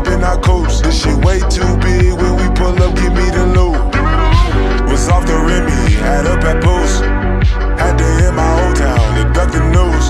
hop 0.00 0.12
in 0.12 0.24
our 0.24 0.38
coast. 0.40 0.84
This 0.84 1.02
shit 1.02 1.16
way 1.24 1.40
too 1.48 1.76
big. 1.78 2.12
When 2.14 2.36
we 2.36 2.46
pull 2.54 2.76
up, 2.82 2.94
give 2.96 3.12
me 3.12 3.26
the 3.30 3.46
loot. 3.56 3.76
Was 4.88 5.08
off 5.08 5.26
the 5.26 5.36
Remy, 5.36 5.92
had 6.00 6.26
up 6.26 6.44
at 6.44 6.62
post. 6.62 7.02
Had 7.78 7.96
to 7.98 8.04
hit 8.04 8.32
my 8.34 8.50
old 8.62 8.76
town 8.76 9.08
to 9.16 9.24
duck 9.32 9.50
the 9.52 9.62
news. 9.76 10.06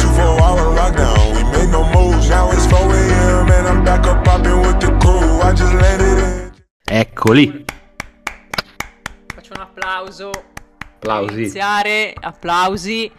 Two 0.00 0.08
four 0.08 0.40
hour 0.40 0.74
lockdown, 0.76 1.36
we 1.36 1.42
made 1.52 1.70
no 1.70 1.82
moves. 1.94 2.28
Now 2.28 2.50
it's 2.50 2.66
4 2.66 2.78
a.m. 2.78 3.50
and 3.50 3.66
I'm 3.68 3.84
back 3.84 4.06
up 4.06 4.24
popping 4.24 4.60
with 4.60 4.80
the 4.80 4.90
crew. 5.00 5.40
I 5.42 5.52
just 5.52 5.74
landed 5.74 6.18
in. 6.18 6.52
Eccoli. 6.86 7.64
Faccio 9.34 9.52
un 9.54 9.60
applauso. 9.60 10.30
Applausi. 10.96 11.34
Iniziare, 11.34 12.14
applausi 12.20 13.10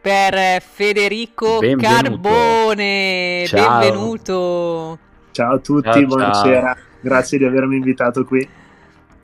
per 0.00 0.60
Federico 0.60 1.60
Benvenuto. 1.60 2.20
Carbone. 2.20 3.44
Ciao. 3.46 3.80
Benvenuto. 3.80 4.98
Ciao 5.34 5.54
a 5.54 5.58
tutti, 5.58 5.82
Ciao, 5.82 5.94
ciao. 5.94 6.06
buonasera. 6.06 6.76
Grazie 7.00 7.38
di 7.38 7.44
avermi 7.44 7.74
invitato 7.76 8.24
qui. 8.24 8.48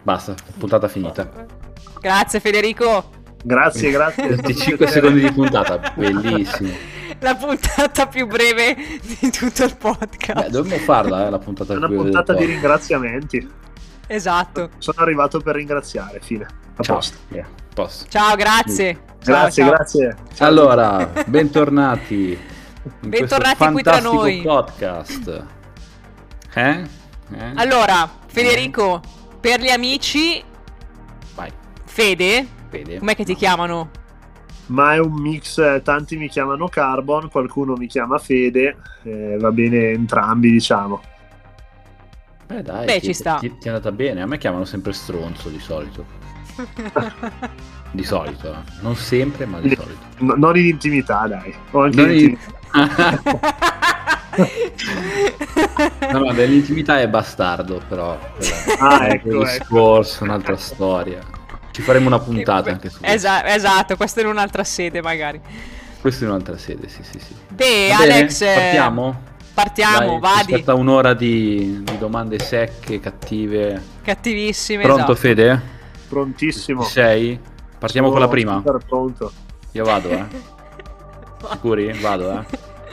Basta, 0.02 0.34
puntata 0.58 0.88
finita. 0.88 1.30
Grazie 2.00 2.40
Federico. 2.40 3.10
Grazie, 3.44 3.92
grazie. 3.92 4.26
25 4.34 4.86
secondi 4.88 5.20
di 5.20 5.30
puntata, 5.30 5.78
bellissimo. 5.94 6.70
La 7.20 7.36
puntata 7.36 8.06
più 8.08 8.26
breve 8.26 8.74
di 9.20 9.30
tutto 9.30 9.62
il 9.62 9.76
podcast. 9.76 10.42
Beh, 10.42 10.50
dovremmo 10.50 10.78
farla, 10.82 11.26
eh, 11.28 11.30
la 11.30 11.38
puntata 11.38 11.74
È 11.74 11.76
una 11.76 11.86
qui 11.86 11.94
del 11.96 12.04
puntata 12.06 12.34
di 12.34 12.44
ringraziamenti. 12.44 13.50
Esatto. 14.08 14.70
Sono 14.78 14.96
arrivato 15.02 15.38
per 15.38 15.54
ringraziare, 15.54 16.18
fine. 16.20 16.44
A 16.74 16.82
Ciao. 16.82 16.96
posto. 16.96 17.18
Yeah, 17.28 17.46
posto. 17.72 18.06
Ciao, 18.08 18.34
grazie. 18.34 18.94
Ciao, 18.94 19.34
Grazie, 19.42 19.62
ciao. 19.62 19.72
grazie. 19.72 20.16
Ciao. 20.34 20.48
Allora, 20.48 21.08
bentornati. 21.26 22.36
in 23.02 23.08
Bentornati 23.08 23.56
questo 23.58 23.72
qui 23.72 23.82
tra 23.82 23.92
fantastico 23.92 24.12
noi. 24.22 24.42
podcast. 24.42 25.58
Eh? 26.54 26.82
Eh? 27.32 27.52
Allora, 27.54 28.08
Federico, 28.26 29.00
per 29.40 29.60
gli 29.60 29.68
amici, 29.68 30.42
Vai, 31.34 31.50
Fede, 31.84 32.46
vede. 32.70 32.98
com'è 32.98 33.14
che 33.14 33.24
ti 33.24 33.34
chiamano? 33.34 33.90
Ma 34.66 34.94
è 34.94 34.98
un 34.98 35.12
mix, 35.14 35.58
eh, 35.58 35.80
tanti 35.82 36.16
mi 36.16 36.28
chiamano 36.28 36.68
Carbon, 36.68 37.28
qualcuno 37.28 37.74
mi 37.74 37.86
chiama 37.86 38.18
Fede, 38.18 38.76
eh, 39.02 39.36
va 39.38 39.50
bene 39.50 39.90
entrambi 39.90 40.50
diciamo. 40.50 41.00
Beh, 42.46 42.62
dai, 42.62 42.84
Beh, 42.86 43.00
ti, 43.00 43.06
ci 43.06 43.12
sta. 43.14 43.36
Ti, 43.38 43.58
ti 43.58 43.66
è 43.66 43.70
andata 43.70 43.92
bene. 43.92 44.22
A 44.22 44.26
me 44.26 44.38
chiamano 44.38 44.64
sempre 44.64 44.92
stronzo 44.92 45.48
di 45.48 45.58
solito. 45.60 46.04
Di 47.92 48.04
solito, 48.04 48.52
eh. 48.52 48.56
non 48.82 48.94
sempre, 48.94 49.46
ma 49.46 49.58
di 49.58 49.74
solito. 49.74 49.98
No- 50.18 50.34
non 50.36 50.56
in 50.56 50.66
intimità 50.66 51.26
dai. 51.26 51.52
O 51.72 51.82
anche 51.82 51.96
Non 52.00 52.10
in 52.12 52.18
in- 52.18 52.28
intimità. 52.30 52.58
No, 56.12 56.18
no, 56.18 56.32
dell'intimità 56.32 57.00
è 57.00 57.08
bastardo, 57.08 57.80
però. 57.88 58.18
Ah, 58.78 59.06
è 59.06 59.12
ecco, 59.12 59.28
un 59.28 59.34
ecco. 59.34 59.44
discorso, 59.44 60.24
un'altra 60.24 60.56
storia. 60.56 61.20
Ci 61.70 61.82
faremo 61.82 62.06
una 62.08 62.18
puntata 62.18 62.70
anche 62.70 62.88
su 62.90 62.98
questo. 62.98 63.16
Esa- 63.16 63.46
esatto, 63.46 63.96
questo 63.96 64.20
in 64.20 64.26
un'altra 64.26 64.64
sede 64.64 65.00
magari. 65.02 65.40
Questo 66.00 66.24
in 66.24 66.30
un'altra 66.30 66.56
sede, 66.56 66.88
sì, 66.88 67.02
sì, 67.02 67.18
sì. 67.18 67.34
Beh, 67.48 67.88
Va 67.90 67.98
bene? 67.98 68.12
Alex, 68.14 68.40
eh, 68.40 68.54
Partiamo? 68.54 69.20
partiamo, 69.54 69.98
Dai, 69.98 70.08
ci 70.14 70.20
vadi. 70.20 70.52
Aspetta 70.54 70.74
un'ora 70.74 71.14
di, 71.14 71.82
di 71.84 71.98
domande 71.98 72.38
secche, 72.38 72.98
cattive. 73.00 73.82
Cattivissime, 74.02 74.82
Pronto, 74.82 75.02
esatto. 75.02 75.14
Fede? 75.16 75.60
Prontissimo. 76.08 76.82
Ci 76.84 76.90
sei? 76.90 77.38
Partiamo 77.78 78.08
Sono 78.08 78.18
con 78.18 78.28
la 78.28 78.32
prima? 78.32 78.62
pronto. 78.86 79.32
Io 79.72 79.84
vado, 79.84 80.08
eh. 80.10 80.24
Sicuri? 81.50 81.92
Vado, 82.00 82.30
eh. 82.32 82.44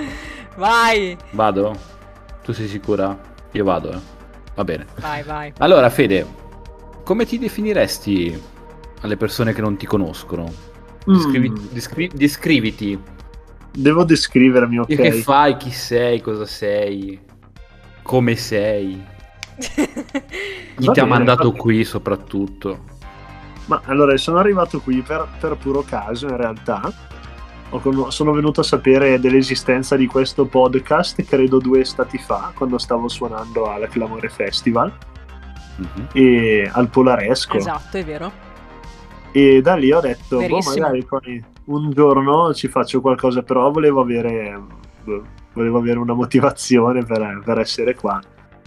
Vai, 0.55 1.17
Vado? 1.31 1.75
Tu 2.43 2.51
sei 2.53 2.67
sicura? 2.67 3.17
Io 3.51 3.63
vado, 3.63 3.91
eh. 3.91 3.99
Va 4.55 4.63
bene. 4.63 4.85
vai, 4.99 5.21
vai. 5.23 5.53
Allora, 5.59 5.89
Fede, 5.89 6.25
come 7.03 7.25
ti 7.25 7.37
definiresti 7.37 8.41
alle 9.01 9.17
persone 9.17 9.53
che 9.53 9.61
non 9.61 9.77
ti 9.77 9.85
conoscono? 9.85 10.51
Descrivi- 11.05 11.49
Mm, 11.49 11.55
descri- 11.71 12.11
descriviti. 12.13 12.99
devo 13.71 14.03
descrivermi, 14.03 14.79
ok? 14.79 14.89
E 14.89 14.95
Che 14.95 15.11
fai? 15.21 15.57
Chi 15.57 15.71
sei? 15.71 16.21
Cosa 16.21 16.45
sei? 16.45 17.19
Come 18.01 18.35
sei? 18.35 19.03
Chi 19.57 20.85
Va 20.85 20.91
ti 20.93 20.99
ha 20.99 21.05
mandato 21.05 21.51
va 21.51 21.57
qui 21.57 21.83
soprattutto? 21.83 22.95
Ma 23.65 23.81
allora 23.85 24.15
sono 24.17 24.37
arrivato 24.39 24.79
qui 24.79 25.01
per, 25.01 25.27
per 25.39 25.55
puro 25.57 25.81
caso 25.83 26.27
in 26.27 26.37
realtà. 26.37 26.91
Sono 28.09 28.31
venuto 28.31 28.61
a 28.61 28.63
sapere 28.63 29.19
dell'esistenza 29.19 29.95
di 29.97 30.07
questo 30.07 30.45
podcast 30.45 31.21
credo 31.25 31.59
due 31.59 31.81
estati 31.81 32.17
fa, 32.17 32.51
quando 32.55 32.77
stavo 32.77 33.07
suonando 33.09 33.69
al 33.69 33.87
Clamore 33.89 34.29
Festival 34.29 34.91
Mhm. 35.77 36.07
e 36.13 36.69
al 36.71 36.89
Polaresco. 36.89 37.57
Esatto, 37.57 37.97
è 37.97 38.05
vero. 38.05 38.31
E 39.31 39.61
da 39.61 39.75
lì 39.75 39.91
ho 39.91 39.99
detto, 39.99 40.37
boh, 40.47 40.59
magari 40.59 41.03
poi 41.05 41.43
un 41.65 41.91
giorno 41.91 42.53
ci 42.53 42.67
faccio 42.69 43.01
qualcosa, 43.01 43.43
però 43.43 43.69
volevo 43.69 44.01
avere, 44.01 44.59
boh, 45.03 45.23
volevo 45.53 45.77
avere 45.77 45.99
una 45.99 46.13
motivazione 46.13 47.03
per, 47.03 47.41
per 47.43 47.59
essere 47.59 47.93
qua. 47.95 48.19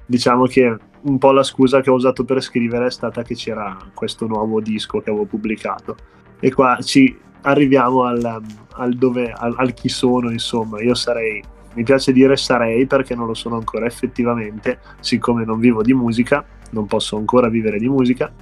Diciamo 0.06 0.44
che 0.44 0.76
un 1.02 1.18
po' 1.18 1.32
la 1.32 1.42
scusa 1.42 1.80
che 1.80 1.88
ho 1.90 1.94
usato 1.94 2.24
per 2.24 2.42
scrivere 2.42 2.86
è 2.86 2.90
stata 2.90 3.22
che 3.22 3.34
c'era 3.34 3.76
questo 3.94 4.26
nuovo 4.26 4.60
disco 4.60 5.00
che 5.00 5.08
avevo 5.10 5.24
pubblicato. 5.24 5.96
E 6.38 6.52
qua 6.52 6.78
ci 6.82 7.18
arriviamo 7.42 8.04
al, 8.04 8.42
al 8.72 8.94
dove, 8.94 9.32
al, 9.32 9.54
al 9.56 9.74
chi 9.74 9.88
sono, 9.88 10.30
insomma. 10.30 10.80
Io 10.82 10.94
sarei, 10.94 11.42
mi 11.74 11.82
piace 11.82 12.12
dire 12.12 12.36
sarei 12.36 12.86
perché 12.86 13.14
non 13.14 13.26
lo 13.26 13.34
sono 13.34 13.56
ancora 13.56 13.86
effettivamente, 13.86 14.78
siccome 15.00 15.44
non 15.44 15.58
vivo 15.58 15.82
di 15.82 15.92
musica, 15.92 16.44
non 16.70 16.86
posso 16.86 17.16
ancora 17.16 17.48
vivere 17.48 17.78
di 17.78 17.88
musica 17.88 18.32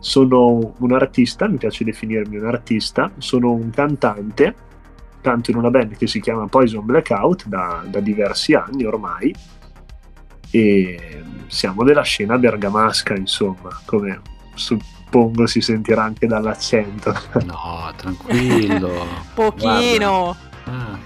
sono 0.00 0.74
un 0.78 0.92
artista, 0.92 1.46
mi 1.46 1.58
piace 1.58 1.84
definirmi 1.84 2.38
un 2.38 2.46
artista, 2.46 3.12
sono 3.18 3.52
un 3.52 3.70
cantante, 3.70 4.54
canto 5.20 5.50
in 5.50 5.58
una 5.58 5.70
band 5.70 5.96
che 5.96 6.06
si 6.06 6.20
chiama 6.20 6.46
Poison 6.46 6.84
Blackout 6.84 7.46
da, 7.46 7.84
da 7.86 8.00
diversi 8.00 8.54
anni 8.54 8.84
ormai 8.84 9.32
e 10.50 11.22
siamo 11.46 11.84
della 11.84 12.02
scena 12.02 12.38
bergamasca, 12.38 13.14
insomma, 13.14 13.78
come 13.84 14.20
suppongo 15.10 15.46
si 15.46 15.60
sentirà 15.60 16.04
anche 16.04 16.26
dall'accento. 16.28 17.12
No, 17.44 17.92
tranquillo. 17.96 19.04
Pochino. 19.34 20.36
Guarda. 20.64 20.92
Ah, 20.92 20.98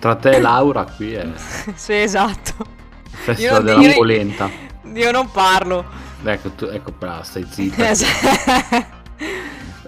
Tra 0.00 0.16
te 0.16 0.30
e 0.32 0.40
Laura 0.40 0.84
qui 0.84 1.12
è 1.14 1.26
sì, 1.74 1.92
esatto. 1.94 2.66
festival 3.10 3.62
non- 3.62 3.74
della 3.76 3.88
io- 3.92 3.94
polenta. 3.94 4.50
Io 4.94 5.10
non 5.12 5.30
parlo. 5.30 5.84
Ecco, 6.24 6.50
tu, 6.50 6.64
ecco, 6.66 6.92
brava, 6.98 7.22
stai 7.22 7.46
zitta. 7.48 7.88
Esatto. 7.90 8.92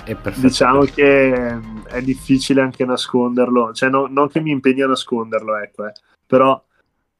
È 0.04 0.14
perfetto. 0.14 0.46
Diciamo 0.46 0.80
che 0.84 1.58
è 1.84 2.00
difficile 2.02 2.60
anche 2.62 2.84
nasconderlo, 2.84 3.72
cioè 3.74 3.88
no- 3.90 4.06
non 4.08 4.28
che 4.28 4.40
mi 4.40 4.50
impegni 4.52 4.82
a 4.82 4.86
nasconderlo, 4.86 5.56
ecco, 5.56 5.86
eh, 5.86 5.92
però 6.26 6.60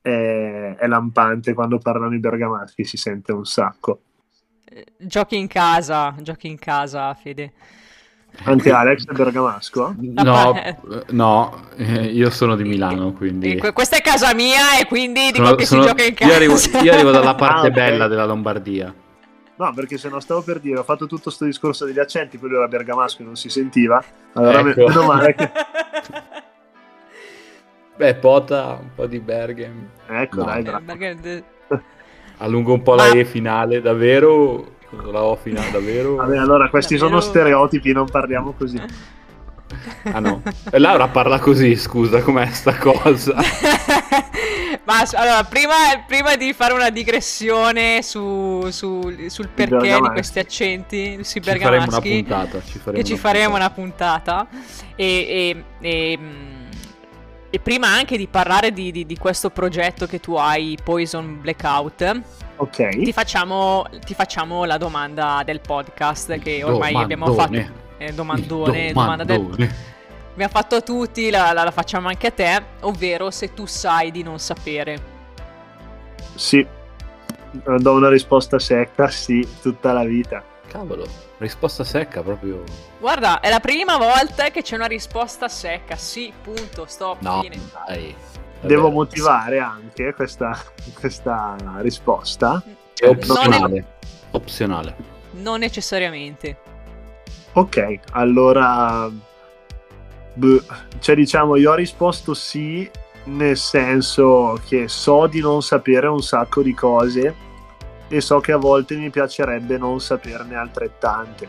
è, 0.01 0.77
è 0.79 0.87
lampante 0.87 1.53
quando 1.53 1.79
parlano 1.79 2.15
i 2.15 2.19
bergamaschi, 2.19 2.85
si 2.85 2.97
sente 2.97 3.33
un 3.33 3.45
sacco. 3.45 4.01
Giochi 4.97 5.37
in 5.37 5.47
casa, 5.47 6.15
giochi 6.21 6.49
in 6.49 6.59
casa, 6.59 7.15
Fede. 7.15 7.53
Anche 8.45 8.71
Alex 8.71 9.07
è 9.07 9.13
bergamasco? 9.13 9.95
No, 9.99 10.55
eh, 10.63 10.77
no, 11.09 11.69
eh, 11.77 12.05
io 12.05 12.29
sono 12.29 12.55
di 12.55 12.65
Milano, 12.65 13.13
quindi... 13.15 13.53
E 13.55 13.57
que- 13.59 13.73
questa 13.73 13.97
è 13.97 14.03
casa 14.03 14.35
mia 14.35 14.79
e 14.79 14.85
quindi 14.87 15.31
dico 15.33 15.45
sono- 15.45 15.57
che 15.57 15.65
sono- 15.65 15.83
si 15.83 15.89
gioca 15.89 16.05
in 16.05 16.15
casa. 16.15 16.31
Io 16.31 16.37
arrivo, 16.37 16.55
io 16.83 16.93
arrivo 16.93 17.11
dalla 17.13 17.35
parte 17.37 17.69
Ah, 17.69 17.71
bella 17.71 18.09
della 18.09 18.27
Lombardia. 18.27 18.93
No, 19.59 19.73
perché 19.73 19.97
se 19.97 20.11
no 20.11 20.21
stavo 20.21 20.43
per 20.43 20.61
dire, 20.61 20.79
ho 20.79 20.83
fatto 20.85 21.07
tutto 21.07 21.31
sto 21.31 21.47
discorso 21.47 21.87
degli 21.87 21.99
accenti, 21.99 22.37
poi 22.37 22.51
lui 22.51 22.59
era 22.59 22.69
bergamasco 22.69 23.23
e 23.23 23.25
non 23.25 23.37
si 23.37 23.49
sentiva. 23.49 24.05
Allora 24.35 24.61
Ecco. 24.61 24.87
meno 24.87 25.05
male 25.07 25.35
che... 25.35 25.51
Beh, 27.97 28.15
Pota, 28.17 28.79
un 28.79 28.91
po' 28.95 29.07
di 29.07 29.19
Bergen. 29.21 29.89
Ecco, 30.09 30.41
No. 30.41 30.45
dai, 30.45 30.61
Eh, 30.61 30.63
bravo. 30.63 30.85
perché- 30.85 31.45
Allungo 32.39 32.73
un 32.75 32.83
po' 32.83 32.95
Ma- 32.95 33.07
la 33.09 33.13
E 33.15 33.25
finale, 33.25 33.81
davvero? 33.81 34.75
La 35.11 35.23
O 35.23 35.37
finale, 35.37 35.71
davvero? 35.71 36.17
Vabbè, 36.17 36.37
allora 36.39 36.69
questi 36.69 36.97
Davvero? 36.97 37.21
sono 37.21 37.31
stereotipi, 37.31 37.93
non 37.93 38.07
parliamo 38.09 38.53
così. 38.57 38.81
Ah 40.05 40.21
no. 40.21 40.43
E 40.71 40.79
Laura 40.79 41.09
parla 41.09 41.41
così, 41.41 41.75
scusa, 41.75 42.23
com'è 42.23 42.47
sta 42.47 42.77
cosa? 42.79 43.35
Ma 44.85 45.03
allora, 45.15 45.43
prima, 45.43 45.75
prima 46.07 46.37
di 46.37 46.53
fare 46.53 46.73
una 46.73 46.91
digressione 46.91 48.01
su, 48.03 48.69
su- 48.71 49.13
sul 49.27 49.49
perché 49.49 49.75
di 49.77 49.81
bergamaschi. 49.81 50.13
questi 50.13 50.39
accenti, 50.39 51.19
sui 51.25 51.41
Ci 51.41 51.51
faremo 51.51 51.67
una 51.67 51.71
bergamaschi, 51.79 52.09
puntata. 52.25 52.63
Ci 52.65 52.79
faremo 52.79 52.97
che 52.97 53.05
ci 53.05 53.13
una 53.15 53.21
faremo 53.21 53.49
puntata. 53.51 53.65
una 53.65 53.71
puntata, 53.75 54.47
e, 54.95 55.05
e- 55.05 55.65
e, 56.13 56.19
mm, 56.19 56.56
e 57.57 57.59
prima 57.59 57.89
anche 57.89 58.19
di 58.19 58.27
parlare 58.27 58.71
di, 58.71 58.93
di- 58.93 59.07
di 59.07 59.17
questo 59.17 59.49
progetto 59.49 60.07
che 60.07 60.21
tu 60.21 60.35
hai, 60.35 60.77
Poison 60.83 61.41
Blackout, 61.41 62.21
Ok. 62.57 62.89
ti 63.03 63.13
facciamo, 63.15 63.87
ti 64.05 64.13
facciamo 64.13 64.65
la 64.67 64.77
domanda 64.77 65.41
del 65.43 65.61
podcast 65.63 66.39
che 66.39 66.63
ormai 66.63 66.95
abbiamo 66.95 67.33
fatto. 67.33 67.53
Domandone. 67.53 67.85
Eh, 67.99 68.13
domandone, 68.13 68.87
Il 68.89 68.93
domanda 68.93 69.25
del, 69.25 69.37
domandone. 69.41 69.75
abbiamo 70.33 70.53
fatto 70.53 70.75
a 70.77 70.81
tutti, 70.83 71.31
la, 71.31 71.53
la- 71.55 71.65
la 71.65 71.71
facciamo 71.71 72.09
anche 72.09 72.27
a 72.27 72.31
te, 72.31 72.63
ovvero 72.81 73.31
se 73.31 73.55
tu 73.55 73.65
sai 73.65 74.11
di 74.11 74.23
non 74.23 74.39
sapere. 74.39 75.15
Sì, 76.35 76.67
do 77.79 77.93
una 77.95 78.11
risposta 78.11 78.59
secca, 78.59 79.09
sì, 79.09 79.47
tutta 79.63 79.93
la 79.95 80.05
vita. 80.05 80.45
Cavolo, 80.77 81.07
risposta 81.39 81.85
secca 81.85 82.23
proprio. 82.23 82.63
Guarda, 83.01 83.41
è 83.41 83.49
la 83.49 83.61
prima 83.61 83.97
volta 83.97 84.51
che 84.51 84.61
c'è 84.61 84.77
una 84.77 84.85
risposta 84.87 85.49
secca. 85.49 85.97
Sì, 85.97 86.31
punto, 86.43 86.85
stop, 86.87 87.23
No, 87.23 87.41
fine. 87.41 87.59
dai. 87.87 88.15
Devo 88.61 88.91
motivare 88.91 89.59
anche 89.59 90.13
questa, 90.13 90.55
questa 91.01 91.57
risposta. 91.79 92.63
È 92.95 93.07
Non 93.07 93.15
è- 93.15 93.17
opzionale. 93.17 93.85
Opzionale. 94.33 94.97
Non 95.33 95.61
necessariamente. 95.61 96.59
Ok, 97.53 98.01
allora... 98.13 99.11
cioè 100.99 101.15
diciamo, 101.15 101.57
io 101.57 101.71
ho 101.71 101.75
risposto 101.75 102.35
sì, 102.35 102.91
nel 103.25 103.57
senso 103.57 104.61
che 104.67 104.89
so 104.89 105.27
di 105.27 105.41
non 105.41 105.63
sapere 105.63 106.07
un 106.07 106.23
sacco 106.23 106.61
di 106.63 106.75
cose 106.75 107.35
e 108.09 108.21
so 108.21 108.41
che 108.41 108.53
a 108.53 108.57
volte 108.57 108.97
mi 108.97 109.11
piacerebbe 109.11 109.79
non 109.79 110.01
saperne 110.01 110.57
altrettante. 110.57 111.49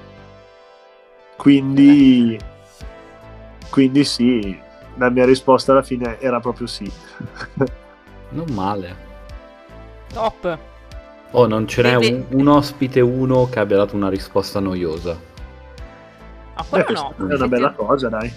Quindi... 1.38 2.38
Quindi 3.70 4.04
sì, 4.06 4.60
la 4.96 5.10
mia 5.10 5.26
risposta 5.26 5.72
alla 5.72 5.84
fine 5.84 6.20
era 6.20 6.40
proprio 6.40 6.68
sì. 6.68 6.92
Non 8.30 8.46
male. 8.54 9.06
Top. 10.14 10.60
Oh, 11.32 11.46
non 11.48 11.68
ce 11.68 11.82
n'è 11.82 11.98
Beh, 11.98 12.26
un, 12.30 12.40
un 12.40 12.48
ospite 12.48 13.00
uno 13.02 13.48
che 13.50 13.60
abbia 13.60 13.78
dato 13.78 13.96
una 13.96 14.10
risposta 14.10 14.60
noiosa. 14.60 15.18
Ma 16.70 16.80
Eh, 16.80 16.84
quello 16.84 16.84
questa 16.84 17.14
no. 17.18 17.30
è 17.30 17.36
una 17.36 17.48
bella 17.48 17.72
cosa, 17.74 18.10
dai. 18.10 18.34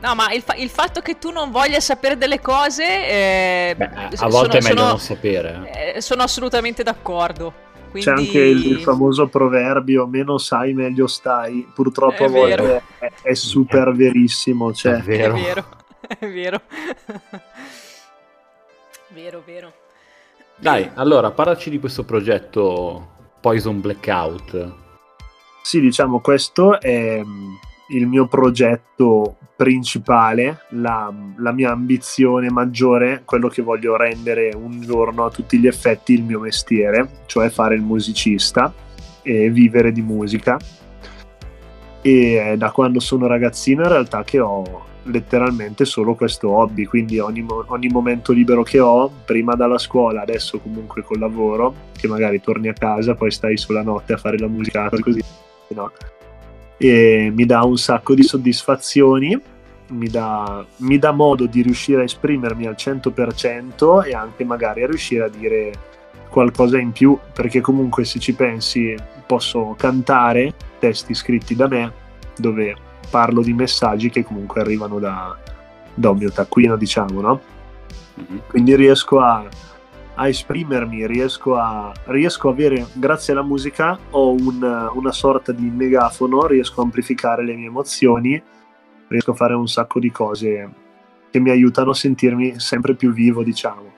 No, 0.00 0.14
ma 0.14 0.32
il, 0.32 0.40
fa- 0.42 0.54
il 0.54 0.70
fatto 0.70 1.00
che 1.00 1.18
tu 1.18 1.30
non 1.30 1.50
voglia 1.50 1.78
sapere 1.80 2.16
delle 2.16 2.40
cose. 2.40 2.84
eh, 2.84 3.74
Beh, 3.76 3.84
a 3.84 4.10
sono- 4.16 4.30
volte 4.30 4.58
è 4.58 4.62
meglio 4.62 4.76
sono- 4.76 4.88
non 4.88 4.98
sapere. 4.98 5.70
eh. 5.72 5.92
eh, 5.96 6.00
sono 6.00 6.22
assolutamente 6.22 6.82
d'accordo. 6.82 7.52
Quindi... 7.90 8.08
C'è 8.08 8.16
anche 8.16 8.38
il, 8.38 8.64
il 8.66 8.80
famoso 8.80 9.26
proverbio 9.26 10.06
meno 10.06 10.38
sai 10.38 10.72
meglio 10.74 11.06
stai, 11.08 11.68
purtroppo 11.74 12.22
È 12.22 12.26
a 12.26 12.28
volte 12.28 12.82
è, 12.98 13.10
è 13.22 13.34
super 13.34 13.92
verissimo, 13.92 14.72
cioè, 14.72 14.94
È 14.94 15.02
vero. 15.02 15.34
È 15.36 15.40
vero, 15.42 15.64
è 16.18 16.26
vero. 16.28 16.60
vero, 19.08 19.42
vero. 19.44 19.72
Dai, 20.56 20.90
allora, 20.94 21.30
parlaci 21.30 21.68
di 21.70 21.78
questo 21.80 22.04
progetto 22.04 23.08
Poison 23.40 23.80
Blackout. 23.80 24.72
sì 25.62 25.80
diciamo 25.80 26.20
questo 26.20 26.80
è 26.80 27.20
mm, 27.22 27.54
il 27.90 28.06
mio 28.06 28.26
progetto 28.28 29.36
principale, 29.60 30.62
la, 30.70 31.12
la 31.36 31.52
mia 31.52 31.70
ambizione 31.70 32.50
maggiore, 32.50 33.20
quello 33.26 33.48
che 33.48 33.60
voglio 33.60 33.94
rendere 33.94 34.54
un 34.56 34.80
giorno 34.80 35.26
a 35.26 35.30
tutti 35.30 35.58
gli 35.58 35.66
effetti 35.66 36.14
il 36.14 36.22
mio 36.22 36.40
mestiere, 36.40 37.24
cioè 37.26 37.50
fare 37.50 37.74
il 37.74 37.82
musicista 37.82 38.72
e 39.20 39.50
vivere 39.50 39.92
di 39.92 40.00
musica. 40.00 40.56
E 42.00 42.54
da 42.56 42.70
quando 42.70 43.00
sono 43.00 43.26
ragazzino 43.26 43.82
in 43.82 43.88
realtà 43.90 44.24
che 44.24 44.40
ho 44.40 44.86
letteralmente 45.02 45.84
solo 45.84 46.14
questo 46.14 46.48
hobby, 46.48 46.86
quindi 46.86 47.18
ogni, 47.18 47.44
ogni 47.66 47.88
momento 47.88 48.32
libero 48.32 48.62
che 48.62 48.80
ho, 48.80 49.12
prima 49.26 49.56
dalla 49.56 49.76
scuola, 49.76 50.22
adesso 50.22 50.58
comunque 50.58 51.02
col 51.02 51.18
lavoro, 51.18 51.74
che 51.92 52.08
magari 52.08 52.40
torni 52.40 52.68
a 52.68 52.72
casa, 52.72 53.14
poi 53.14 53.30
stai 53.30 53.58
sulla 53.58 53.82
notte 53.82 54.14
a 54.14 54.16
fare 54.16 54.38
la 54.38 54.48
musica 54.48 54.88
così, 54.88 55.22
no? 55.74 55.92
E 56.82 57.30
mi 57.34 57.44
dà 57.44 57.62
un 57.62 57.76
sacco 57.76 58.14
di 58.14 58.22
soddisfazioni, 58.22 59.38
mi 59.88 60.08
dà, 60.08 60.64
mi 60.76 60.98
dà 60.98 61.10
modo 61.12 61.44
di 61.46 61.60
riuscire 61.60 62.00
a 62.00 62.04
esprimermi 62.04 62.66
al 62.66 62.76
100% 62.78 64.06
e 64.06 64.14
anche 64.14 64.44
magari 64.44 64.82
a 64.82 64.86
riuscire 64.86 65.24
a 65.24 65.28
dire 65.28 65.72
qualcosa 66.30 66.78
in 66.78 66.92
più, 66.92 67.18
perché 67.34 67.60
comunque 67.60 68.04
se 68.04 68.18
ci 68.18 68.32
pensi 68.34 68.94
posso 69.26 69.74
cantare 69.76 70.54
testi 70.78 71.12
scritti 71.12 71.54
da 71.54 71.68
me, 71.68 71.92
dove 72.36 72.74
parlo 73.10 73.42
di 73.42 73.52
messaggi 73.52 74.08
che 74.08 74.24
comunque 74.24 74.60
arrivano 74.60 74.98
da, 74.98 75.36
da 75.92 76.10
un 76.10 76.16
mio 76.16 76.30
taccuino, 76.30 76.76
diciamo, 76.76 77.20
no? 77.20 77.40
Mhm. 78.14 78.40
Quindi 78.48 78.74
riesco 78.74 79.20
a, 79.20 79.46
a 80.14 80.28
esprimermi, 80.28 81.06
riesco 81.06 81.56
a, 81.56 81.92
riesco 82.06 82.48
a 82.48 82.52
avere, 82.52 82.86
grazie 82.94 83.32
alla 83.32 83.42
musica, 83.42 83.98
ho 84.10 84.32
un- 84.32 84.90
una 84.94 85.12
sorta 85.12 85.52
di 85.52 85.68
megafono, 85.68 86.46
riesco 86.46 86.80
a 86.80 86.84
amplificare 86.84 87.44
le 87.44 87.54
mie 87.54 87.66
emozioni, 87.66 88.42
riesco 89.08 89.30
a 89.30 89.34
fare 89.34 89.54
un 89.54 89.66
sacco 89.68 89.98
di 89.98 90.10
cose 90.10 90.70
che 91.30 91.38
mi 91.40 91.50
aiutano 91.50 91.90
a 91.90 91.94
sentirmi 91.94 92.58
sempre 92.58 92.94
più 92.94 93.12
vivo, 93.12 93.42
diciamo. 93.42 93.88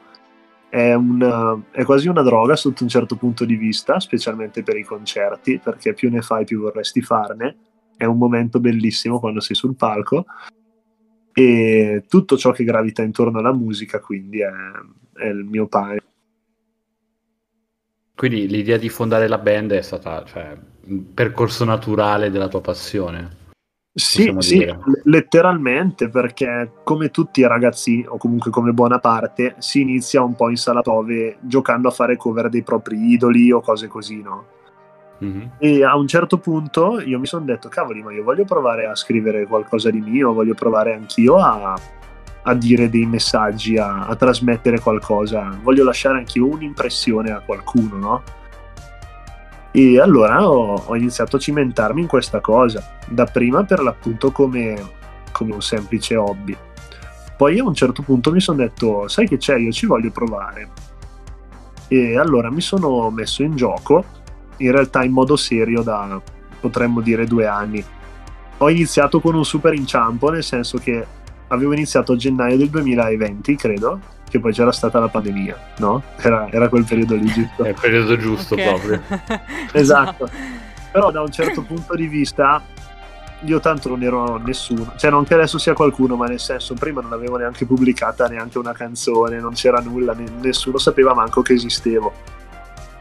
È, 0.68 0.94
un- 0.94 1.62
è 1.70 1.84
quasi 1.84 2.08
una 2.08 2.22
droga 2.22 2.56
sotto 2.56 2.82
un 2.82 2.88
certo 2.88 3.16
punto 3.16 3.44
di 3.44 3.56
vista, 3.56 4.00
specialmente 4.00 4.62
per 4.62 4.76
i 4.76 4.84
concerti, 4.84 5.58
perché 5.58 5.92
più 5.92 6.10
ne 6.10 6.22
fai 6.22 6.44
più 6.44 6.60
vorresti 6.60 7.02
farne. 7.02 7.56
È 7.96 8.04
un 8.04 8.16
momento 8.16 8.58
bellissimo 8.58 9.18
quando 9.18 9.40
sei 9.40 9.54
sul 9.54 9.76
palco 9.76 10.24
e 11.34 12.04
tutto 12.08 12.36
ciò 12.36 12.50
che 12.52 12.64
gravita 12.64 13.02
intorno 13.02 13.38
alla 13.38 13.54
musica 13.54 14.00
quindi 14.00 14.40
è, 14.40 14.50
è 15.14 15.26
il 15.26 15.44
mio 15.44 15.66
pane. 15.66 16.00
Quindi 18.14 18.46
l'idea 18.46 18.76
di 18.76 18.88
fondare 18.88 19.26
la 19.26 19.38
band 19.38 19.72
è 19.72 19.82
stata 19.82 20.24
cioè, 20.24 20.56
un 20.86 21.12
percorso 21.12 21.64
naturale 21.64 22.30
della 22.30 22.48
tua 22.48 22.60
passione. 22.60 23.40
Sì, 23.94 24.34
sì, 24.38 24.66
letteralmente 25.04 26.08
perché 26.08 26.70
come 26.82 27.10
tutti 27.10 27.40
i 27.40 27.46
ragazzi 27.46 28.02
o 28.08 28.16
comunque 28.16 28.50
come 28.50 28.72
buona 28.72 28.98
parte 29.00 29.56
si 29.58 29.82
inizia 29.82 30.22
un 30.22 30.34
po' 30.34 30.48
in 30.48 30.56
sala 30.56 30.80
prove 30.80 31.36
giocando 31.40 31.88
a 31.88 31.90
fare 31.90 32.16
cover 32.16 32.48
dei 32.48 32.62
propri 32.62 33.10
idoli 33.10 33.52
o 33.52 33.60
cose 33.60 33.88
così, 33.88 34.22
no? 34.22 34.46
Mhm. 35.18 35.50
E 35.58 35.84
a 35.84 35.94
un 35.96 36.06
certo 36.06 36.38
punto 36.38 37.00
io 37.00 37.18
mi 37.18 37.26
sono 37.26 37.44
detto, 37.44 37.68
cavoli, 37.68 38.02
ma 38.02 38.12
io 38.12 38.22
voglio 38.22 38.44
provare 38.44 38.86
a 38.86 38.94
scrivere 38.94 39.46
qualcosa 39.46 39.90
di 39.90 40.00
mio, 40.00 40.32
voglio 40.32 40.54
provare 40.54 40.94
anch'io 40.94 41.36
a, 41.36 41.78
a 42.42 42.54
dire 42.54 42.88
dei 42.88 43.06
messaggi, 43.06 43.76
a, 43.76 44.06
a 44.06 44.16
trasmettere 44.16 44.80
qualcosa, 44.80 45.56
voglio 45.62 45.84
lasciare 45.84 46.18
anch'io 46.18 46.46
un'impressione 46.48 47.30
a 47.30 47.40
qualcuno, 47.40 47.96
no? 47.96 48.22
E 49.70 50.00
allora 50.00 50.48
ho, 50.48 50.74
ho 50.74 50.96
iniziato 50.96 51.36
a 51.36 51.38
cimentarmi 51.38 52.00
in 52.00 52.06
questa 52.06 52.40
cosa, 52.40 52.98
dapprima 53.06 53.64
per 53.64 53.80
l'appunto 53.80 54.30
come, 54.30 54.76
come 55.30 55.54
un 55.54 55.62
semplice 55.62 56.16
hobby. 56.16 56.56
Poi 57.36 57.58
a 57.58 57.64
un 57.64 57.74
certo 57.74 58.02
punto 58.02 58.30
mi 58.30 58.40
sono 58.40 58.58
detto, 58.58 59.08
sai 59.08 59.26
che 59.26 59.38
c'è, 59.38 59.56
io 59.56 59.72
ci 59.72 59.86
voglio 59.86 60.10
provare. 60.10 60.68
E 61.88 62.18
allora 62.18 62.50
mi 62.50 62.60
sono 62.60 63.10
messo 63.10 63.42
in 63.42 63.56
gioco 63.56 64.20
in 64.58 64.70
realtà 64.70 65.02
in 65.02 65.12
modo 65.12 65.36
serio 65.36 65.82
da 65.82 66.20
potremmo 66.60 67.00
dire 67.00 67.26
due 67.26 67.46
anni. 67.46 67.84
Ho 68.58 68.70
iniziato 68.70 69.20
con 69.20 69.34
un 69.34 69.44
super 69.44 69.74
inciampo, 69.74 70.30
nel 70.30 70.44
senso 70.44 70.78
che 70.78 71.04
avevo 71.52 71.72
iniziato 71.72 72.12
a 72.12 72.16
gennaio 72.16 72.56
del 72.56 72.68
2020, 72.70 73.56
credo, 73.56 74.00
che 74.28 74.40
poi 74.40 74.52
c'era 74.52 74.72
stata 74.72 74.98
la 74.98 75.08
pandemia, 75.08 75.56
no? 75.78 76.02
Era, 76.16 76.48
era 76.50 76.68
quel 76.68 76.84
periodo 76.84 77.14
lì, 77.14 77.26
giusto? 77.26 77.64
È 77.64 77.68
il 77.68 77.76
periodo 77.78 78.16
giusto 78.16 78.54
Ok. 78.54 78.62
proprio. 78.62 79.02
Esatto. 79.72 80.28
Però 80.90 81.10
da 81.10 81.22
un 81.22 81.30
certo 81.30 81.62
punto 81.62 81.94
di 81.94 82.06
vista 82.06 82.60
io 83.44 83.60
tanto 83.60 83.88
non 83.88 84.02
ero 84.02 84.36
nessuno, 84.36 84.92
cioè 84.96 85.10
non 85.10 85.24
che 85.24 85.34
adesso 85.34 85.58
sia 85.58 85.72
qualcuno, 85.74 86.16
ma 86.16 86.26
nel 86.26 86.38
senso 86.40 86.74
prima 86.74 87.00
non 87.00 87.12
avevo 87.12 87.36
neanche 87.36 87.66
pubblicata 87.66 88.26
neanche 88.28 88.58
una 88.58 88.72
canzone, 88.72 89.40
non 89.40 89.52
c'era 89.54 89.80
nulla, 89.80 90.12
ne- 90.12 90.30
nessuno 90.40 90.78
sapeva 90.78 91.12
manco 91.14 91.42
che 91.42 91.54
esistevo. 91.54 92.12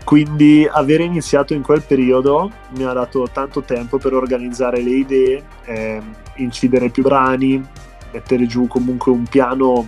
Quindi 0.03 0.67
avere 0.70 1.03
iniziato 1.03 1.53
in 1.53 1.62
quel 1.62 1.84
periodo 1.84 2.50
mi 2.75 2.84
ha 2.86 2.91
dato 2.91 3.29
tanto 3.31 3.62
tempo 3.62 3.98
per 3.98 4.13
organizzare 4.13 4.81
le 4.81 4.89
idee, 4.89 5.43
ehm, 5.65 6.15
incidere 6.38 6.89
più 6.89 7.03
brani, 7.03 7.63
mettere 8.11 8.45
giù 8.45 8.67
comunque 8.67 9.11
un 9.11 9.23
piano, 9.23 9.87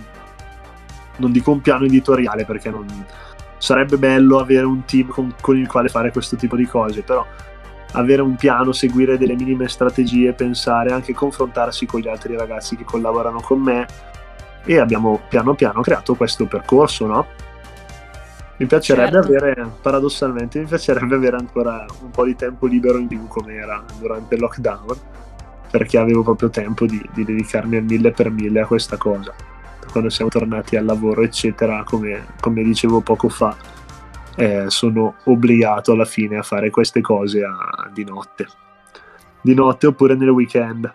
non 1.16 1.32
dico 1.32 1.50
un 1.50 1.60
piano 1.60 1.84
editoriale 1.84 2.44
perché 2.44 2.70
non, 2.70 2.86
sarebbe 3.58 3.96
bello 3.96 4.38
avere 4.38 4.66
un 4.66 4.84
team 4.84 5.08
con, 5.08 5.34
con 5.40 5.56
il 5.56 5.66
quale 5.66 5.88
fare 5.88 6.12
questo 6.12 6.36
tipo 6.36 6.54
di 6.54 6.66
cose, 6.66 7.02
però 7.02 7.26
avere 7.92 8.22
un 8.22 8.36
piano, 8.36 8.72
seguire 8.72 9.16
delle 9.16 9.34
minime 9.34 9.68
strategie, 9.68 10.32
pensare, 10.32 10.92
anche 10.92 11.14
confrontarsi 11.14 11.86
con 11.86 12.00
gli 12.00 12.08
altri 12.08 12.36
ragazzi 12.36 12.76
che 12.76 12.84
collaborano 12.84 13.40
con 13.40 13.60
me 13.60 13.86
e 14.64 14.78
abbiamo 14.78 15.20
piano 15.28 15.54
piano 15.54 15.80
creato 15.80 16.14
questo 16.14 16.46
percorso, 16.46 17.06
no? 17.06 17.26
Mi 18.56 18.66
piacerebbe 18.66 19.22
Certo. 19.22 19.36
avere, 19.36 19.70
paradossalmente, 19.80 20.58
mi 20.60 20.66
piacerebbe 20.66 21.14
avere 21.14 21.36
ancora 21.36 21.86
un 22.02 22.10
po' 22.10 22.24
di 22.24 22.36
tempo 22.36 22.66
libero 22.66 22.98
in 22.98 23.08
più 23.08 23.26
come 23.26 23.54
era 23.54 23.82
durante 23.98 24.34
il 24.34 24.40
lockdown, 24.40 24.96
perché 25.74 25.98
avevo 25.98 26.22
proprio 26.22 26.50
tempo 26.50 26.86
di, 26.86 27.04
di 27.12 27.24
dedicarmi 27.24 27.78
al 27.78 27.82
mille 27.82 28.12
per 28.12 28.30
mille 28.30 28.60
a 28.60 28.66
questa 28.66 28.96
cosa. 28.96 29.34
Quando 29.90 30.08
siamo 30.08 30.30
tornati 30.30 30.76
al 30.76 30.84
lavoro, 30.84 31.22
eccetera, 31.22 31.82
come, 31.82 32.26
come 32.40 32.62
dicevo 32.62 33.00
poco 33.00 33.28
fa, 33.28 33.56
eh, 34.36 34.66
sono 34.68 35.16
obbligato 35.24 35.90
alla 35.90 36.04
fine 36.04 36.36
a 36.38 36.44
fare 36.44 36.70
queste 36.70 37.00
cose 37.00 37.42
a- 37.42 37.90
di 37.92 38.04
notte. 38.04 38.46
Di 39.40 39.52
notte 39.52 39.88
oppure 39.88 40.14
nel 40.14 40.28
weekend. 40.28 40.94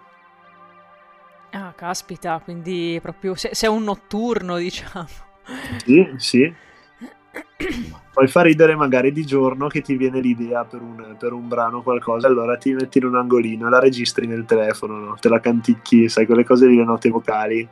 Ah, 1.51 1.74
caspita, 1.75 2.39
quindi 2.41 3.00
proprio 3.01 3.36
se- 3.36 3.53
sei 3.53 3.69
un 3.69 3.83
notturno, 3.83 4.55
diciamo. 4.63 5.07
Sì, 5.83 6.09
sì. 6.15 6.55
Poi 8.12 8.27
fa 8.27 8.41
ridere 8.41 8.75
magari 8.75 9.12
di 9.12 9.25
giorno 9.25 9.67
che 9.67 9.81
ti 9.81 9.95
viene 9.95 10.19
l'idea 10.19 10.65
per 10.65 10.81
un, 10.81 11.15
per 11.17 11.31
un 11.31 11.48
brano 11.48 11.77
o 11.77 11.81
qualcosa, 11.81 12.27
allora 12.27 12.57
ti 12.57 12.74
metti 12.74 12.98
in 12.98 13.05
un 13.05 13.15
angolino 13.15 13.67
e 13.67 13.69
la 13.69 13.79
registri 13.79 14.27
nel 14.27 14.45
telefono, 14.45 15.00
no? 15.00 15.17
te 15.19 15.29
la 15.29 15.39
canticchi, 15.39 16.09
sai, 16.09 16.25
quelle 16.25 16.43
cose 16.43 16.67
lì, 16.67 16.75
le 16.75 16.83
note 16.83 17.09
vocali. 17.09 17.67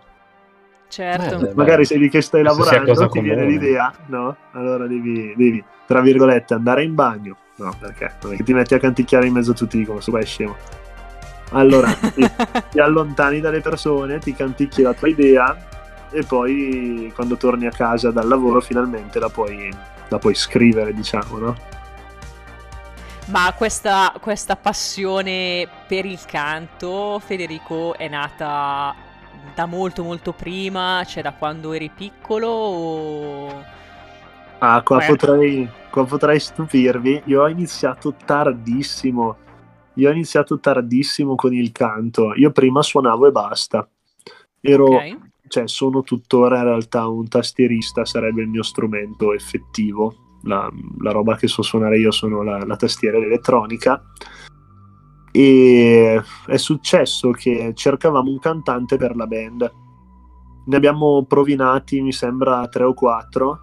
Certo. 0.87 1.49
Eh, 1.49 1.53
Magari 1.53 1.83
sei 1.83 1.99
lì 1.99 2.09
che 2.09 2.21
stai 2.21 2.43
lavorando, 2.43 2.93
ti 3.09 3.19
viene 3.19 3.41
comune. 3.41 3.57
l'idea, 3.57 3.93
no? 4.05 4.37
Allora 4.51 4.87
devi, 4.87 5.33
devi, 5.35 5.63
tra 5.85 5.99
virgolette, 5.99 6.53
andare 6.53 6.83
in 6.83 6.95
bagno. 6.95 7.35
No, 7.57 7.75
perché? 7.77 8.13
Che 8.19 8.43
ti 8.43 8.53
metti 8.53 8.73
a 8.73 8.79
canticchiare 8.79 9.25
in 9.25 9.33
mezzo 9.33 9.51
a 9.51 9.55
tutti 9.55 9.83
come 9.83 9.99
se 9.99 10.11
vai 10.11 10.25
scemo. 10.25 10.55
Allora, 11.51 11.91
ti, 12.13 12.25
ti 12.71 12.79
allontani 12.79 13.41
dalle 13.41 13.59
persone, 13.59 14.19
ti 14.19 14.33
canticchi 14.33 14.81
la 14.81 14.93
tua 14.93 15.09
idea 15.09 15.57
e 16.11 16.23
poi 16.23 17.11
quando 17.13 17.37
torni 17.37 17.67
a 17.67 17.71
casa 17.71 18.11
dal 18.11 18.27
lavoro 18.27 18.61
finalmente 18.61 19.19
la 19.19 19.29
puoi, 19.29 19.69
la 20.09 20.17
puoi 20.17 20.35
scrivere, 20.35 20.93
diciamo, 20.93 21.37
no? 21.37 21.55
Ma 23.27 23.53
questa, 23.57 24.13
questa 24.21 24.55
passione 24.55 25.67
per 25.85 26.05
il 26.05 26.23
canto, 26.25 27.19
Federico, 27.19 27.97
è 27.97 28.07
nata 28.07 28.95
da 29.53 29.65
molto 29.65 30.03
molto 30.03 30.31
prima, 30.31 31.03
cioè 31.05 31.23
da 31.23 31.33
quando 31.33 31.73
eri 31.73 31.89
piccolo 31.89 32.47
o... 32.47 33.65
Ah, 34.59 34.81
qua 34.81 34.99
potrei, 35.05 35.69
qua 35.89 36.05
potrei 36.05 36.39
stupirvi. 36.39 37.23
Io 37.25 37.41
ho 37.41 37.49
iniziato 37.49 38.15
tardissimo. 38.25 39.37
Io 39.95 40.09
ho 40.09 40.11
iniziato 40.11 40.59
tardissimo 40.59 41.35
con 41.35 41.53
il 41.53 41.71
canto. 41.71 42.33
Io 42.35 42.51
prima 42.51 42.81
suonavo 42.81 43.27
e 43.27 43.31
basta. 43.31 43.87
Ero, 44.61 44.85
Ok. 44.85 45.26
Cioè, 45.47 45.67
sono 45.67 46.03
tuttora 46.03 46.57
in 46.57 46.63
realtà 46.63 47.07
un 47.07 47.27
tastierista, 47.27 48.05
sarebbe 48.05 48.41
il 48.41 48.47
mio 48.47 48.63
strumento 48.63 49.33
effettivo. 49.33 50.15
La, 50.43 50.71
la 50.99 51.11
roba 51.11 51.35
che 51.35 51.47
so 51.47 51.61
suonare 51.61 51.97
io 51.97 52.11
sono 52.11 52.43
la, 52.43 52.63
la 52.65 52.75
tastiera 52.75 53.17
elettronica. 53.17 54.01
E 55.31 56.21
è 56.45 56.57
successo 56.57 57.31
che 57.31 57.71
cercavamo 57.75 58.29
un 58.29 58.39
cantante 58.39 58.97
per 58.97 59.15
la 59.15 59.27
band. 59.27 59.71
Ne 60.65 60.75
abbiamo 60.75 61.25
provinati, 61.25 62.01
mi 62.01 62.11
sembra, 62.11 62.67
tre 62.67 62.83
o 62.83 62.93
quattro. 62.93 63.59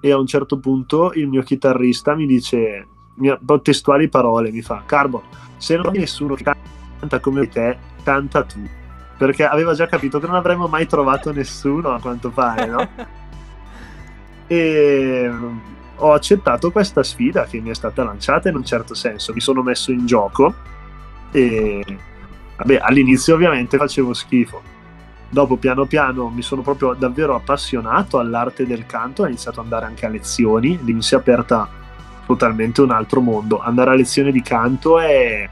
E 0.00 0.10
a 0.10 0.18
un 0.18 0.26
certo 0.26 0.58
punto 0.58 1.12
il 1.14 1.28
mio 1.28 1.42
chitarrista 1.42 2.14
mi 2.14 2.26
dice, 2.26 2.86
mia- 3.16 3.38
testuali 3.62 4.08
parole, 4.08 4.50
mi 4.50 4.62
fa: 4.62 4.82
Carbo, 4.86 5.22
se 5.56 5.76
non 5.76 5.86
hai 5.86 5.98
nessuno 5.98 6.34
che 6.34 6.44
canta 6.44 7.20
come 7.20 7.48
te, 7.48 7.76
canta 8.02 8.44
tu. 8.44 8.60
Perché 9.16 9.46
aveva 9.46 9.72
già 9.74 9.86
capito 9.86 10.18
che 10.20 10.26
non 10.26 10.36
avremmo 10.36 10.66
mai 10.66 10.86
trovato 10.86 11.32
nessuno, 11.32 11.90
a 11.90 12.00
quanto 12.00 12.30
pare, 12.30 12.66
no? 12.66 12.88
e 14.46 15.28
mm, 15.28 15.58
ho 15.96 16.12
accettato 16.12 16.70
questa 16.70 17.02
sfida 17.02 17.44
che 17.44 17.60
mi 17.60 17.70
è 17.70 17.74
stata 17.74 18.04
lanciata 18.04 18.48
in 18.48 18.56
un 18.56 18.64
certo 18.64 18.94
senso. 18.94 19.32
Mi 19.32 19.40
sono 19.40 19.62
messo 19.62 19.90
in 19.92 20.06
gioco 20.06 20.54
e 21.30 21.84
vabbè, 22.56 22.78
all'inizio 22.80 23.34
ovviamente 23.34 23.76
facevo 23.76 24.12
schifo. 24.12 24.74
Dopo 25.28 25.56
piano 25.56 25.86
piano 25.86 26.28
mi 26.28 26.42
sono 26.42 26.62
proprio 26.62 26.94
davvero 26.94 27.34
appassionato 27.34 28.18
all'arte 28.18 28.66
del 28.66 28.86
canto, 28.86 29.22
ho 29.22 29.26
iniziato 29.26 29.58
ad 29.58 29.64
andare 29.64 29.86
anche 29.86 30.06
a 30.06 30.08
lezioni, 30.08 30.78
lì 30.84 30.92
mi 30.92 31.02
si 31.02 31.14
è 31.14 31.18
aperta 31.18 31.68
totalmente 32.26 32.82
un 32.82 32.90
altro 32.90 33.20
mondo. 33.20 33.60
Andare 33.60 33.90
a 33.90 33.94
lezione 33.94 34.30
di 34.30 34.42
canto 34.42 34.98
è, 34.98 35.48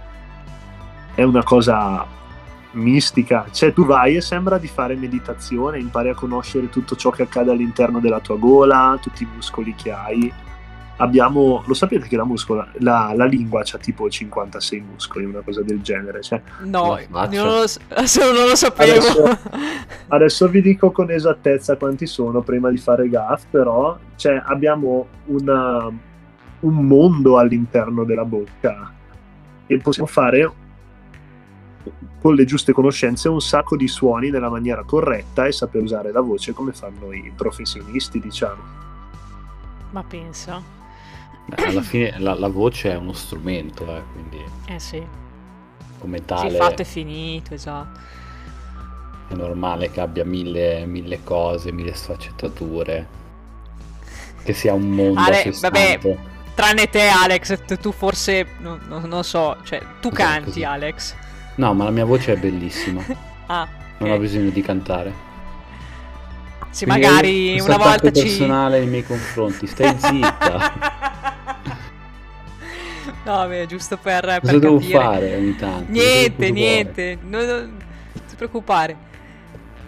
è 1.15 1.23
una 1.23 1.43
cosa 1.43 2.07
mistica, 2.75 3.47
cioè 3.51 3.73
tu 3.73 3.85
vai 3.85 4.17
e 4.17 4.21
sembra 4.21 4.59
di 4.59 4.67
fare 4.69 4.95
meditazione, 4.97 5.79
impari 5.79 6.09
a 6.11 6.15
conoscere 6.15 6.69
tutto 6.69 6.95
ciò 6.97 7.11
che 7.11 7.23
accade 7.23 7.51
all'interno 7.51 8.01
della 8.01 8.21
tua 8.21 8.37
gola, 8.37 8.99
tutti 9.01 9.23
i 9.23 9.29
muscoli 9.33 9.75
che 9.75 9.91
hai. 9.93 10.33
Abbiamo, 10.99 11.65
lo 11.67 11.75
sapete 11.75 12.07
che 12.07 12.17
la, 12.17 12.25
muscola, 12.25 12.69
la, 12.79 13.13
la 13.17 13.25
lingua 13.25 13.63
ha 13.63 13.79
tipo 13.79 14.09
56 14.09 14.81
muscoli, 14.93 15.25
una 15.25 15.41
cosa 15.41 15.63
del 15.63 15.81
genere. 15.83 16.23
Cioè, 16.23 16.41
No, 16.63 16.97
non 17.43 17.55
lo, 17.57 18.33
non 18.33 18.49
lo 18.49 18.55
sapevo. 18.55 18.93
Adesso- 18.93 19.39
Adesso 20.09 20.49
vi 20.49 20.63
dico 20.63 20.93
con 20.93 21.11
esattezza 21.11 21.77
quanti 21.77 22.07
sono 22.07 22.43
prima 22.43 22.71
di 22.71 22.77
fare 22.77 23.09
gaff, 23.09 23.43
però 23.51 23.99
cioè, 24.15 24.41
abbiamo 24.47 25.07
una- 25.27 25.91
un 26.61 26.75
mondo 26.87 27.39
all'interno 27.39 28.05
della 28.05 28.25
bocca 28.25 28.93
e 29.67 29.77
possiamo 29.79 30.09
fare 30.09 30.49
con 32.21 32.35
le 32.35 32.45
giuste 32.45 32.73
conoscenze 32.73 33.29
un 33.29 33.41
sacco 33.41 33.77
di 33.77 33.89
suoni 33.89 34.31
nella 34.31 34.49
maniera 34.49 34.83
corretta 34.85 35.47
e 35.47 35.53
saper 35.53 35.83
usare 35.83 36.13
la 36.13 36.21
voce 36.21 36.53
come 36.53 36.73
fanno 36.73 37.13
i 37.13 37.33
professionisti, 37.37 38.21
diciamo. 38.21 38.63
Ma 39.91 40.03
pensa. 40.03 40.63
Beh, 41.47 41.63
alla 41.65 41.83
fine 41.83 42.19
la, 42.19 42.35
la 42.35 42.49
voce 42.49 42.93
è 42.93 42.97
uno 42.97 43.13
strumento, 43.13 43.85
eh, 43.95 44.03
quindi 44.13 44.39
Eh 44.67 44.79
sì. 44.79 45.07
come 45.99 46.19
Sì, 46.19 46.25
tale 46.25 46.57
fatto 46.57 46.83
e 46.83 46.85
finito, 46.87 47.53
esatto. 47.53 48.01
è 49.29 49.35
normale 49.35 49.91
che 49.91 50.01
abbia 50.01 50.25
mille, 50.25 50.87
mille 50.87 51.23
cose, 51.23 51.71
mille 51.71 51.95
sfaccettature, 51.95 53.07
che 54.43 54.53
sia 54.55 54.73
un 54.73 54.91
mondo 54.91 55.21
Ale, 55.21 55.53
vabbè. 55.61 56.01
Tranne 56.55 56.89
te, 56.89 57.09
Alex, 57.09 57.79
tu 57.81 57.91
forse 57.93 58.47
non, 58.61 58.81
non- 58.87 59.25
so, 59.25 59.57
cioè 59.65 59.83
tu 60.01 60.09
canti, 60.11 60.45
così? 60.45 60.65
Alex. 60.65 61.15
No, 61.57 61.73
ma 61.75 61.85
la 61.85 61.91
mia 61.91 62.05
voce 62.05 62.33
è 62.33 62.37
bellissima, 62.37 63.01
Ah, 63.47 63.67
non 63.99 64.11
ok. 64.11 64.17
ho 64.17 64.21
bisogno 64.21 64.51
di 64.51 64.61
cantare. 64.63 65.13
Sì, 66.71 66.87
Quindi 66.87 67.03
magari 67.05 67.61
una 67.61 67.77
volta 67.77 68.11
ci 68.11 68.23
personale 68.23 68.79
nei 68.81 68.89
miei 68.89 69.05
confronti, 69.05 69.67
stai 69.67 69.95
zitta. 70.01 70.73
no, 73.25 73.47
beh, 73.47 73.67
giusto 73.67 73.97
per, 73.97 74.23
per 74.25 74.41
Cosa 74.41 74.59
devo 74.59 74.79
capire. 74.79 74.99
fare 74.99 75.37
ogni 75.37 75.57
tanto? 75.57 75.93
Niente, 75.93 76.51
niente, 76.51 77.19
non, 77.23 77.45
non- 77.47 77.77
non 78.13 78.23
ti 78.29 78.35
preoccupare. 78.35 78.97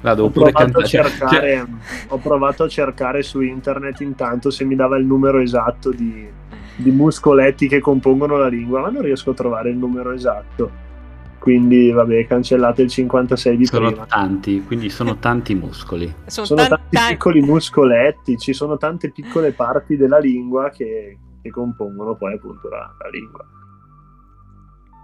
No, 0.02 0.14
devo 0.14 0.26
Ho 0.28 0.30
pure 0.30 0.52
provato, 0.52 0.84
cioè- 0.84 1.02
cercare, 1.08 1.66
ho 2.08 2.18
provato 2.18 2.62
a 2.64 2.68
cercare 2.68 3.22
su 3.22 3.40
internet 3.40 4.00
intanto 4.02 4.50
se 4.50 4.64
mi 4.64 4.76
dava 4.76 4.96
il 4.98 5.04
numero 5.06 5.40
esatto 5.40 5.90
di, 5.90 6.28
di 6.76 6.90
muscoletti 6.92 7.66
che 7.66 7.80
compongono 7.80 8.36
la 8.36 8.46
lingua, 8.46 8.82
ma 8.82 8.90
non 8.90 9.02
riesco 9.02 9.30
a 9.30 9.34
trovare 9.34 9.70
il 9.70 9.76
numero 9.76 10.12
esatto. 10.12 10.84
Quindi, 11.46 11.92
vabbè, 11.92 12.26
cancellate 12.26 12.82
il 12.82 12.88
56 12.90 13.56
di 13.56 13.66
sono 13.66 13.86
prima. 13.86 14.04
tanti, 14.06 14.64
quindi 14.64 14.90
sono 14.90 15.16
tanti 15.18 15.54
muscoli. 15.54 16.12
Sono, 16.26 16.44
Sono 16.44 16.60
tan- 16.62 16.70
tanti 16.70 16.96
tan- 16.96 17.08
piccoli 17.10 17.40
muscoletti, 17.40 18.36
ci 18.36 18.52
sono 18.52 18.76
tante 18.78 19.12
piccole 19.12 19.52
parti 19.52 19.96
della 19.96 20.18
lingua 20.18 20.70
che, 20.70 21.16
che 21.40 21.50
compongono 21.50 22.16
poi 22.16 22.34
appunto 22.34 22.68
la, 22.68 22.92
la 22.98 23.08
lingua. 23.10 23.44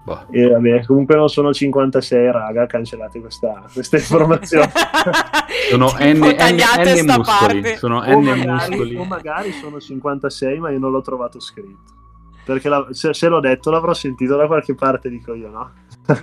Boh. 0.05 0.27
E 0.33 0.49
vabbè, 0.49 0.85
comunque 0.85 1.15
non 1.15 1.29
sono 1.29 1.53
56, 1.53 2.33
raga, 2.33 2.67
cancellate 2.67 3.21
questa, 3.21 3.63
questa 3.73 3.99
informazione. 3.99 4.69
Sono 5.71 5.93
N, 6.01 6.19
N, 6.19 6.35
tagliate 6.37 6.93
N 6.95 6.97
sta 6.97 7.17
muscoli. 7.19 7.61
parte. 7.61 7.77
Sono 7.77 7.99
o, 7.99 8.19
N 8.21 8.25
magari, 8.25 8.49
muscoli. 8.49 8.97
o 8.97 9.05
magari 9.05 9.53
sono 9.53 9.79
56, 9.79 10.59
ma 10.59 10.71
io 10.71 10.81
non 10.81 10.91
l'ho 10.91 11.03
trovato 11.03 11.39
scritto. 11.39 12.01
Perché 12.45 12.69
la- 12.69 12.87
se, 12.91 13.15
se 13.15 13.29
l'ho 13.29 13.41
detto 13.41 13.71
l'avrò 13.71 13.95
sentito 13.95 14.37
da 14.37 14.47
qualche 14.47 14.75
parte, 14.75 15.09
dico 15.09 15.35
io, 15.35 15.49
no? 15.49 15.71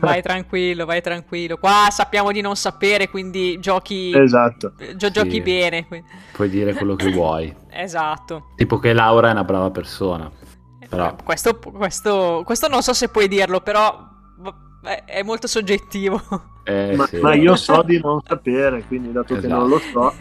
Vai 0.01 0.21
tranquillo, 0.21 0.85
vai 0.85 1.01
tranquillo. 1.01 1.55
Qua 1.57 1.87
sappiamo 1.89 2.31
di 2.33 2.41
non 2.41 2.55
sapere, 2.57 3.07
quindi 3.09 3.57
giochi, 3.59 4.11
Esatto. 4.13 4.73
gio- 4.95 5.09
giochi 5.11 5.31
Sì. 5.31 5.41
bene. 5.41 5.87
Puoi 6.33 6.49
dire 6.49 6.73
quello 6.73 6.95
che 6.95 7.11
vuoi. 7.11 7.55
Esatto. 7.71 8.49
Tipo 8.57 8.77
che 8.79 8.91
Laura 8.91 9.29
è 9.29 9.31
una 9.31 9.45
brava 9.45 9.69
persona. 9.71 10.29
Però- 10.89 11.15
Questo, 11.23 11.57
questo, 11.59 12.41
questo 12.43 12.67
non 12.67 12.81
so 12.81 12.93
se 12.93 13.07
puoi 13.09 13.27
dirlo, 13.29 13.61
però 13.61 14.08
v- 14.81 15.03
è 15.05 15.23
molto 15.23 15.47
soggettivo. 15.47 16.21
Eh, 16.63 16.93
ma, 16.97 17.05
sì. 17.07 17.17
ma 17.17 17.33
io 17.33 17.55
so 17.55 17.81
di 17.83 17.99
non 17.99 18.19
sapere, 18.25 18.83
quindi 18.87 19.11
dato 19.11 19.35
che 19.35 19.47
non 19.47 19.67
lo 19.67 19.79
so, 19.79 20.13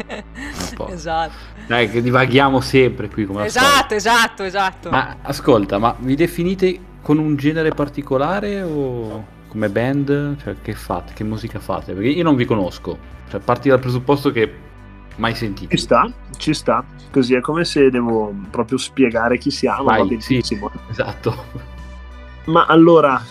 po'. 0.74 0.88
esatto. 0.88 1.56
Dai, 1.66 1.90
che 1.90 2.00
divaghiamo 2.00 2.60
sempre 2.60 3.08
qui 3.08 3.26
come 3.26 3.40
al 3.40 3.46
Esatto, 3.46 3.94
esatto, 3.94 4.42
esatto. 4.42 4.90
Ma 4.90 5.16
ascolta, 5.22 5.78
ma 5.78 5.94
vi 5.98 6.14
definite 6.14 6.78
con 7.02 7.18
un 7.18 7.36
genere 7.36 7.70
particolare 7.70 8.62
o 8.62 9.36
come 9.48 9.68
band? 9.68 10.36
Cioè, 10.42 10.56
che 10.62 10.74
fate? 10.74 11.12
Che 11.14 11.24
musica 11.24 11.58
fate? 11.58 11.92
Perché 11.92 12.08
io 12.08 12.22
non 12.22 12.36
vi 12.36 12.44
conosco. 12.44 13.16
Cioè, 13.28 13.40
parti 13.40 13.68
dal 13.68 13.78
presupposto 13.78 14.30
che 14.30 14.66
mai 15.16 15.34
sentito. 15.34 15.74
ci 15.74 15.82
sta, 15.82 16.10
ci 16.36 16.54
sta. 16.54 16.84
Così 17.10 17.34
è 17.34 17.40
come 17.40 17.64
se 17.64 17.90
devo 17.90 18.34
proprio 18.50 18.78
spiegare 18.78 19.38
chi 19.38 19.50
siamo. 19.50 19.84
Vai, 19.84 19.98
va 20.00 20.04
benissimo. 20.04 20.70
Esatto. 20.90 21.44
Ma 22.44 22.64
allora, 22.66 23.22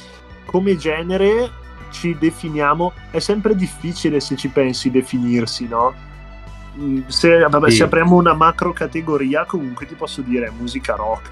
come 0.47 0.75
genere 0.75 1.51
ci 1.91 2.17
definiamo, 2.19 2.93
è 3.11 3.19
sempre 3.19 3.55
difficile 3.55 4.19
se 4.19 4.35
ci 4.35 4.47
pensi 4.49 4.89
definirsi, 4.89 5.67
no? 5.67 5.93
Mm, 6.79 7.01
Se, 7.07 7.39
vabbè, 7.39 7.69
Sì. 7.69 7.77
se 7.77 7.83
apriamo 7.83 8.15
una 8.15 8.33
macro 8.33 8.73
categoria, 8.73 9.45
comunque 9.45 9.85
ti 9.85 9.95
posso 9.95 10.21
dire 10.21 10.51
musica 10.57 10.95
rock, 10.95 11.29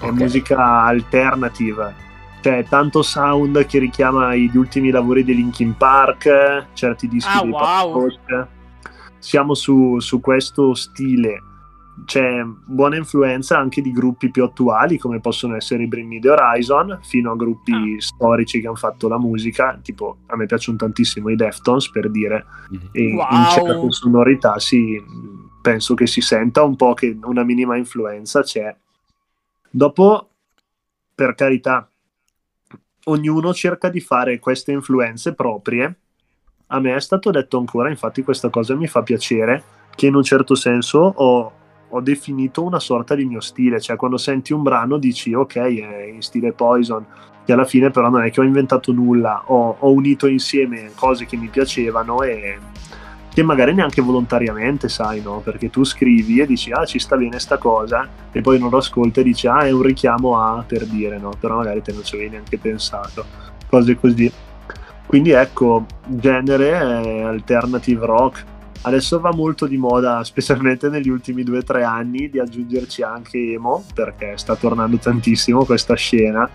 è 0.00 0.06
Ok. 0.08 0.12
musica 0.12 0.82
alternative. 0.84 2.04
C'è 2.40 2.64
tanto 2.68 3.02
sound 3.02 3.66
che 3.66 3.78
richiama 3.80 4.34
gli 4.36 4.56
ultimi 4.56 4.90
lavori 4.90 5.24
di 5.24 5.34
Linkin 5.34 5.76
Park, 5.76 6.66
certi 6.74 7.08
dischi 7.08 7.36
Ah, 7.36 7.42
dei 7.42 7.50
wow. 7.50 8.08
Siamo 9.18 9.54
su, 9.54 9.98
su 9.98 10.20
questo 10.20 10.74
stile 10.74 11.42
c'è 12.04 12.42
buona 12.44 12.96
influenza 12.96 13.58
anche 13.58 13.80
di 13.80 13.90
gruppi 13.90 14.30
più 14.30 14.44
attuali 14.44 14.98
come 14.98 15.20
possono 15.20 15.56
essere 15.56 15.84
i 15.84 15.86
Bring 15.86 16.08
Me 16.08 16.18
The 16.18 16.30
Horizon 16.30 16.98
fino 17.02 17.32
a 17.32 17.36
gruppi 17.36 17.72
ah. 17.72 18.00
storici 18.00 18.60
che 18.60 18.66
hanno 18.66 18.76
fatto 18.76 19.08
la 19.08 19.18
musica 19.18 19.78
tipo 19.82 20.18
a 20.26 20.36
me 20.36 20.46
piacciono 20.46 20.76
tantissimo 20.76 21.30
i 21.30 21.36
Deftones 21.36 21.90
per 21.90 22.10
dire 22.10 22.44
mm-hmm. 22.70 22.86
e 22.92 23.14
wow. 23.14 23.26
in 23.30 23.44
certe 23.50 23.90
sonorità 23.90 24.58
si, 24.58 25.02
penso 25.62 25.94
che 25.94 26.06
si 26.06 26.20
senta 26.20 26.62
un 26.62 26.76
po' 26.76 26.92
che 26.94 27.18
una 27.22 27.44
minima 27.44 27.76
influenza 27.76 28.42
c'è 28.42 28.74
dopo 29.70 30.30
per 31.14 31.34
carità 31.34 31.88
ognuno 33.04 33.54
cerca 33.54 33.88
di 33.88 34.00
fare 34.00 34.38
queste 34.38 34.72
influenze 34.72 35.34
proprie 35.34 35.98
a 36.68 36.80
me 36.80 36.94
è 36.94 37.00
stato 37.00 37.30
detto 37.30 37.56
ancora 37.58 37.88
infatti 37.88 38.22
questa 38.22 38.50
cosa 38.50 38.74
mi 38.74 38.86
fa 38.86 39.02
piacere 39.02 39.62
che 39.94 40.06
in 40.06 40.14
un 40.14 40.22
certo 40.22 40.54
senso 40.54 40.98
ho 40.98 41.52
ho 41.88 42.00
definito 42.00 42.62
una 42.62 42.80
sorta 42.80 43.14
di 43.14 43.24
mio 43.24 43.40
stile, 43.40 43.80
cioè 43.80 43.96
quando 43.96 44.16
senti 44.16 44.52
un 44.52 44.62
brano 44.62 44.98
dici 44.98 45.32
ok 45.32 45.56
è 45.56 46.10
in 46.12 46.22
stile 46.22 46.52
Poison, 46.52 47.04
che 47.44 47.52
alla 47.52 47.64
fine 47.64 47.90
però 47.90 48.10
non 48.10 48.24
è 48.24 48.30
che 48.30 48.40
ho 48.40 48.44
inventato 48.44 48.92
nulla, 48.92 49.42
ho, 49.46 49.76
ho 49.78 49.90
unito 49.92 50.26
insieme 50.26 50.90
cose 50.94 51.26
che 51.26 51.36
mi 51.36 51.48
piacevano 51.48 52.22
e 52.22 52.58
che 53.32 53.42
magari 53.42 53.74
neanche 53.74 54.00
volontariamente 54.00 54.88
sai, 54.88 55.20
no? 55.20 55.40
Perché 55.44 55.68
tu 55.68 55.84
scrivi 55.84 56.40
e 56.40 56.46
dici 56.46 56.72
ah 56.72 56.86
ci 56.86 56.98
sta 56.98 57.16
bene 57.16 57.38
sta 57.38 57.58
cosa 57.58 58.08
e 58.32 58.40
poi 58.40 58.58
non 58.58 58.70
lo 58.70 58.78
ascolti 58.78 59.20
e 59.20 59.22
dici 59.22 59.46
ah 59.46 59.60
è 59.60 59.70
un 59.70 59.82
richiamo 59.82 60.40
a 60.40 60.64
per 60.66 60.86
dire, 60.86 61.18
no? 61.18 61.32
Però 61.38 61.56
magari 61.56 61.82
te 61.82 61.92
non 61.92 62.02
ci 62.02 62.14
avevi 62.14 62.30
neanche 62.30 62.56
pensato, 62.58 63.24
cose 63.68 63.94
così. 63.96 64.32
Quindi 65.06 65.30
ecco, 65.30 65.84
genere 66.06 67.22
alternative 67.22 68.06
rock, 68.06 68.44
Adesso 68.86 69.18
va 69.18 69.32
molto 69.32 69.66
di 69.66 69.76
moda, 69.76 70.22
specialmente 70.22 70.88
negli 70.88 71.08
ultimi 71.08 71.42
due 71.42 71.58
o 71.58 71.62
tre 71.64 71.82
anni, 71.82 72.30
di 72.30 72.38
aggiungerci 72.38 73.02
anche 73.02 73.36
emo, 73.36 73.84
perché 73.92 74.34
sta 74.36 74.54
tornando 74.54 74.96
tantissimo 74.96 75.64
questa 75.64 75.94
scena. 75.94 76.48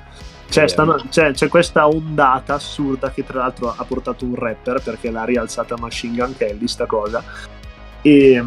C'è, 0.48 0.66
stanno, 0.70 0.96
c'è, 1.10 1.34
c'è, 1.34 1.50
questa 1.50 1.88
ondata 1.90 2.54
assurda 2.54 3.12
che 3.12 3.26
tra 3.26 3.40
l'altro 3.40 3.74
ha 3.76 3.84
portato 3.84 4.24
un 4.24 4.36
rapper 4.36 4.82
perché 4.82 5.12
l'ha 5.12 5.26
rialzata 5.26 5.78
Machine 5.78 6.16
Gun 6.16 6.36
Kelly 6.38 6.68
sta 6.68 6.86
cosa 6.86 7.24
e 8.02 8.44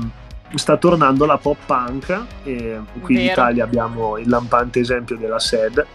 sta 0.55 0.77
tornando 0.77 1.25
la 1.25 1.39
pop 1.39 1.57
punk 1.65 2.25
e 2.43 2.79
qui 3.01 3.15
Vero. 3.15 3.25
in 3.25 3.33
Italia 3.33 3.65
abbiamo 3.65 4.19
il 4.19 4.29
lampante 4.29 4.81
esempio 4.81 5.17
della 5.17 5.39
SED 5.39 5.87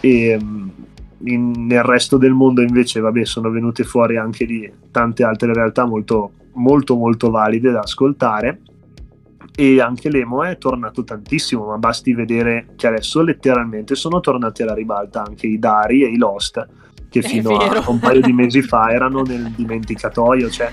e 0.00 0.38
in, 1.24 1.66
nel 1.66 1.82
resto 1.82 2.16
del 2.16 2.32
mondo 2.32 2.62
invece 2.62 3.00
vabbè 3.00 3.26
sono 3.26 3.50
venute 3.50 3.84
fuori 3.84 4.16
anche 4.16 4.46
lì 4.46 4.72
tante 4.90 5.24
altre 5.24 5.52
realtà 5.52 5.84
molto 5.84 6.32
molto 6.58 6.96
molto 6.96 7.30
valide 7.30 7.70
da 7.70 7.80
ascoltare. 7.80 8.60
E 9.54 9.80
anche 9.80 10.08
l'emo 10.08 10.44
è 10.44 10.56
tornato 10.56 11.02
tantissimo 11.02 11.66
ma 11.66 11.78
basti 11.78 12.12
vedere 12.12 12.74
che 12.76 12.86
adesso 12.86 13.22
letteralmente 13.22 13.96
sono 13.96 14.20
tornati 14.20 14.62
alla 14.62 14.74
ribalta 14.74 15.24
anche 15.24 15.48
i 15.48 15.58
Dari 15.58 16.04
e 16.04 16.08
i 16.10 16.16
Lost 16.16 16.64
che 17.08 17.22
fino 17.22 17.56
a 17.56 17.90
un 17.90 17.98
paio 17.98 18.20
di 18.20 18.32
mesi 18.32 18.62
fa 18.62 18.90
erano 18.92 19.22
nel 19.22 19.50
dimenticatoio 19.56 20.48
cioè. 20.48 20.70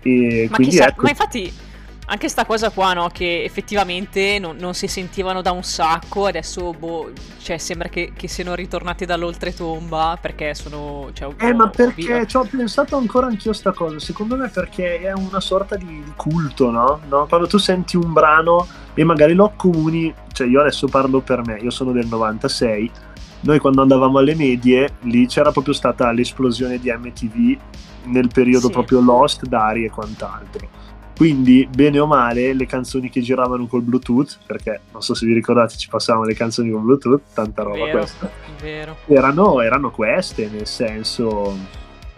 e 0.00 0.46
ma, 0.48 0.54
quindi 0.54 0.72
chissà, 0.72 0.88
ecco... 0.88 1.02
ma 1.02 1.10
infatti 1.10 1.52
anche 2.10 2.28
sta 2.28 2.44
cosa 2.44 2.70
qua, 2.70 2.92
no? 2.92 3.08
Che 3.12 3.44
effettivamente 3.44 4.40
non, 4.40 4.56
non 4.56 4.74
si 4.74 4.88
sentivano 4.88 5.42
da 5.42 5.52
un 5.52 5.62
sacco, 5.62 6.26
adesso 6.26 6.72
boh, 6.72 7.12
cioè, 7.38 7.56
sembra 7.56 7.88
che, 7.88 8.12
che 8.16 8.26
siano 8.26 8.54
ritornati 8.54 9.04
dall'oltretomba 9.04 10.18
perché 10.20 10.54
sono. 10.54 11.10
Cioè, 11.12 11.32
eh, 11.38 11.54
ma 11.54 11.68
perché 11.68 12.26
ci 12.26 12.36
ho 12.36 12.44
pensato 12.50 12.96
ancora 12.96 13.28
anch'io 13.28 13.52
sta 13.52 13.70
cosa. 13.72 14.00
Secondo 14.00 14.36
me 14.36 14.48
perché 14.48 15.00
è 15.00 15.12
una 15.12 15.38
sorta 15.38 15.76
di, 15.76 15.86
di 15.86 16.12
culto, 16.16 16.70
no? 16.70 17.00
no? 17.08 17.26
Quando 17.28 17.46
tu 17.46 17.58
senti 17.58 17.96
un 17.96 18.12
brano 18.12 18.66
e 18.94 19.04
magari 19.04 19.34
lo 19.34 19.44
accomuni, 19.44 20.12
cioè 20.32 20.48
io 20.48 20.60
adesso 20.60 20.88
parlo 20.88 21.20
per 21.20 21.46
me, 21.46 21.58
io 21.60 21.70
sono 21.70 21.92
del 21.92 22.06
96 22.06 22.90
noi 23.42 23.58
quando 23.58 23.80
andavamo 23.80 24.18
alle 24.18 24.34
medie 24.34 24.96
lì 25.04 25.26
c'era 25.26 25.50
proprio 25.50 25.72
stata 25.72 26.12
l'esplosione 26.12 26.78
di 26.78 26.92
MTV 26.92 27.58
nel 28.08 28.28
periodo 28.28 28.66
sì. 28.66 28.72
proprio 28.72 29.00
Lost, 29.00 29.46
Dari 29.46 29.86
e 29.86 29.88
quant'altro 29.88 30.79
quindi, 31.20 31.68
bene 31.70 31.98
o 31.98 32.06
male, 32.06 32.54
le 32.54 32.64
canzoni 32.64 33.10
che 33.10 33.20
giravano 33.20 33.66
col 33.66 33.82
Bluetooth, 33.82 34.38
perché 34.46 34.80
non 34.90 35.02
so 35.02 35.12
se 35.12 35.26
vi 35.26 35.34
ricordate, 35.34 35.76
ci 35.76 35.90
passavano 35.90 36.24
le 36.24 36.32
canzoni 36.32 36.70
con 36.70 36.82
Bluetooth, 36.82 37.20
tanta 37.34 37.62
roba 37.62 37.84
vero, 37.84 37.98
questa. 37.98 38.30
Vero. 38.58 38.96
Erano, 39.04 39.60
erano 39.60 39.90
queste, 39.90 40.48
nel 40.50 40.66
senso 40.66 41.58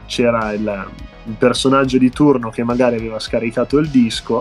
c'era 0.06 0.52
il, 0.52 0.86
il, 1.24 1.34
personaggio 1.36 1.98
di 1.98 2.10
turno 2.10 2.50
che 2.50 2.62
magari 2.62 2.94
aveva 2.94 3.18
scaricato 3.18 3.76
il 3.78 3.88
disco 3.88 4.40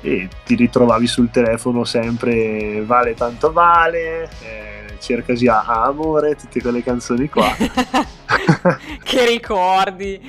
e 0.00 0.28
ti 0.44 0.56
ritrovavi 0.56 1.06
sul 1.06 1.30
telefono 1.30 1.84
sempre 1.84 2.82
vale 2.84 3.14
tanto 3.14 3.52
vale. 3.52 4.28
Eh, 4.42 4.77
cercasi 4.98 5.46
a, 5.46 5.64
a 5.64 5.84
amore, 5.84 6.36
tutte 6.36 6.60
quelle 6.60 6.82
canzoni 6.82 7.28
qua. 7.28 7.48
che 9.02 9.26
ricordi, 9.26 10.20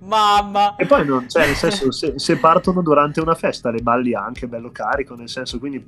mamma. 0.00 0.76
E 0.76 0.86
poi 0.86 1.04
non, 1.04 1.28
cioè, 1.28 1.46
nel 1.46 1.54
senso, 1.54 1.92
se, 1.92 2.14
se, 2.16 2.36
partono 2.36 2.82
durante 2.82 3.20
una 3.20 3.34
festa 3.34 3.70
le 3.70 3.80
balli 3.80 4.14
anche, 4.14 4.46
bello 4.46 4.70
carico, 4.70 5.14
nel 5.14 5.28
senso, 5.28 5.58
quindi, 5.58 5.84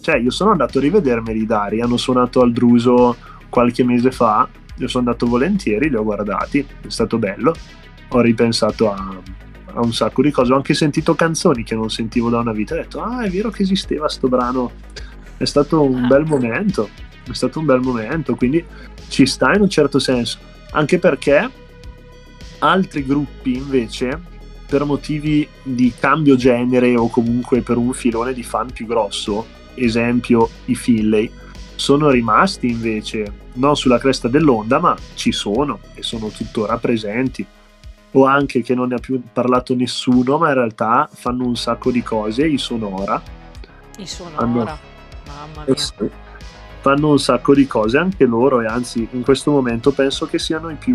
cioè, 0.00 0.16
io 0.16 0.30
sono 0.30 0.50
andato 0.50 0.78
a 0.78 0.80
rivedermeli 0.80 1.46
Dari, 1.46 1.80
hanno 1.80 1.96
suonato 1.96 2.40
al 2.40 2.52
Druso 2.52 3.16
qualche 3.48 3.84
mese 3.84 4.10
fa, 4.10 4.48
io 4.76 4.88
sono 4.88 5.04
andato 5.06 5.26
volentieri, 5.26 5.88
li 5.88 5.96
ho 5.96 6.02
guardati, 6.02 6.58
è 6.58 6.88
stato 6.88 7.18
bello, 7.18 7.54
ho 8.08 8.20
ripensato 8.20 8.92
a, 8.92 9.20
a 9.74 9.80
un 9.80 9.92
sacco 9.92 10.22
di 10.22 10.30
cose, 10.30 10.52
ho 10.52 10.56
anche 10.56 10.74
sentito 10.74 11.14
canzoni 11.14 11.62
che 11.62 11.74
non 11.74 11.90
sentivo 11.90 12.30
da 12.30 12.38
una 12.38 12.52
vita, 12.52 12.74
ho 12.74 12.78
detto, 12.78 13.00
ah, 13.00 13.22
è 13.22 13.30
vero 13.30 13.50
che 13.50 13.62
esisteva 13.62 14.08
sto 14.08 14.28
brano, 14.28 14.72
è 15.36 15.44
stato 15.44 15.82
un 15.82 16.06
bel 16.06 16.24
momento 16.24 16.88
è 17.28 17.34
stato 17.34 17.58
un 17.58 17.66
bel 17.66 17.80
momento, 17.80 18.34
quindi 18.34 18.64
ci 19.08 19.26
sta 19.26 19.52
in 19.54 19.62
un 19.62 19.68
certo 19.68 19.98
senso, 19.98 20.38
anche 20.72 20.98
perché 20.98 21.50
altri 22.58 23.04
gruppi 23.04 23.56
invece, 23.56 24.20
per 24.66 24.84
motivi 24.84 25.46
di 25.62 25.92
cambio 25.98 26.36
genere 26.36 26.96
o 26.96 27.08
comunque 27.08 27.60
per 27.60 27.76
un 27.76 27.92
filone 27.92 28.32
di 28.32 28.42
fan 28.42 28.70
più 28.72 28.86
grosso, 28.86 29.46
esempio 29.74 30.48
i 30.66 30.74
Finlay, 30.74 31.30
sono 31.76 32.10
rimasti 32.10 32.68
invece 32.68 33.42
non 33.54 33.76
sulla 33.76 33.98
cresta 33.98 34.28
dell'onda, 34.28 34.78
ma 34.78 34.96
ci 35.14 35.32
sono 35.32 35.80
e 35.94 36.02
sono 36.02 36.28
tuttora 36.28 36.78
presenti. 36.78 37.44
O 38.16 38.26
anche 38.26 38.62
che 38.62 38.76
non 38.76 38.88
ne 38.88 38.94
ha 38.94 39.00
più 39.00 39.20
parlato 39.32 39.74
nessuno, 39.74 40.38
ma 40.38 40.48
in 40.48 40.54
realtà 40.54 41.08
fanno 41.12 41.44
un 41.44 41.56
sacco 41.56 41.90
di 41.90 42.00
cose, 42.02 42.46
i 42.46 42.58
Sonora. 42.58 43.20
I 43.98 44.06
Sonora, 44.06 44.38
hanno... 44.38 44.78
mamma 45.26 45.64
mia 45.66 46.23
fanno 46.84 47.12
un 47.12 47.18
sacco 47.18 47.54
di 47.54 47.66
cose 47.66 47.96
anche 47.96 48.26
loro 48.26 48.60
e 48.60 48.66
anzi 48.66 49.08
in 49.12 49.22
questo 49.22 49.50
momento 49.50 49.90
penso 49.92 50.26
che 50.26 50.38
siano 50.38 50.68
i 50.68 50.74
più, 50.74 50.94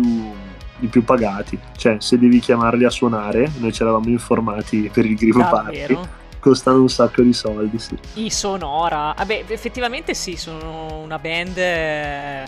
i 0.78 0.86
più 0.86 1.02
pagati 1.02 1.58
cioè 1.76 1.96
se 1.98 2.16
devi 2.16 2.38
chiamarli 2.38 2.84
a 2.84 2.90
suonare 2.90 3.50
noi 3.58 3.72
ci 3.72 3.82
eravamo 3.82 4.08
informati 4.08 4.88
per 4.92 5.04
il 5.04 5.16
Grivo 5.16 5.40
Party 5.40 5.98
costano 6.38 6.80
un 6.80 6.88
sacco 6.88 7.22
di 7.22 7.32
soldi 7.32 7.76
sì. 7.80 7.98
i 8.14 8.30
Sonora 8.30 9.12
vabbè 9.16 9.46
effettivamente 9.48 10.14
sì 10.14 10.36
sono 10.36 11.00
una 11.02 11.18
band 11.18 11.58
eh, 11.58 12.44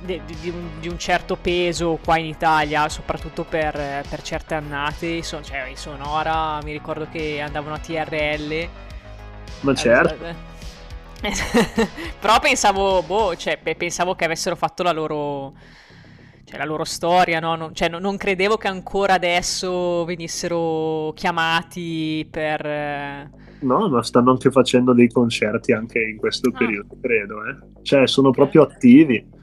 di, 0.00 0.18
di, 0.24 0.54
di, 0.80 0.88
un 0.88 0.98
certo 0.98 1.36
peso 1.36 1.98
qua 2.02 2.18
in 2.18 2.26
Italia, 2.26 2.88
soprattutto 2.88 3.42
per, 3.42 4.04
per 4.08 4.22
certe 4.22 4.54
annate. 4.54 5.24
So, 5.24 5.42
cioè, 5.42 5.66
i 5.72 5.76
Sonora 5.76 6.60
mi 6.62 6.70
ricordo 6.70 7.08
che 7.10 7.40
andavano 7.40 7.74
a 7.74 7.78
TRL. 7.78 8.68
Ma 9.62 9.74
certo. 9.74 10.24
Eh, 10.24 10.47
Però 12.20 12.38
pensavo, 12.40 13.02
boh, 13.02 13.34
cioè, 13.36 13.58
pensavo 13.76 14.14
che 14.14 14.24
avessero 14.24 14.56
fatto 14.56 14.82
la 14.82 14.92
loro, 14.92 15.54
cioè, 16.44 16.58
la 16.58 16.64
loro 16.64 16.84
storia, 16.84 17.40
no? 17.40 17.56
Non, 17.56 17.74
cioè, 17.74 17.88
non, 17.88 18.16
credevo 18.16 18.56
che 18.56 18.68
ancora 18.68 19.14
adesso 19.14 20.04
venissero 20.04 21.12
chiamati 21.14 22.26
per... 22.30 23.36
No, 23.60 23.88
ma 23.88 24.02
stanno 24.04 24.30
anche 24.30 24.52
facendo 24.52 24.92
dei 24.92 25.10
concerti 25.10 25.72
anche 25.72 26.00
in 26.00 26.16
questo 26.16 26.50
ah. 26.52 26.56
periodo, 26.56 26.96
credo, 27.00 27.44
eh. 27.44 27.82
Cioè, 27.82 28.06
sono 28.06 28.30
proprio 28.30 28.62
attivi 28.62 29.36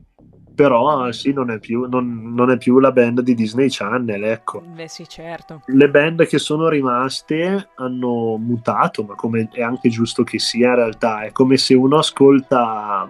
però 0.55 1.11
sì, 1.11 1.33
non 1.33 1.51
è, 1.51 1.59
più, 1.59 1.87
non, 1.87 2.33
non 2.33 2.49
è 2.49 2.57
più 2.57 2.79
la 2.79 2.91
band 2.91 3.21
di 3.21 3.35
Disney 3.35 3.67
Channel, 3.69 4.23
ecco. 4.23 4.61
Beh 4.61 4.87
sì, 4.87 5.07
certo. 5.07 5.61
Le 5.65 5.89
band 5.89 6.25
che 6.25 6.39
sono 6.39 6.69
rimaste 6.69 7.69
hanno 7.75 8.37
mutato, 8.37 9.03
ma 9.03 9.15
come 9.15 9.49
è 9.51 9.61
anche 9.61 9.89
giusto 9.89 10.23
che 10.23 10.39
sia 10.39 10.69
in 10.69 10.75
realtà, 10.75 11.23
è 11.23 11.31
come 11.31 11.57
se 11.57 11.73
uno 11.73 11.97
ascolta 11.97 13.07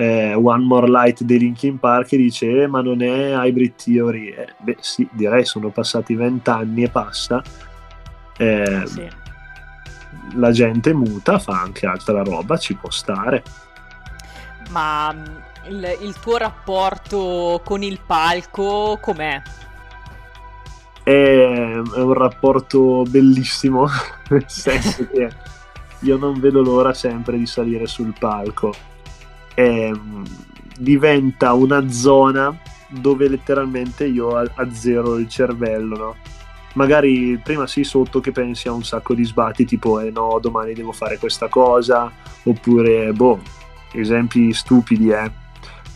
eh, 0.00 0.34
One 0.34 0.64
More 0.64 0.88
Light 0.88 1.22
dei 1.24 1.38
Linkin 1.38 1.78
Park 1.78 2.12
e 2.12 2.16
dice 2.16 2.62
eh, 2.62 2.66
ma 2.66 2.80
non 2.80 3.02
è 3.02 3.34
Hybrid 3.34 3.74
Theory. 3.74 4.28
Eh, 4.28 4.48
beh 4.58 4.76
sì, 4.80 5.06
direi 5.12 5.44
sono 5.44 5.68
passati 5.68 6.14
vent'anni 6.14 6.84
e 6.84 6.88
passa. 6.88 7.42
Eh, 8.38 8.82
sì. 8.86 9.08
La 10.34 10.52
gente 10.52 10.94
muta, 10.94 11.38
fa 11.38 11.60
anche 11.60 11.86
altra 11.86 12.22
roba, 12.22 12.56
ci 12.56 12.74
può 12.74 12.90
stare. 12.90 13.42
Ma 14.70 15.14
il, 15.68 15.98
il 16.00 16.18
tuo 16.20 16.36
rapporto 16.36 17.60
con 17.64 17.82
il 17.82 18.00
palco 18.06 18.98
com'è? 19.00 19.42
È 21.02 21.50
è, 21.92 22.00
un 22.00 22.12
rapporto 22.12 23.02
bellissimo, 23.08 23.86
nel 24.28 24.44
senso 24.48 25.06
che 25.08 25.30
io 26.00 26.16
non 26.16 26.38
vedo 26.40 26.62
l'ora 26.62 26.94
sempre 26.94 27.38
di 27.38 27.46
salire 27.46 27.86
sul 27.86 28.14
palco. 28.18 28.72
È, 29.54 29.90
diventa 30.78 31.52
una 31.52 31.90
zona 31.90 32.56
dove 32.88 33.28
letteralmente 33.28 34.06
io 34.06 34.36
azzero 34.36 35.18
il 35.18 35.28
cervello, 35.28 35.96
no? 35.96 36.16
Magari 36.74 37.36
prima 37.42 37.66
sei 37.66 37.82
sotto 37.82 38.20
che 38.20 38.30
pensi 38.30 38.68
a 38.68 38.72
un 38.72 38.84
sacco 38.84 39.14
di 39.14 39.24
sbatti, 39.24 39.64
tipo 39.64 39.98
eh 39.98 40.10
no, 40.10 40.38
domani 40.40 40.72
devo 40.72 40.92
fare 40.92 41.18
questa 41.18 41.48
cosa, 41.48 42.10
oppure 42.44 43.12
boh, 43.12 43.40
esempi 43.92 44.52
stupidi, 44.52 45.10
eh. 45.10 45.39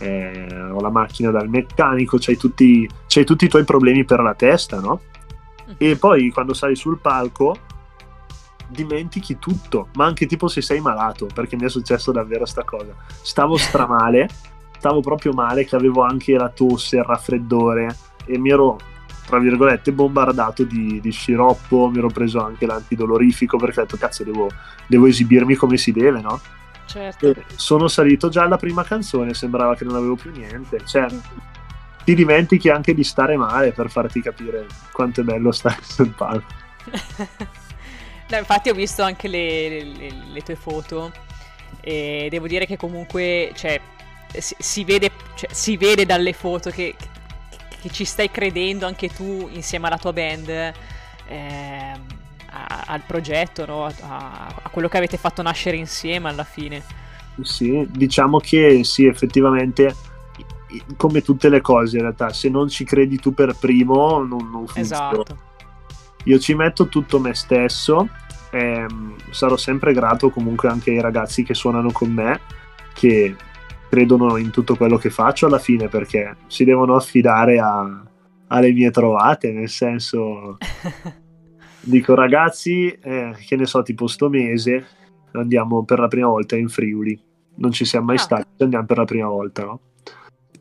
Eh 0.04 0.70
ho 0.70 0.80
la 0.80 0.90
macchina 0.90 1.30
dal 1.30 1.48
meccanico, 1.48 2.16
c'hai 2.20 2.36
tutti, 2.36 2.88
c'hai 3.06 3.24
tutti 3.24 3.44
i 3.44 3.48
tuoi 3.48 3.64
problemi 3.64 4.04
per 4.04 4.20
la 4.20 4.34
testa, 4.34 4.80
no? 4.80 5.00
E 5.78 5.90
mhm. 5.90 5.98
poi 5.98 6.30
quando 6.30 6.54
sali 6.54 6.76
sul 6.76 6.98
palco 6.98 7.56
dimentichi 8.68 9.38
tutto, 9.38 9.88
ma 9.94 10.04
anche 10.06 10.26
tipo 10.26 10.48
se 10.48 10.60
sei 10.60 10.80
malato, 10.80 11.26
perché 11.32 11.56
mi 11.56 11.64
è 11.64 11.68
successo 11.68 12.12
davvero 12.12 12.44
sta 12.44 12.64
cosa. 12.64 12.94
Stavo 13.22 13.56
stramale 13.56 14.28
stavo 14.84 15.00
proprio 15.00 15.32
male, 15.32 15.64
che 15.64 15.76
avevo 15.76 16.02
anche 16.02 16.36
la 16.36 16.50
tosse, 16.50 16.96
il 16.96 17.04
raffreddore 17.04 17.96
e 18.26 18.36
mi 18.36 18.50
ero, 18.50 18.78
tra 19.24 19.38
virgolette, 19.38 19.92
bombardato 19.92 20.62
di, 20.62 21.00
di 21.00 21.10
sciroppo, 21.10 21.88
mi 21.88 21.96
ero 21.96 22.08
preso 22.08 22.44
anche 22.44 22.66
l'antidolorifico 22.66 23.56
perché 23.56 23.80
ho 23.80 23.82
detto, 23.84 23.96
cazzo, 23.96 24.24
devo, 24.24 24.50
devo 24.86 25.06
esibirmi 25.06 25.54
come 25.54 25.78
si 25.78 25.90
deve, 25.90 26.20
no? 26.20 26.38
Certo. 26.94 27.28
E 27.28 27.44
sono 27.56 27.88
salito 27.88 28.28
già 28.28 28.44
alla 28.44 28.56
prima 28.56 28.84
canzone, 28.84 29.34
sembrava 29.34 29.74
che 29.74 29.82
non 29.82 29.96
avevo 29.96 30.14
più 30.14 30.30
niente. 30.30 30.80
Cioè, 30.86 31.08
ti 32.04 32.14
dimentichi 32.14 32.68
anche 32.68 32.94
di 32.94 33.02
stare 33.02 33.36
male 33.36 33.72
per 33.72 33.90
farti 33.90 34.22
capire 34.22 34.66
quanto 34.92 35.22
è 35.22 35.24
bello 35.24 35.50
stare 35.50 35.82
sul 35.82 36.10
palco. 36.10 36.52
no, 38.30 38.36
infatti 38.38 38.68
ho 38.68 38.74
visto 38.74 39.02
anche 39.02 39.26
le, 39.26 39.82
le, 39.82 40.12
le, 40.32 40.40
tue 40.42 40.54
foto 40.54 41.10
e 41.80 42.28
devo 42.30 42.46
dire 42.46 42.64
che 42.64 42.76
comunque, 42.76 43.50
cioè, 43.56 43.80
si, 44.38 44.54
si, 44.56 44.84
vede, 44.84 45.10
cioè, 45.34 45.52
si 45.52 45.76
vede 45.76 46.06
dalle 46.06 46.32
foto 46.32 46.70
che, 46.70 46.94
che, 47.80 47.90
ci 47.90 48.04
stai 48.04 48.30
credendo 48.30 48.86
anche 48.86 49.08
tu 49.08 49.48
insieme 49.50 49.88
alla 49.88 49.98
tua 49.98 50.12
band 50.12 50.48
eh, 51.26 52.13
a, 52.54 52.84
al 52.86 53.02
progetto, 53.06 53.66
no? 53.66 53.84
a, 53.86 53.92
a 54.62 54.68
quello 54.70 54.88
che 54.88 54.96
avete 54.96 55.16
fatto 55.16 55.42
nascere 55.42 55.76
insieme 55.76 56.28
alla 56.28 56.44
fine. 56.44 56.82
Sì, 57.42 57.86
diciamo 57.90 58.38
che 58.38 58.84
sì, 58.84 59.06
effettivamente 59.06 59.94
come 60.96 61.22
tutte 61.22 61.48
le 61.48 61.60
cose 61.60 61.96
in 61.96 62.02
realtà, 62.02 62.30
se 62.30 62.48
non 62.48 62.68
ci 62.68 62.84
credi 62.84 63.18
tu 63.18 63.32
per 63.32 63.56
primo 63.58 64.22
non, 64.22 64.50
non 64.50 64.66
funziona. 64.66 65.12
Esatto. 65.12 65.38
Io 66.24 66.38
ci 66.38 66.54
metto 66.54 66.86
tutto 66.86 67.20
me 67.20 67.34
stesso, 67.34 68.08
ehm, 68.50 69.14
sarò 69.30 69.56
sempre 69.56 69.92
grato 69.92 70.30
comunque 70.30 70.68
anche 70.68 70.90
ai 70.90 71.00
ragazzi 71.00 71.42
che 71.42 71.54
suonano 71.54 71.92
con 71.92 72.10
me, 72.10 72.40
che 72.94 73.36
credono 73.88 74.36
in 74.38 74.50
tutto 74.50 74.74
quello 74.74 74.96
che 74.96 75.10
faccio 75.10 75.46
alla 75.46 75.58
fine 75.58 75.88
perché 75.88 76.36
si 76.46 76.64
devono 76.64 76.96
affidare 76.96 77.58
a, 77.60 78.02
alle 78.48 78.72
mie 78.72 78.90
trovate, 78.90 79.52
nel 79.52 79.68
senso 79.68 80.56
dico 81.84 82.14
ragazzi, 82.14 82.88
eh, 82.90 83.34
che 83.46 83.56
ne 83.56 83.66
so, 83.66 83.82
tipo 83.82 84.06
sto 84.06 84.28
mese 84.28 85.02
andiamo 85.38 85.84
per 85.84 85.98
la 85.98 86.08
prima 86.08 86.28
volta 86.28 86.56
in 86.56 86.68
Friuli, 86.68 87.18
non 87.56 87.72
ci 87.72 87.84
siamo 87.84 88.06
mai 88.06 88.16
ah. 88.16 88.20
stati, 88.20 88.62
andiamo 88.62 88.86
per 88.86 88.98
la 88.98 89.04
prima 89.04 89.28
volta, 89.28 89.64
no? 89.64 89.80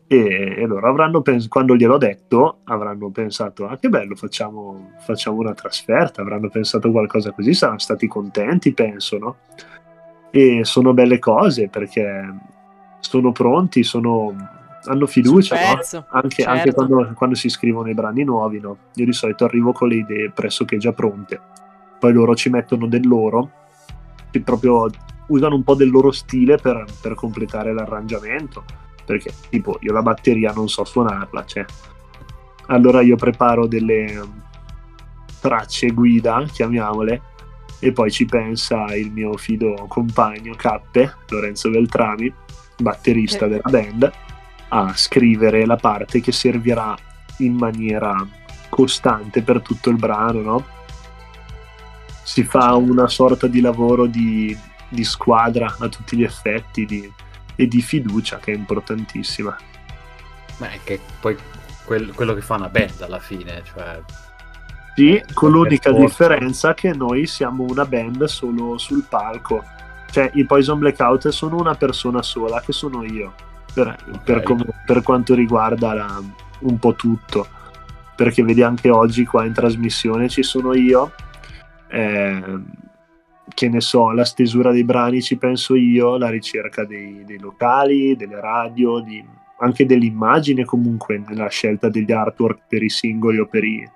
E, 0.08 0.56
e 0.58 0.66
loro 0.66 0.88
avranno 0.88 1.22
pensato, 1.22 1.50
quando 1.50 1.76
gliel'ho 1.76 1.98
detto, 1.98 2.60
avranno 2.66 3.10
pensato, 3.10 3.68
ah 3.68 3.78
che 3.78 3.90
bello, 3.90 4.16
facciamo, 4.16 4.92
facciamo 5.00 5.38
una 5.38 5.54
trasferta, 5.54 6.22
avranno 6.22 6.50
pensato 6.50 6.92
qualcosa 6.92 7.32
così, 7.32 7.54
saranno 7.54 7.80
stati 7.80 8.08
contenti, 8.08 8.74
penso, 8.74 9.18
no? 9.18 9.38
E 10.30 10.64
sono 10.64 10.94
belle 10.94 11.20
cose 11.20 11.68
perché 11.68 12.34
sono 13.00 13.32
pronti, 13.32 13.84
sono, 13.84 14.36
hanno 14.86 15.06
fiducia, 15.06 15.56
no? 15.56 16.06
anche, 16.10 16.44
certo. 16.44 16.50
anche 16.52 16.74
quando, 16.74 17.12
quando, 17.16 17.36
si 17.36 17.50
scrivono 17.50 17.90
i 17.90 17.94
brani 17.94 18.24
nuovi. 18.24 18.60
No? 18.60 18.78
Io 18.96 19.06
di 19.06 19.14
solito 19.14 19.46
arrivo 19.46 19.72
con 19.72 19.88
le 19.90 19.96
idee 19.96 20.32
pressoché 20.32 20.78
già 20.78 20.94
pronte, 20.94 21.40
poi 22.00 22.14
loro 22.14 22.36
ci 22.36 22.50
mettono 22.50 22.88
del 22.88 23.08
loro, 23.08 23.52
che 24.32 24.42
proprio 24.42 24.90
usano 25.28 25.56
un 25.56 25.64
po' 25.64 25.76
del 25.76 25.90
loro 25.90 26.12
stile 26.12 26.58
per, 26.58 26.86
per 27.02 27.14
completare 27.16 27.74
l'arrangiamento, 27.74 28.64
perché 29.06 29.34
tipo 29.50 29.78
io 29.82 29.94
la 29.94 30.02
batteria 30.02 30.52
non 30.52 30.68
so 30.70 30.84
suonarla, 30.84 31.46
cioè. 31.46 31.66
allora 32.68 33.02
io 33.02 33.16
preparo 33.16 33.68
delle 33.68 34.22
tracce 35.40 35.92
guida, 35.92 36.44
chiamiamole, 36.52 37.22
e 37.80 37.92
poi 37.92 38.10
ci 38.12 38.26
pensa 38.26 38.96
il 38.96 39.12
mio 39.12 39.36
fido 39.36 39.86
compagno 39.90 40.54
Cappe, 40.56 41.16
Lorenzo 41.28 41.70
Beltrami, 41.70 42.34
batterista 42.78 43.48
della 43.48 43.70
band, 43.70 44.12
a 44.74 44.94
scrivere 44.96 45.66
la 45.66 45.76
parte 45.76 46.20
che 46.20 46.32
servirà 46.32 46.96
in 47.38 47.54
maniera 47.56 48.16
costante 48.70 49.42
per 49.44 49.62
tutto 49.62 49.90
il 49.90 49.98
brano, 49.98 50.42
no? 50.42 50.66
Si 52.24 52.44
fa 52.44 52.74
una 52.76 53.08
sorta 53.08 53.48
di 53.48 53.62
lavoro 53.62 54.06
di, 54.06 54.58
di 54.90 55.04
squadra 55.04 55.76
a 55.78 55.88
tutti 55.90 56.18
gli 56.18 56.24
effetti 56.24 56.86
di, 56.86 57.12
e 57.56 57.68
di 57.68 57.82
fiducia 57.82 58.40
che 58.40 58.52
è 58.52 58.56
importantissima. 58.56 59.56
Beh, 60.58 60.80
che 60.84 61.00
poi 61.20 61.38
quel, 61.86 62.14
quello 62.14 62.34
che 62.34 62.42
fa 62.42 62.56
una 62.56 62.70
band 62.70 63.02
alla 63.02 63.20
fine, 63.20 63.62
cioè... 63.64 64.02
Sì, 64.96 65.22
con 65.34 65.52
l'unica 65.52 65.92
differenza 65.92 66.76
che 66.76 66.94
noi 66.94 67.26
siamo 67.26 67.66
una 67.68 67.84
band 67.84 68.26
solo 68.26 68.78
sul 68.78 69.04
palco 69.10 69.64
cioè 70.14 70.30
i 70.36 70.46
Poison 70.46 70.78
Blackout 70.78 71.30
sono 71.30 71.58
una 71.58 71.74
persona 71.74 72.22
sola, 72.22 72.62
che 72.62 72.72
sono 72.72 73.04
io, 73.04 73.34
per, 73.74 73.88
okay. 73.88 74.20
per, 74.24 74.44
com- 74.44 74.66
per 74.86 75.02
quanto 75.02 75.34
riguarda 75.34 75.94
la, 75.94 76.22
un 76.60 76.80
po' 76.80 76.94
tutto, 76.94 77.48
perché 78.16 78.44
vedi 78.44 78.62
anche 78.62 78.90
oggi 78.90 79.26
qua 79.26 79.46
in 79.46 79.54
trasmissione 79.54 80.30
ci 80.30 80.44
sono 80.44 80.74
io, 80.74 81.12
eh, 81.88 82.62
che 83.54 83.70
ne 83.70 83.82
so, 83.82 84.12
la 84.12 84.26
stesura 84.26 84.72
dei 84.72 84.84
brani 84.84 85.22
ci 85.22 85.38
penso 85.38 85.76
io, 85.76 86.18
la 86.18 86.30
ricerca 86.30 86.86
dei, 86.86 87.24
dei 87.26 87.40
locali, 87.40 88.16
delle 88.16 88.40
radio, 88.40 89.00
di, 89.00 89.24
anche 89.60 89.86
dell'immagine 89.86 90.66
comunque 90.66 91.18
nella 91.26 91.50
scelta 91.50 91.90
degli 91.90 92.12
artwork 92.12 92.62
per 92.68 92.84
i 92.84 92.90
singoli 92.90 93.40
o 93.40 93.46
per, 93.46 93.64
i, 93.64 93.88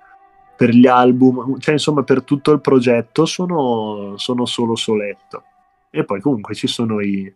per 0.56 0.70
gli 0.70 0.86
album, 0.86 1.58
cioè 1.58 1.74
insomma 1.74 2.02
per 2.02 2.22
tutto 2.22 2.52
il 2.52 2.60
progetto 2.60 3.24
sono, 3.26 4.14
sono 4.16 4.46
solo 4.46 4.76
soletto. 4.76 5.42
E 5.90 6.04
poi 6.04 6.20
comunque 6.20 6.54
ci 6.54 6.66
sono 6.66 7.00
i... 7.00 7.32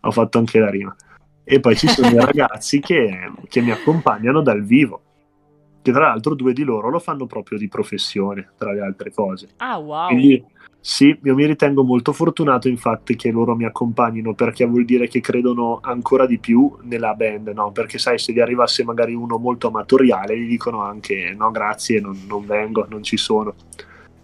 ho 0.00 0.10
fatto 0.10 0.38
anche 0.38 0.58
la 0.58 0.70
rima. 0.70 0.94
E 1.50 1.60
poi 1.60 1.76
ci 1.76 1.88
sono 1.88 2.08
i 2.08 2.16
ragazzi 2.20 2.78
che, 2.78 3.32
che 3.48 3.62
mi 3.62 3.70
accompagnano 3.70 4.42
dal 4.42 4.62
vivo. 4.62 5.00
Che 5.80 5.92
tra 5.92 6.08
l'altro 6.08 6.34
due 6.34 6.52
di 6.52 6.62
loro 6.62 6.90
lo 6.90 6.98
fanno 6.98 7.24
proprio 7.24 7.56
di 7.56 7.68
professione, 7.68 8.50
tra 8.58 8.72
le 8.72 8.80
altre 8.82 9.10
cose. 9.10 9.48
Ah, 9.56 9.78
wow. 9.78 10.08
Quindi 10.08 10.44
sì, 10.78 11.18
io 11.22 11.34
mi 11.34 11.46
ritengo 11.46 11.82
molto 11.84 12.12
fortunato 12.12 12.68
infatti 12.68 13.16
che 13.16 13.30
loro 13.30 13.56
mi 13.56 13.64
accompagnino 13.64 14.34
perché 14.34 14.66
vuol 14.66 14.84
dire 14.84 15.08
che 15.08 15.20
credono 15.20 15.78
ancora 15.80 16.26
di 16.26 16.38
più 16.38 16.76
nella 16.82 17.14
band, 17.14 17.48
no? 17.48 17.72
Perché 17.72 17.96
sai, 17.96 18.18
se 18.18 18.34
gli 18.34 18.40
arrivasse 18.40 18.84
magari 18.84 19.14
uno 19.14 19.38
molto 19.38 19.68
amatoriale, 19.68 20.38
gli 20.38 20.48
dicono 20.48 20.82
anche 20.82 21.34
no 21.34 21.50
grazie, 21.50 21.98
non, 21.98 22.24
non 22.28 22.44
vengo, 22.44 22.86
non 22.90 23.02
ci 23.02 23.16
sono. 23.16 23.54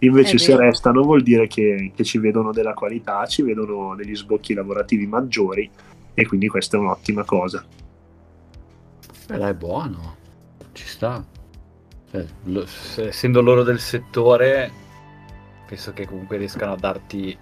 Invece 0.00 0.36
se 0.36 0.54
restano 0.54 1.02
vuol 1.02 1.22
dire 1.22 1.46
che, 1.46 1.92
che, 1.94 2.04
ci 2.04 2.18
vedono 2.18 2.52
della 2.52 2.74
qualità, 2.74 3.24
ci 3.24 3.40
vedono 3.40 3.94
degli 3.94 4.14
sbocchi 4.14 4.52
lavorativi 4.52 5.06
maggiori 5.06 5.70
e 6.14 6.26
quindi 6.26 6.48
questa 6.48 6.76
è 6.76 6.80
un'ottima 6.80 7.24
cosa. 7.24 7.64
Beh, 9.26 9.48
è 9.48 9.54
buono, 9.54 10.16
ci 10.72 10.86
sta. 10.86 11.24
Cioè, 12.10 12.24
lo, 12.44 12.66
essendo 12.96 13.40
loro 13.40 13.62
del 13.62 13.80
settore, 13.80 14.70
penso 15.66 15.92
che 15.92 16.06
comunque 16.06 16.36
riescano 16.36 16.72
a 16.72 16.76
darti 16.76 17.36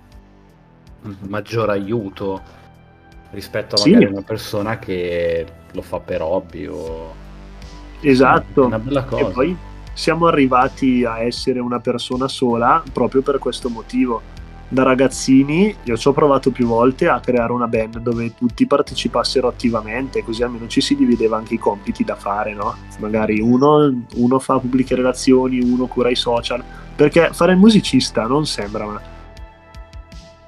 un 1.03 1.17
maggior 1.29 1.69
aiuto 1.71 2.41
rispetto 3.31 3.77
a 3.77 3.79
magari 3.85 4.07
sì. 4.07 4.13
una 4.13 4.23
persona 4.23 4.79
che 4.79 5.47
lo 5.73 5.83
fa 5.83 6.01
per 6.01 6.23
hobby 6.23 6.67
o... 6.67 7.15
Esatto. 8.01 8.63
È 8.63 8.67
una 8.67 8.79
bella 8.79 9.05
cosa. 9.05 9.29
E 9.29 9.33
poi 9.33 9.57
siamo 9.93 10.27
arrivati 10.27 11.05
a 11.05 11.21
essere 11.21 11.59
una 11.61 11.81
persona 11.81 12.29
sola 12.29 12.83
proprio 12.93 13.23
per 13.23 13.39
questo 13.39 13.69
motivo. 13.69 14.32
Da 14.73 14.85
ragazzini 14.85 15.77
io 15.83 15.99
ci 15.99 16.09
ho 16.09 16.13
provato 16.15 16.51
più 16.51 16.67
volte 16.67 17.07
a 17.07 17.21
creare 17.21 17.53
una 17.53 17.67
band 17.67 17.99
dove 17.99 18.35
tutti 18.35 18.67
partecipassero 18.67 19.47
attivamente, 19.47 20.25
così 20.25 20.43
almeno 20.43 20.67
ci 20.67 20.81
si 20.81 20.97
divideva 20.97 21.37
anche 21.37 21.53
i 21.53 21.59
compiti 21.59 22.05
da 22.05 22.17
fare, 22.17 22.55
no? 22.55 22.77
Magari 22.99 23.39
uno, 23.39 24.07
uno 24.15 24.39
fa 24.39 24.59
pubbliche 24.59 24.95
relazioni, 24.95 25.61
uno 25.61 25.89
cura 25.89 26.09
i 26.09 26.15
social, 26.15 26.65
perché 26.97 27.35
fare 27.35 27.53
il 27.53 27.59
musicista 27.59 28.27
non 28.27 28.47
sembra, 28.47 28.87
ma 28.87 29.01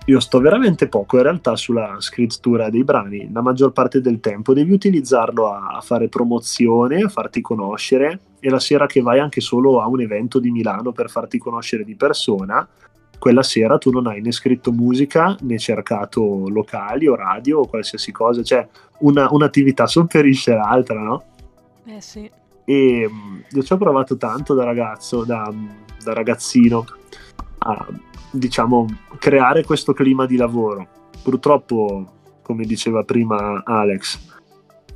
io 0.06 0.20
sto 0.20 0.40
veramente 0.40 0.88
poco 0.88 1.18
in 1.18 1.22
realtà 1.24 1.54
sulla 1.54 1.96
scrittura 1.98 2.70
dei 2.70 2.82
brani, 2.82 3.30
la 3.30 3.42
maggior 3.42 3.72
parte 3.72 4.00
del 4.00 4.20
tempo 4.20 4.54
devi 4.54 4.72
utilizzarlo 4.72 5.52
a, 5.52 5.82
fare 5.82 6.08
promozione, 6.08 7.02
a 7.02 7.08
farti 7.10 7.42
conoscere 7.42 8.20
e 8.40 8.48
la 8.48 8.58
sera 8.58 8.86
che 8.86 9.02
vai 9.02 9.18
anche 9.18 9.42
solo 9.42 9.82
a 9.82 9.86
un 9.86 10.00
evento 10.00 10.38
di 10.38 10.50
Milano 10.50 10.92
per 10.92 11.10
farti 11.10 11.36
conoscere 11.36 11.84
di 11.84 11.94
persona, 11.94 12.66
quella 13.18 13.42
sera 13.42 13.78
tu 13.78 13.90
non 13.90 14.06
hai 14.06 14.20
né 14.20 14.32
scritto 14.32 14.72
musica 14.72 15.36
né 15.40 15.58
cercato 15.58 16.48
locali 16.48 17.06
o 17.06 17.14
radio 17.14 17.60
o 17.60 17.66
qualsiasi 17.66 18.12
cosa, 18.12 18.42
cioè 18.42 18.66
una, 18.98 19.28
un'attività 19.30 19.86
sopperisce 19.86 20.54
l'altra, 20.54 21.00
no? 21.00 21.24
Eh 21.86 22.00
sì. 22.00 22.30
E 22.64 23.10
io 23.50 23.62
ci 23.62 23.72
ho 23.72 23.76
provato 23.76 24.16
tanto 24.16 24.54
da 24.54 24.64
ragazzo, 24.64 25.24
da, 25.24 25.52
da 26.02 26.12
ragazzino, 26.12 26.84
a 27.58 27.86
diciamo 28.30 28.86
creare 29.18 29.64
questo 29.64 29.92
clima 29.92 30.26
di 30.26 30.36
lavoro. 30.36 30.86
Purtroppo, 31.22 32.12
come 32.42 32.64
diceva 32.64 33.04
prima 33.04 33.62
Alex, 33.64 34.32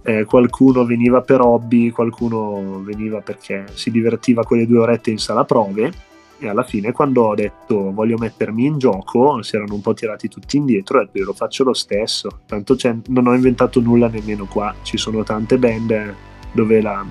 eh, 0.03 0.25
qualcuno 0.25 0.85
veniva 0.85 1.21
per 1.21 1.41
hobby, 1.41 1.91
qualcuno 1.91 2.83
veniva 2.83 3.21
perché 3.21 3.67
si 3.75 3.91
divertiva 3.91 4.45
quelle 4.45 4.67
due 4.67 4.79
orette 4.79 5.11
in 5.11 5.19
sala 5.19 5.45
prove 5.45 6.07
e 6.41 6.49
alla 6.49 6.63
fine 6.63 6.93
quando 6.93 7.25
ho 7.25 7.35
detto 7.35 7.93
voglio 7.93 8.17
mettermi 8.17 8.65
in 8.65 8.79
gioco 8.79 9.43
si 9.43 9.57
erano 9.57 9.75
un 9.75 9.81
po' 9.81 9.93
tirati 9.93 10.29
tutti 10.29 10.57
indietro 10.57 11.01
e 11.01 11.09
lo 11.21 11.33
faccio 11.33 11.65
lo 11.65 11.75
stesso 11.75 12.41
tanto 12.47 12.77
non 13.09 13.27
ho 13.27 13.35
inventato 13.35 13.81
nulla 13.81 14.09
nemmeno 14.09 14.47
qua. 14.47 14.75
Ci 14.83 14.97
sono 14.97 15.25
tante 15.25 15.59
band 15.59 16.15
dove 16.53 16.81
la, 16.81 17.05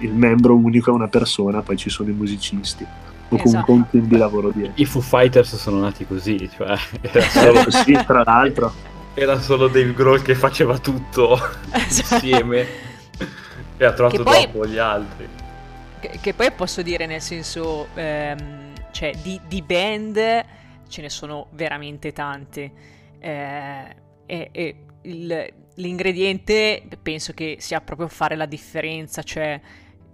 il 0.00 0.12
membro 0.12 0.54
unico 0.54 0.90
è 0.90 0.94
una 0.94 1.08
persona 1.08 1.62
poi 1.62 1.76
ci 1.76 1.90
sono 1.90 2.10
i 2.10 2.12
musicisti. 2.12 2.84
O 2.84 3.36
comunque 3.36 3.48
esatto. 3.48 3.72
un 3.72 3.88
team 3.90 4.06
di 4.06 4.16
lavoro 4.16 4.50
dietro. 4.50 4.72
I 4.76 4.84
Foo 4.84 5.00
Fighters 5.00 5.56
sono 5.56 5.80
nati 5.80 6.06
così 6.06 6.48
cioè 6.54 6.76
era 7.00 7.22
solo... 7.30 7.70
sì, 7.70 7.98
tra 8.06 8.22
l'altro. 8.22 8.72
Era 9.14 9.40
solo 9.40 9.68
Dave 9.68 9.94
Grohl 9.94 10.22
che 10.22 10.34
faceva 10.34 10.78
tutto 10.78 11.38
esatto. 11.72 12.14
insieme. 12.14 12.66
E 13.76 13.84
ha 13.84 13.92
trovato 13.92 14.22
poi... 14.22 14.44
dopo 14.44 14.66
gli 14.66 14.78
altri. 14.78 15.28
Che, 16.00 16.18
che, 16.20 16.34
poi 16.34 16.50
posso 16.52 16.82
dire 16.82 17.06
nel 17.06 17.22
senso 17.22 17.86
ehm 17.94 18.63
cioè 18.94 19.12
di, 19.20 19.40
di 19.48 19.60
band 19.60 20.44
ce 20.88 21.02
ne 21.02 21.10
sono 21.10 21.48
veramente 21.50 22.12
tante. 22.12 22.72
Eh, 23.18 23.96
e, 24.24 24.48
e 24.52 24.76
il, 25.02 25.52
l'ingrediente 25.74 26.82
penso 27.02 27.32
che 27.32 27.56
sia 27.58 27.80
proprio 27.80 28.06
fare 28.06 28.36
la 28.36 28.46
differenza, 28.46 29.22
cioè 29.22 29.60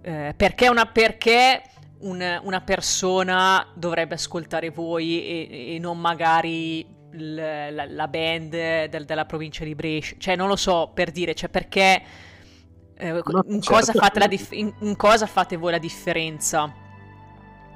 eh, 0.01 0.33
perché, 0.35 0.67
una, 0.67 0.87
perché 0.87 1.61
un, 1.99 2.39
una, 2.43 2.61
persona 2.61 3.67
dovrebbe 3.75 4.15
ascoltare 4.15 4.71
voi 4.71 5.23
e, 5.23 5.75
e 5.75 5.79
non 5.79 5.99
magari 5.99 6.83
l, 7.11 7.35
la, 7.35 7.85
la, 7.85 8.07
band 8.07 8.49
del, 8.49 9.05
della 9.05 9.25
provincia 9.25 9.63
di 9.63 9.75
Brescia, 9.75 10.15
cioè 10.17 10.35
non 10.35 10.47
lo 10.47 10.55
so 10.55 10.89
per 10.91 11.11
dire, 11.11 11.35
cioè 11.35 11.49
perché 11.49 12.01
eh, 12.95 13.21
in, 13.45 13.61
cosa 13.63 13.93
certo. 13.93 14.27
dif- 14.27 14.53
in, 14.53 14.73
in 14.79 14.95
cosa 14.95 15.27
fate 15.27 15.57
voi 15.57 15.71
la 15.71 15.77
differenza? 15.77 16.89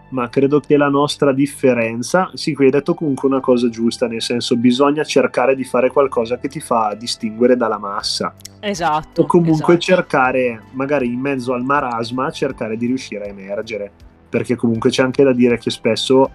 Ma 0.10 0.30
credo 0.30 0.60
che 0.60 0.78
la 0.78 0.88
nostra 0.88 1.34
differenza, 1.34 2.30
sì, 2.34 2.54
qui 2.54 2.66
hai 2.66 2.72
detto 2.72 2.94
comunque 2.94 3.28
una 3.28 3.40
cosa 3.40 3.70
giusta, 3.70 4.08
nel 4.08 4.22
senso 4.22 4.56
bisogna 4.56 5.04
cercare 5.04 5.56
di 5.56 5.64
fare 5.64 5.90
qualcosa 5.90 6.38
che 6.38 6.48
ti 6.48 6.60
fa 6.60 6.94
distinguere 6.94 7.58
dalla 7.58 7.80
massa. 7.80 8.34
Esatto. 8.60 9.24
O 9.24 9.26
comunque 9.26 9.76
esatto. 9.76 9.96
cercare, 9.96 10.62
magari 10.72 11.08
in 11.08 11.20
mezzo 11.20 11.54
al 11.54 11.64
marasma, 11.64 12.32
cercare 12.32 12.78
di 12.78 12.86
riuscire 12.86 13.26
a 13.26 13.28
emergere, 13.28 13.92
perché 14.30 14.56
comunque 14.56 14.90
c'è 14.90 15.02
anche 15.04 15.24
da 15.24 15.34
dire 15.34 15.58
che 15.58 15.72
spesso, 15.72 16.30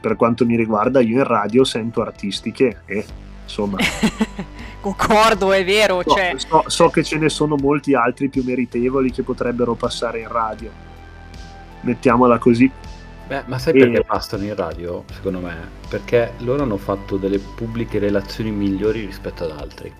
per 0.00 0.16
quanto 0.16 0.44
mi 0.44 0.56
riguarda, 0.56 1.00
io 1.00 1.18
in 1.18 1.24
radio 1.24 1.62
sento 1.64 2.02
artisti 2.02 2.50
che, 2.52 2.78
eh, 2.84 3.04
insomma... 3.44 3.78
Concordo, 4.84 5.50
è 5.52 5.64
vero. 5.64 6.02
So, 6.04 6.14
cioè... 6.14 6.34
so, 6.36 6.64
so 6.66 6.90
che 6.90 7.02
ce 7.02 7.16
ne 7.16 7.30
sono 7.30 7.56
molti 7.56 7.94
altri 7.94 8.28
più 8.28 8.42
meritevoli 8.44 9.10
che 9.10 9.22
potrebbero 9.22 9.72
passare 9.72 10.20
in 10.20 10.28
radio. 10.28 10.70
Mettiamola 11.80 12.36
così. 12.36 12.70
Beh, 13.26 13.44
ma 13.46 13.58
sai 13.58 13.72
perché 13.72 13.98
e... 14.00 14.04
bastano 14.06 14.44
in 14.44 14.54
radio, 14.54 15.04
secondo 15.12 15.40
me? 15.40 15.56
Perché 15.88 16.32
loro 16.38 16.62
hanno 16.62 16.76
fatto 16.76 17.16
delle 17.16 17.38
pubbliche 17.38 17.98
relazioni 17.98 18.50
migliori 18.50 19.06
rispetto 19.06 19.44
ad 19.44 19.58
altri. 19.58 19.92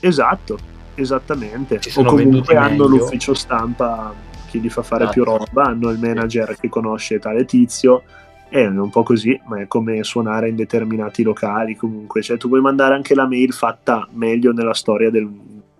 Esatto, 0.00 0.58
esattamente. 0.94 1.78
o 1.94 2.04
comunque 2.04 2.56
hanno 2.56 2.88
meglio. 2.88 2.88
l'ufficio 2.88 3.32
stampa 3.34 4.12
che 4.50 4.58
gli 4.58 4.68
fa 4.68 4.82
fare 4.82 5.04
esatto. 5.04 5.22
più 5.22 5.24
roba, 5.24 5.64
hanno 5.64 5.90
il 5.90 5.98
manager 5.98 6.56
che 6.58 6.68
conosce 6.68 7.18
tale 7.18 7.44
tizio. 7.44 8.02
È 8.48 8.64
un 8.66 8.90
po' 8.90 9.02
così, 9.02 9.40
ma 9.46 9.60
è 9.60 9.66
come 9.66 10.02
suonare 10.04 10.48
in 10.48 10.56
determinati 10.56 11.22
locali 11.22 11.76
comunque. 11.76 12.22
Cioè, 12.22 12.36
tu 12.36 12.48
puoi 12.48 12.60
mandare 12.60 12.94
anche 12.94 13.14
la 13.14 13.26
mail 13.26 13.52
fatta 13.52 14.06
meglio 14.12 14.52
nella 14.52 14.74
storia 14.74 15.10
del, 15.10 15.28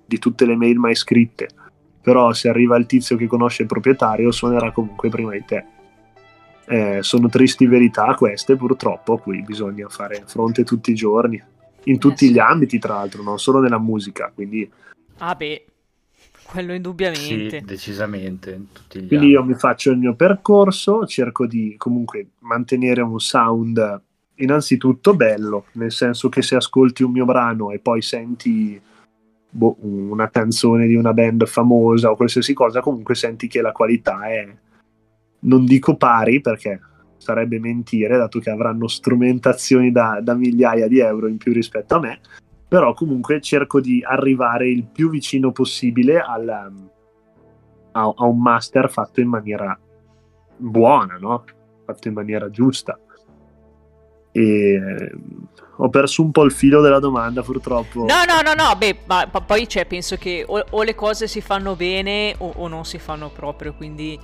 di 0.04 0.18
tutte 0.18 0.46
le 0.46 0.56
mail 0.56 0.78
mai 0.78 0.94
scritte. 0.94 1.48
Però 2.00 2.32
se 2.32 2.48
arriva 2.48 2.76
il 2.76 2.86
tizio 2.86 3.16
che 3.16 3.26
conosce 3.26 3.62
il 3.62 3.68
proprietario, 3.68 4.30
suonerà 4.30 4.72
comunque 4.72 5.08
prima 5.08 5.32
di 5.32 5.44
te. 5.44 5.64
Eh, 6.66 6.98
sono 7.02 7.28
tristi 7.28 7.66
verità 7.66 8.14
queste, 8.14 8.56
purtroppo, 8.56 9.14
a 9.14 9.20
cui 9.20 9.42
bisogna 9.42 9.88
fare 9.88 10.22
fronte 10.26 10.64
tutti 10.64 10.90
i 10.90 10.94
giorni, 10.94 11.42
in 11.84 11.98
tutti 11.98 12.26
eh 12.26 12.30
gli 12.30 12.38
ambiti, 12.38 12.78
tra 12.78 12.94
l'altro, 12.94 13.22
non 13.22 13.38
solo 13.38 13.60
nella 13.60 13.78
musica. 13.78 14.30
Quindi... 14.34 14.70
Ah, 15.18 15.34
beh, 15.34 15.64
quello 16.44 16.72
indubbiamente. 16.72 17.58
Sì, 17.58 17.64
decisamente. 17.64 18.60
quindi 18.88 19.16
anni. 19.16 19.28
io 19.28 19.44
mi 19.44 19.54
faccio 19.54 19.90
il 19.90 19.98
mio 19.98 20.14
percorso, 20.14 21.06
cerco 21.06 21.46
di 21.46 21.74
comunque 21.76 22.28
mantenere 22.40 23.00
un 23.00 23.18
sound 23.18 24.02
innanzitutto 24.36 25.14
bello, 25.14 25.66
nel 25.72 25.92
senso 25.92 26.28
che 26.28 26.42
se 26.42 26.56
ascolti 26.56 27.02
un 27.02 27.12
mio 27.12 27.24
brano 27.24 27.70
e 27.70 27.78
poi 27.78 28.02
senti 28.02 28.80
boh, 29.48 29.76
una 29.80 30.28
canzone 30.28 30.86
di 30.86 30.94
una 30.94 31.12
band 31.12 31.46
famosa 31.46 32.10
o 32.10 32.16
qualsiasi 32.16 32.52
cosa, 32.52 32.80
comunque 32.80 33.14
senti 33.14 33.46
che 33.46 33.60
la 33.60 33.72
qualità 33.72 34.28
è 34.28 34.54
non 35.44 35.64
dico 35.64 35.96
pari 35.96 36.40
perché 36.40 36.80
sarebbe 37.16 37.58
mentire, 37.58 38.18
dato 38.18 38.38
che 38.38 38.50
avranno 38.50 38.86
strumentazioni 38.86 39.90
da, 39.90 40.20
da 40.22 40.34
migliaia 40.34 40.86
di 40.88 40.98
euro 40.98 41.26
in 41.26 41.38
più 41.38 41.52
rispetto 41.52 41.94
a 41.94 42.00
me, 42.00 42.20
però 42.68 42.92
comunque 42.92 43.40
cerco 43.40 43.80
di 43.80 44.02
arrivare 44.06 44.68
il 44.68 44.84
più 44.84 45.08
vicino 45.08 45.50
possibile 45.50 46.20
al, 46.20 46.48
a, 46.48 46.70
a, 47.92 48.24
un 48.24 48.40
master 48.40 48.90
fatto 48.90 49.20
in 49.20 49.28
maniera 49.28 49.78
buona, 50.56 51.16
no? 51.18 51.44
fatto 51.86 52.08
in 52.08 52.14
maniera 52.14 52.50
giusta. 52.50 52.98
E 54.32 55.12
ho 55.76 55.88
perso 55.88 56.22
un 56.22 56.30
po' 56.30 56.42
il 56.42 56.52
filo 56.52 56.80
della 56.80 56.98
domanda, 56.98 57.42
purtroppo. 57.42 58.00
No, 58.00 58.24
no, 58.26 58.40
no, 58.42 58.54
no, 58.54 58.76
beh, 58.76 58.98
ma 59.06 59.26
poi 59.26 59.68
cioè, 59.68 59.86
penso 59.86 60.16
che 60.16 60.44
o, 60.46 60.64
o, 60.70 60.82
le 60.82 60.94
cose 60.94 61.26
si 61.26 61.40
fanno 61.40 61.74
bene 61.74 62.34
o, 62.38 62.52
o 62.56 62.68
non 62.68 62.84
si 62.84 62.98
fanno 62.98 63.30
proprio, 63.30 63.74
quindi 63.74 64.18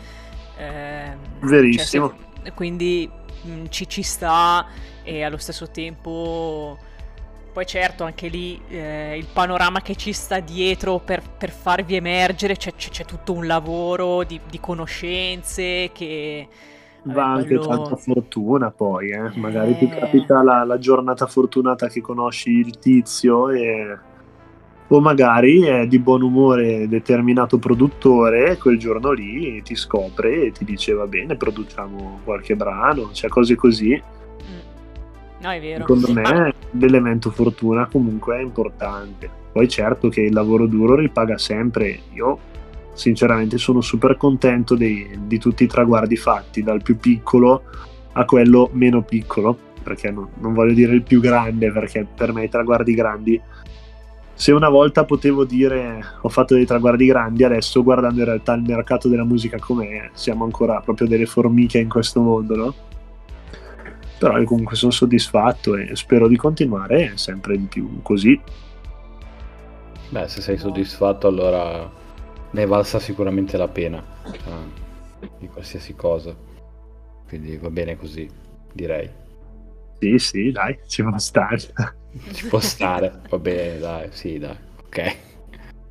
eh, 0.61 1.17
Verissimo. 1.41 2.09
Cioè, 2.09 2.45
se, 2.45 2.53
quindi 2.53 3.11
mh, 3.43 3.65
ci, 3.71 3.89
ci 3.89 4.03
sta 4.03 4.67
e 5.03 5.23
allo 5.23 5.39
stesso 5.39 5.71
tempo 5.71 6.79
poi 7.53 7.67
certo 7.67 8.05
anche 8.05 8.29
lì 8.29 8.61
eh, 8.69 9.17
il 9.17 9.27
panorama 9.33 9.81
che 9.81 9.97
ci 9.97 10.13
sta 10.13 10.39
dietro 10.39 10.99
per, 10.99 11.23
per 11.37 11.51
farvi 11.51 11.97
emergere 11.97 12.57
c'è, 12.57 12.75
c'è, 12.75 12.91
c'è, 12.91 13.05
tutto 13.05 13.33
un 13.33 13.47
lavoro 13.47 14.23
di, 14.23 14.39
di 14.49 14.61
conoscenze 14.61 15.91
che 15.93 16.47
va 17.05 17.33
anche 17.33 17.57
quello... 17.57 17.67
tanta 17.67 17.97
fortuna 17.97 18.71
poi 18.71 19.11
eh? 19.11 19.31
magari 19.37 19.73
eh... 19.73 19.79
ti 19.79 19.89
capita 19.89 20.43
la, 20.43 20.65
la, 20.65 20.79
giornata 20.79 21.27
fortunata 21.27 21.89
che 21.89 22.01
conosci 22.01 22.51
il 22.51 22.79
tizio 22.79 23.49
e 23.49 23.99
o 24.93 25.01
magari 25.01 25.63
è 25.63 25.87
di 25.87 26.01
buon 26.01 26.23
umore 26.23 26.89
determinato 26.89 27.59
produttore 27.59 28.57
quel 28.59 28.77
giorno 28.77 29.13
lì 29.13 29.63
ti 29.63 29.77
scopre 29.77 30.47
e 30.47 30.53
ti 30.53 30.65
dice 30.65 30.93
va 30.93 31.07
bene 31.07 31.37
produciamo 31.37 32.21
qualche 32.25 32.57
brano 32.57 33.11
cioè 33.13 33.31
cose 33.31 33.55
così. 33.55 33.91
Mm. 33.91 35.43
no 35.43 35.51
è 35.51 35.61
vero. 35.61 35.81
Secondo 35.81 36.13
me 36.13 36.55
l'elemento 36.73 37.31
fortuna 37.31 37.87
comunque 37.87 38.39
è 38.39 38.41
importante. 38.41 39.31
Poi 39.53 39.69
certo 39.69 40.09
che 40.09 40.23
il 40.23 40.33
lavoro 40.33 40.67
duro 40.67 40.97
ripaga 40.97 41.39
sempre. 41.39 42.01
Io 42.15 42.39
sinceramente 42.93 43.59
sono 43.59 43.81
super 43.81 44.17
contento 44.17 44.75
dei, 44.75 45.19
di 45.27 45.39
tutti 45.39 45.65
i 45.65 45.69
traguardi 45.69 46.17
fatti 46.17 46.63
dal 46.63 46.83
più 46.83 46.97
piccolo 46.97 47.63
a 48.13 48.25
quello 48.25 48.71
meno 48.73 49.03
piccolo 49.03 49.57
perché 49.83 50.11
non, 50.11 50.29
non 50.41 50.53
voglio 50.53 50.75
dire 50.75 50.95
il 50.95 51.03
più 51.03 51.21
grande 51.21 51.71
perché 51.71 52.05
per 52.13 52.33
me 52.33 52.45
i 52.45 52.49
traguardi 52.49 52.93
grandi 52.93 53.41
se 54.41 54.53
una 54.53 54.71
volta 54.71 55.05
potevo 55.05 55.45
dire 55.45 56.03
ho 56.23 56.31
fatto 56.31 56.55
dei 56.55 56.65
traguardi 56.65 57.05
grandi, 57.05 57.45
adesso 57.45 57.83
guardando 57.83 58.21
in 58.21 58.25
realtà 58.25 58.55
il 58.55 58.63
mercato 58.63 59.07
della 59.07 59.23
musica 59.23 59.59
com'è, 59.59 60.09
siamo 60.15 60.45
ancora 60.45 60.81
proprio 60.81 61.07
delle 61.07 61.27
formiche 61.27 61.77
in 61.77 61.91
questo 61.91 62.23
mondo, 62.23 62.57
no? 62.57 62.75
Però 64.19 64.39
io 64.39 64.47
comunque 64.47 64.77
sono 64.77 64.93
soddisfatto 64.93 65.77
e 65.77 65.95
spero 65.95 66.27
di 66.27 66.39
continuare 66.39 67.19
sempre 67.19 67.59
di 67.59 67.67
più 67.67 68.01
così. 68.01 68.41
Beh, 70.09 70.27
se 70.27 70.41
sei 70.41 70.57
soddisfatto 70.57 71.27
allora 71.27 71.91
ne 72.51 72.65
valsa 72.65 72.99
sicuramente 72.99 73.59
la 73.59 73.69
pena 73.69 74.03
eh, 74.25 75.29
di 75.39 75.49
qualsiasi 75.49 75.95
cosa. 75.95 76.35
Quindi 77.29 77.59
va 77.59 77.69
bene 77.69 77.95
così, 77.99 78.27
direi. 78.73 79.07
Sì, 79.99 80.19
sì, 80.19 80.51
dai, 80.51 80.79
ci 80.87 81.03
può 81.03 81.19
stare. 81.19 81.99
Ci 82.33 82.47
può 82.47 82.59
stare, 82.61 83.21
va 83.29 83.39
bene, 83.39 83.79
dai, 83.79 84.09
sì, 84.13 84.39
dai, 84.39 84.57
ok. 84.87 85.17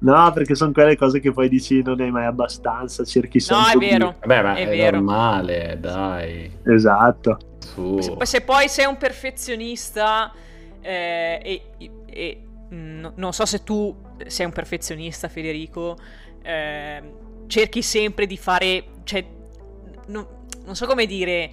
No, 0.01 0.31
perché 0.33 0.55
sono 0.55 0.71
quelle 0.71 0.95
cose 0.95 1.19
che 1.19 1.31
poi 1.31 1.49
dici 1.49 1.81
non 1.81 1.99
è 2.01 2.09
mai 2.09 2.25
abbastanza, 2.25 3.03
cerchi 3.03 3.37
No, 3.49 3.63
sempre 3.63 3.71
è 3.71 3.71
più. 3.71 3.79
vero. 3.97 4.15
Vabbè, 4.21 4.41
ma 4.43 4.55
È 4.55 4.65
è, 4.67 4.69
vero. 4.69 4.95
normale, 4.97 5.77
dai. 5.79 6.51
Esatto. 6.65 7.37
Su. 7.59 7.99
Se, 7.99 8.15
se 8.25 8.41
poi 8.41 8.69
sei 8.69 8.85
un 8.85 8.97
perfezionista 8.97 10.31
eh, 10.81 11.39
e, 11.77 11.91
e- 12.05 12.41
mm, 12.73 12.99
no- 12.99 13.11
non 13.15 13.33
so 13.33 13.45
se 13.45 13.63
tu 13.63 13.93
sei 14.25 14.45
un 14.45 14.53
perfezionista, 14.53 15.27
Federico, 15.27 15.97
ehm, 16.43 17.47
cerchi 17.47 17.81
sempre 17.81 18.25
di 18.25 18.37
fare, 18.37 18.85
cioè, 19.03 19.25
no- 20.07 20.45
non 20.63 20.75
so 20.75 20.85
come 20.85 21.05
dire, 21.05 21.31
eh, 21.31 21.51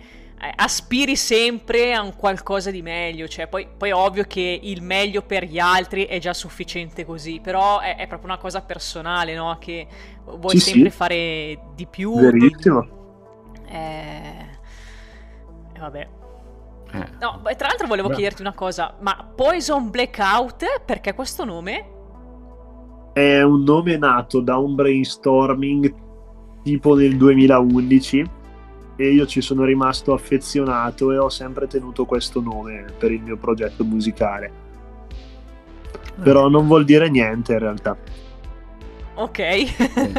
aspiri 0.56 1.16
sempre 1.16 1.94
a 1.94 2.02
un 2.02 2.14
qualcosa 2.14 2.70
di 2.70 2.82
meglio, 2.82 3.26
cioè 3.26 3.46
poi, 3.46 3.66
poi 3.76 3.88
è 3.90 3.94
ovvio 3.94 4.24
che 4.24 4.60
il 4.62 4.82
meglio 4.82 5.22
per 5.22 5.44
gli 5.44 5.58
altri 5.58 6.04
è 6.04 6.18
già 6.18 6.34
sufficiente 6.34 7.04
così, 7.04 7.40
però 7.40 7.80
è, 7.80 7.96
è 7.96 8.06
proprio 8.06 8.30
una 8.30 8.38
cosa 8.38 8.60
personale, 8.62 9.34
no? 9.34 9.56
Che 9.58 9.86
vuoi 10.24 10.58
Sì, 10.58 10.70
sempre 10.72 10.90
sì. 10.90 10.96
fare 10.96 11.58
di 11.74 11.86
più. 11.86 12.14
Verissimo. 12.18 12.86
Eh, 13.66 14.46
e 15.72 15.78
vabbè. 15.78 16.08
Eh. 16.92 17.08
No, 17.20 17.42
tra 17.56 17.66
l'altro 17.68 17.86
volevo 17.86 18.08
Beh. 18.08 18.14
chiederti 18.14 18.42
una 18.42 18.54
cosa, 18.54 18.94
ma 19.00 19.32
Poison 19.34 19.90
Blackout, 19.90 20.82
perché 20.84 21.14
questo 21.14 21.44
nome? 21.44 21.90
È 23.12 23.40
un 23.42 23.62
nome 23.62 23.96
nato 23.96 24.40
da 24.40 24.58
un 24.58 24.74
brainstorming 24.74 25.94
tipo 26.62 26.94
nel 26.94 27.16
2011 27.16 28.30
e 28.96 29.10
io 29.12 29.26
ci 29.26 29.40
sono 29.42 29.64
rimasto 29.64 30.12
affezionato 30.14 31.12
e 31.12 31.18
ho 31.18 31.28
sempre 31.28 31.66
tenuto 31.66 32.04
questo 32.06 32.40
nome 32.40 32.86
per 32.98 33.12
il 33.12 33.20
mio 33.22 33.36
progetto 33.36 33.84
musicale. 33.84 34.64
Però 36.22 36.48
non 36.48 36.66
vuol 36.66 36.84
dire 36.84 37.08
niente 37.10 37.52
in 37.52 37.58
realtà. 37.58 37.96
Ok. 39.18 39.38
Eh, 39.38 39.70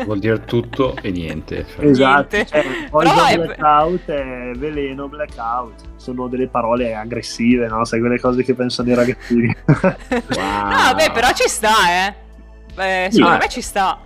Vuol 0.06 0.18
dire 0.20 0.44
tutto 0.46 0.96
e 1.02 1.12
niente. 1.12 1.66
cioè. 1.76 1.86
Esatto, 1.86 2.36
Niente. 2.36 2.46
cioè, 2.52 2.66
poi 2.90 3.06
Però 3.08 3.26
è- 3.26 3.38
blackout 3.38 4.06
è 4.06 4.52
veleno, 4.56 5.08
blackout. 5.08 5.82
Sono 5.98 6.28
delle 6.28 6.48
parole 6.48 6.96
aggressive, 6.96 7.68
no? 7.68 7.86
Sai 7.86 8.00
quelle 8.00 8.20
cose 8.20 8.44
che 8.44 8.54
pensano 8.56 8.90
i 8.90 8.96
ragazzini. 8.96 9.56
Ah, 10.40 10.94
beh, 10.96 11.12
però 11.12 11.28
ci 11.34 11.48
sta, 11.48 11.70
eh. 12.08 12.13
Beh, 12.74 13.08
secondo 13.12 13.34
Sì. 13.36 13.40
me 13.42 13.50
ci 13.50 13.62
sta. 13.62 14.00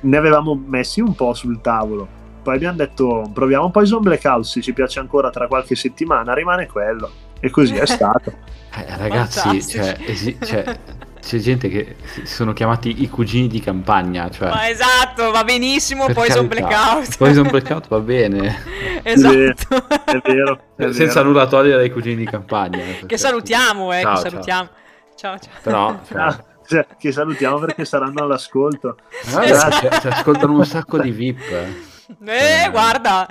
ne 0.00 0.16
avevamo 0.16 0.54
messi 0.66 1.00
un 1.00 1.14
po' 1.14 1.34
sul 1.34 1.60
tavolo. 1.60 2.06
Poi 2.48 2.56
abbiamo 2.56 2.78
detto 2.78 3.30
proviamo 3.30 3.70
Poison 3.70 4.00
Blackout, 4.00 4.42
se 4.44 4.62
ci 4.62 4.72
piace 4.72 5.00
ancora 5.00 5.28
tra 5.28 5.46
qualche 5.46 5.74
settimana 5.74 6.32
rimane 6.32 6.66
quello. 6.66 7.10
E 7.40 7.50
così 7.50 7.74
è 7.74 7.84
stato. 7.84 8.32
Eh, 8.78 8.96
ragazzi, 8.96 9.62
cioè, 9.66 9.96
esi- 10.06 10.36
cioè, 10.44 10.78
c'è 11.20 11.38
gente 11.38 11.68
che 11.68 11.96
si 12.04 12.26
sono 12.26 12.52
chiamati 12.52 13.02
i 13.02 13.08
cugini 13.08 13.48
di 13.48 13.60
campagna. 13.60 14.30
Cioè, 14.30 14.48
Ma 14.50 14.68
esatto, 14.68 15.30
va 15.30 15.42
benissimo 15.42 16.04
Poison 16.12 16.46
carità. 16.46 16.68
Blackout. 16.68 17.16
Poison 17.16 17.48
Blackout 17.48 17.88
va 17.88 17.98
bene. 18.00 18.56
esatto. 19.02 19.86
È 20.04 20.20
vero. 20.22 20.60
è 20.76 20.92
Senza 20.92 21.20
vero. 21.20 21.28
nulla 21.28 21.46
togliere 21.46 21.82
ai 21.82 21.90
cugini 21.90 22.16
di 22.16 22.24
campagna. 22.26 22.76
eh, 22.78 22.82
perché- 22.82 23.06
che 23.06 23.16
salutiamo, 23.18 23.92
eh, 23.92 24.00
Ciao, 24.02 24.14
che 24.14 24.20
ciao. 24.20 24.30
salutiamo. 24.30 24.68
Ciao, 25.16 25.38
ciao. 25.38 25.52
Però, 25.62 25.98
cioè, 26.06 26.18
Ah, 26.20 26.44
cioè, 26.68 26.86
che 26.98 27.10
salutiamo 27.10 27.58
perché 27.58 27.84
saranno 27.86 28.22
all'ascolto. 28.22 28.96
ragazzi, 29.32 29.50
Esatto. 29.52 29.88
ci- 29.94 30.00
ci 30.02 30.06
ascoltano 30.08 30.52
un 30.52 30.64
sacco 30.66 30.98
di 30.98 31.10
VIP. 31.10 31.87
Eh. 32.24 32.64
Eh, 32.64 32.70
guarda, 32.70 33.26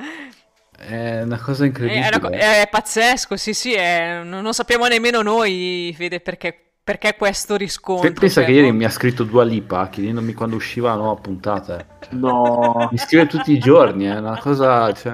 È 0.78 1.22
una 1.24 1.40
cosa 1.40 1.64
è, 1.64 1.68
incredibile. 1.68 2.08
una 2.08 2.20
co- 2.20 2.30
è 2.30 2.68
pazzesco, 2.70 3.36
sì, 3.38 3.54
sì, 3.54 3.74
è- 3.74 4.22
non, 4.24 4.42
non 4.44 4.54
sappiamo 4.54 4.86
nemmeno 4.88 5.22
noi, 5.22 5.94
Fede, 5.98 6.20
perché, 6.20 6.56
perché 6.84 7.16
questo 7.18 7.56
riscontro. 7.56 8.08
Pe- 8.12 8.20
Pensa 8.20 8.42
cioè, 8.42 8.46
che 8.46 8.56
ieri 8.56 8.72
mi 8.72 8.86
ha 8.86 8.90
scritto 8.90 9.24
Dua 9.24 9.44
Lipa 9.44 9.88
chiedendomi 9.90 10.34
quando 10.34 10.56
usciva 10.56 10.90
la 10.90 10.96
nuova 10.98 11.20
puntata. 11.20 11.80
eh. 11.80 11.86
No. 12.12 12.88
Mi 12.92 12.98
scrive 12.98 13.26
tutti 13.28 13.52
i 13.52 13.58
giorni, 13.60 14.06
è 14.06 14.18
una 14.18 14.38
cosa. 14.40 14.92
Cioè... 14.94 15.14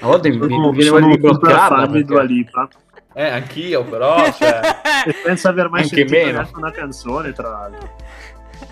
A 0.00 0.06
volte 0.06 0.28
mi, 0.28 0.36
mi 0.36 0.70
viene 0.72 0.90
voglia 0.90 1.06
di 1.08 1.18
bloccarla. 1.18 1.86
perché- 1.86 2.04
Dua 2.04 2.22
Lipa. 2.22 2.68
Eh, 3.14 3.28
anch'io, 3.28 3.82
però. 3.84 4.30
Cioè... 4.32 4.60
E 5.06 5.14
senza 5.24 5.48
aver 5.50 5.68
mai 5.70 5.82
Anche 5.82 6.06
sentito 6.08 6.50
una 6.58 6.70
canzone, 6.70 7.32
tra 7.32 7.48
l'altro. 7.48 7.96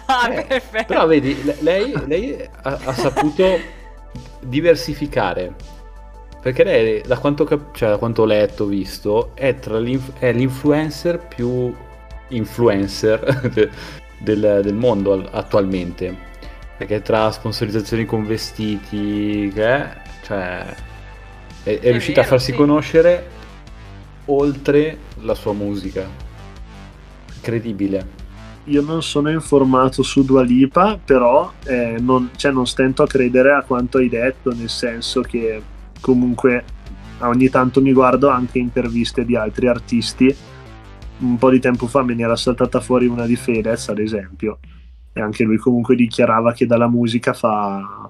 Ah, 0.07 0.29
Eh, 0.33 0.45
perfetto. 0.45 0.85
Però 0.87 1.07
vedi, 1.07 1.43
le- 1.45 1.57
lei, 1.61 1.95
lei 2.07 2.49
ha, 2.63 2.79
ha 2.85 2.93
saputo 2.93 3.59
diversificare. 4.41 5.55
Perché 6.41 6.63
lei, 6.63 7.03
da 7.07 7.19
quanto, 7.19 7.45
cap- 7.45 7.75
cioè, 7.75 7.89
da 7.89 7.97
quanto 7.97 8.23
ho 8.23 8.27
letto, 8.27 8.67
visto, 8.67 9.31
è, 9.35 9.59
tra 9.59 9.79
l'inf- 9.79 10.19
è 10.19 10.33
l'influencer 10.33 11.19
più 11.19 11.75
influencer 12.29 13.51
de- 13.53 13.71
del, 14.21 14.61
del 14.63 14.75
mondo 14.75 15.13
al- 15.13 15.29
attualmente. 15.33 16.33
Perché 16.77 17.01
tra 17.03 17.31
sponsorizzazioni 17.31 18.05
con 18.05 18.27
vestiti, 18.27 19.51
che 19.55 19.65
è, 19.65 19.97
cioè, 20.23 20.75
è, 21.63 21.79
è 21.79 21.91
riuscita 21.91 22.21
a 22.21 22.25
vero, 22.25 22.37
farsi 22.37 22.51
sì. 22.51 22.57
conoscere 22.57 23.27
oltre 24.27 24.99
la 25.23 25.35
sua 25.35 25.53
musica. 25.53 26.07
Incredibile. 27.37 28.24
Io 28.67 28.81
non 28.81 29.03
sono 29.03 29.31
informato 29.31 30.03
su 30.03 30.25
Dua 30.25 30.43
Lipa, 30.43 30.99
però 31.03 31.53
eh, 31.67 31.97
non, 32.01 32.31
cioè, 32.37 32.51
non 32.51 32.67
stento 32.67 33.03
a 33.03 33.07
credere 33.07 33.53
a 33.53 33.63
quanto 33.63 33.99
hai 33.99 34.09
detto, 34.09 34.55
nel 34.55 34.71
senso 34.71 35.21
che 35.21 35.61
comunque 36.01 36.65
ogni 37.21 37.51
tanto 37.51 37.83
mi 37.83 37.93
guardo 37.93 38.29
anche 38.29 38.59
interviste 38.59 39.25
di 39.25 39.37
altri 39.37 39.69
artisti. 39.69 40.35
Un 41.19 41.37
po' 41.37 41.51
di 41.51 41.61
tempo 41.61 41.87
fa 41.87 42.03
me 42.03 42.15
ne 42.15 42.23
era 42.23 42.37
saltata 42.37 42.81
fuori 42.81 43.07
una 43.07 43.27
di 43.27 43.37
Fedez, 43.37 43.89
ad 43.89 43.99
esempio, 43.99 44.59
e 45.13 45.21
anche 45.21 45.45
lui 45.45 45.59
comunque 45.59 45.95
dichiarava 45.95 46.53
che 46.53 46.67
dalla 46.67 46.89
musica 46.89 47.35
fa 47.35 48.09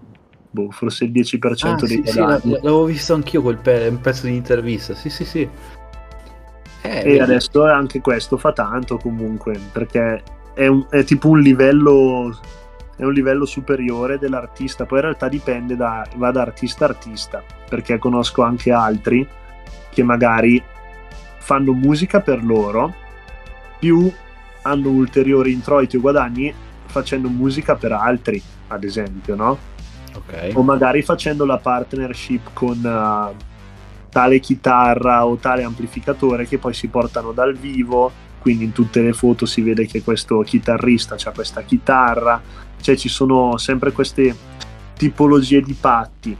boh, 0.51 0.71
forse 0.71 1.05
il 1.05 1.11
10% 1.11 1.85
Ah, 1.85 1.88
dei 1.88 2.03
sì, 2.05 2.12
sì, 2.12 2.19
l'avevo 2.19 2.85
visto 2.85 3.12
anch'io 3.12 3.43
quel 3.43 3.59
pe- 3.59 3.88
un 3.88 4.01
pezzo 4.01 4.27
di 4.27 4.37
intervista. 4.37 4.95
Sì, 4.95 5.11
sì, 5.11 5.25
sì. 5.25 5.49
Eh, 6.83 7.12
E 7.12 7.21
adesso 7.21 7.64
anche 7.64 8.01
questo 8.01 8.37
fa 8.37 8.53
tanto 8.53 8.99
comunque, 8.99 9.59
perché 9.73 10.23
è, 10.55 10.67
un- 10.67 10.87
è 10.88 11.05
tipo 11.05 11.29
un 11.29 11.40
livello, 11.40 12.38
è 12.97 13.03
un 13.05 13.12
livello 13.12 13.45
superiore 13.45 14.19
dell'artista, 14.19 14.87
poi 14.87 14.99
in 14.99 15.05
realtà 15.05 15.29
dipende 15.29 15.77
da, 15.77 16.07
va 16.17 16.31
da 16.31 16.43
artista 16.43 16.85
a 16.87 16.88
artista, 16.88 17.43
perché 17.69 17.99
conosco 17.99 18.43
anche 18.43 18.73
altri 18.73 19.27
che 19.90 20.03
magari 20.03 20.62
fanno 21.38 21.73
musica 21.73 22.21
per 22.21 22.43
loro, 22.43 22.95
più 23.79 24.11
hanno 24.62 24.88
ulteriori 24.88 25.53
introiti 25.53 25.97
o 25.97 26.01
guadagni 26.01 26.53
facendo 26.87 27.29
musica 27.29 27.75
per 27.75 27.93
altri, 27.93 28.40
ad 28.69 28.85
esempio, 28.85 29.35
no? 29.35 29.73
Ok. 30.17 30.51
o 30.55 30.62
magari 30.62 31.03
facendo 31.03 31.45
la 31.45 31.59
partnership 31.59 32.51
con 32.53 32.77
eh, 32.85 33.35
tale 34.11 34.38
chitarra 34.38 35.27
o 35.27 35.35
tale 35.37 35.64
amplificatore 35.64 36.47
che 36.47 36.59
poi 36.59 36.73
si 36.73 36.87
portano 36.87 37.33
dal 37.33 37.57
vivo 37.57 38.12
quindi 38.44 38.64
in 38.64 38.72
tutte 38.72 39.00
le 39.00 39.14
foto 39.14 39.46
si 39.46 39.62
vede 39.62 39.87
che 39.87 40.02
questo 40.02 40.40
chitarrista 40.40 41.16
ha 41.18 41.33
questa 41.33 41.62
chitarra. 41.62 42.38
Cioè 42.78 42.94
ci 42.94 43.09
sono 43.09 43.57
sempre 43.57 43.90
queste 43.90 44.37
tipologie 44.98 45.62
di 45.62 45.72
patti. 45.72 46.37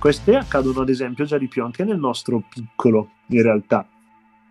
Queste 0.00 0.34
accadono 0.34 0.80
ad 0.80 0.88
esempio 0.88 1.26
già 1.26 1.36
di 1.36 1.46
più 1.46 1.62
anche 1.62 1.84
nel 1.84 1.98
nostro 1.98 2.42
piccolo 2.48 3.10
in 3.26 3.42
realtà. 3.42 3.86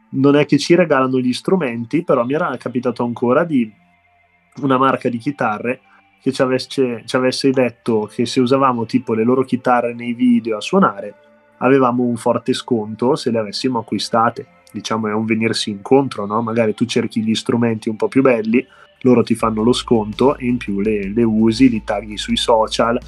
Non 0.10 0.36
è 0.36 0.45
che 0.45 0.60
ci 0.60 0.76
regalano 0.76 1.17
gli 1.17 1.34
strumenti 1.34 2.04
però 2.04 2.24
mi 2.24 2.34
era 2.34 2.56
capitato 2.58 3.04
ancora 3.04 3.43
di 3.43 3.67
una 4.62 4.78
marca 4.78 5.10
di 5.10 5.17
chitarre 5.17 5.80
che 6.21 6.32
ci 6.32 6.43
avesse, 6.43 7.02
ci 7.04 7.15
avesse 7.15 7.50
detto 7.50 8.08
che 8.13 8.28
se 8.28 8.39
usavamo 8.41 8.86
tipo 8.86 9.15
le 9.15 9.24
loro 9.24 9.43
chitarre 9.43 9.95
nei 9.95 10.13
video 10.13 10.58
a 10.58 10.62
suonare 10.62 11.15
avevamo 11.58 12.04
un 12.04 12.15
forte 12.15 12.54
sconto 12.54 13.15
se 13.15 13.32
le 13.32 13.39
avessimo 13.39 13.80
acquistate 13.80 14.55
diciamo 14.76 15.08
è 15.08 15.14
un 15.14 15.26
venirsi 15.26 15.70
incontro 15.70 16.26
no? 16.26 16.42
magari 16.42 16.74
tu 16.74 16.86
cerchi 16.86 17.22
gli 17.24 17.34
strumenti 17.34 17.89
un 17.89 17.95
po' 17.95 18.08
più 18.08 18.22
belli 18.22 18.66
loro 19.02 19.24
ti 19.24 19.36
fanno 19.36 19.64
lo 19.64 19.74
sconto 19.74 20.36
e 20.38 20.45
in 20.45 20.58
più 20.58 20.82
le, 20.82 21.12
le 21.14 21.24
usi 21.24 21.70
li 21.70 21.84
tagli 21.84 22.18
sui 22.18 22.38
social 22.38 22.99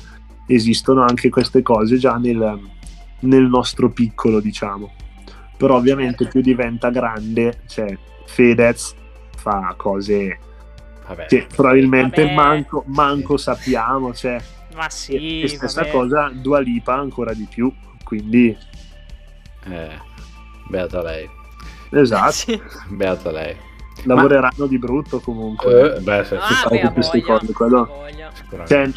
esistono 0.48 1.02
anche 1.04 1.30
queste 1.30 1.62
cose 1.62 1.98
già 1.98 2.16
nel, 2.18 2.60
nel 3.22 3.44
nostro 3.44 3.90
piccolo 3.92 4.40
diciamo 4.40 4.92
però 5.58 5.76
ovviamente 5.76 6.24
Certo. 6.24 6.32
più 6.32 6.42
diventa 6.42 6.90
grande 6.90 7.62
cioè 7.68 7.98
Fedez 8.26 8.94
fa 9.36 9.74
cose 9.78 10.40
Vabbè. 11.08 11.26
che 11.28 11.48
probabilmente 11.54 12.22
Vabbè. 12.24 12.34
manco, 12.36 12.84
manco 12.88 13.38
sappiamo, 13.38 14.14
cioè, 14.14 14.38
Ma 14.76 14.90
sì, 14.90 15.14
e, 15.14 15.44
e 15.44 15.48
stessa 15.48 15.82
vabbè. 15.84 15.92
cosa 15.94 16.30
Dua 16.34 16.60
Lipa 16.60 16.96
ancora 16.96 17.34
di 17.34 17.48
più, 17.50 17.72
quindi 18.04 18.56
Eh, 19.70 19.98
beata 20.70 21.02
lei. 21.02 21.28
Esatto, 21.92 22.32
Sì. 22.32 22.62
Beata 22.90 23.32
lei. 23.32 23.56
lavoreranno 24.04 24.66
di 24.68 24.78
brutto 24.78 25.20
comunque. 25.20 25.96
Eh, 25.96 26.00
beh, 26.02 26.24
se- 26.24 26.38
Ah, 26.38 26.68
beh, 26.70 26.92
queste 26.94 27.22
cose, 27.22 27.52
quello-. 27.54 28.06
Cioè, 28.66 28.90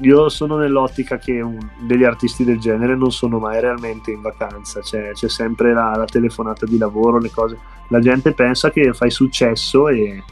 io 0.00 0.28
sono 0.28 0.56
nell'ottica 0.56 1.18
che 1.18 1.40
un- 1.40 1.58
degli 1.80 2.04
artisti 2.04 2.44
del 2.44 2.58
genere 2.58 2.94
non 2.96 3.10
sono 3.12 3.38
mai 3.38 3.60
realmente 3.60 4.10
in 4.10 4.20
vacanza, 4.22 4.80
cioè, 4.82 5.12
c'è 5.12 5.28
sempre 5.28 5.72
la, 5.72 5.94
la 5.96 6.04
telefonata 6.04 6.66
di 6.66 6.78
lavoro, 6.78 7.18
le 7.18 7.30
cose. 7.30 7.58
La 7.88 8.00
gente 8.00 8.32
pensa 8.32 8.70
che 8.70 8.92
fai 8.92 9.10
successo 9.10 9.88
e, 9.88 10.22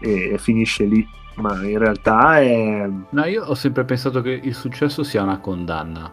e 0.00 0.36
finisce 0.38 0.84
lì. 0.84 1.06
ma 1.36 1.54
in 1.64 1.78
realtà 1.78 2.40
è... 2.40 2.86
No, 3.10 3.24
io 3.24 3.44
ho 3.44 3.54
sempre 3.54 3.84
pensato 3.84 4.20
che 4.20 4.30
il 4.42 4.54
successo 4.54 5.02
sia 5.02 5.22
una 5.22 5.38
condanna. 5.38 6.12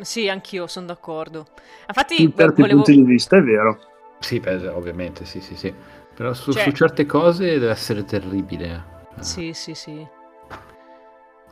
Sì, 0.00 0.28
anch'io 0.28 0.66
sono 0.68 0.86
d'accordo. 0.86 1.46
Infatti, 1.88 2.22
in 2.22 2.32
certi 2.36 2.60
volevo... 2.60 2.82
punti 2.82 2.94
di 2.94 3.02
vista 3.04 3.36
è 3.36 3.42
vero. 3.42 3.78
Sì, 4.20 4.38
beh, 4.38 4.68
ovviamente, 4.68 5.24
sì, 5.24 5.40
sì, 5.40 5.56
sì. 5.56 5.74
Però 6.14 6.32
su, 6.34 6.52
Cioè- 6.52 6.62
su 6.64 6.72
certe 6.72 7.06
cose 7.06 7.58
deve 7.58 7.70
essere 7.70 8.04
terribile. 8.04 8.98
Sì, 9.20 9.52
sì, 9.54 9.74
sì. 9.74 10.06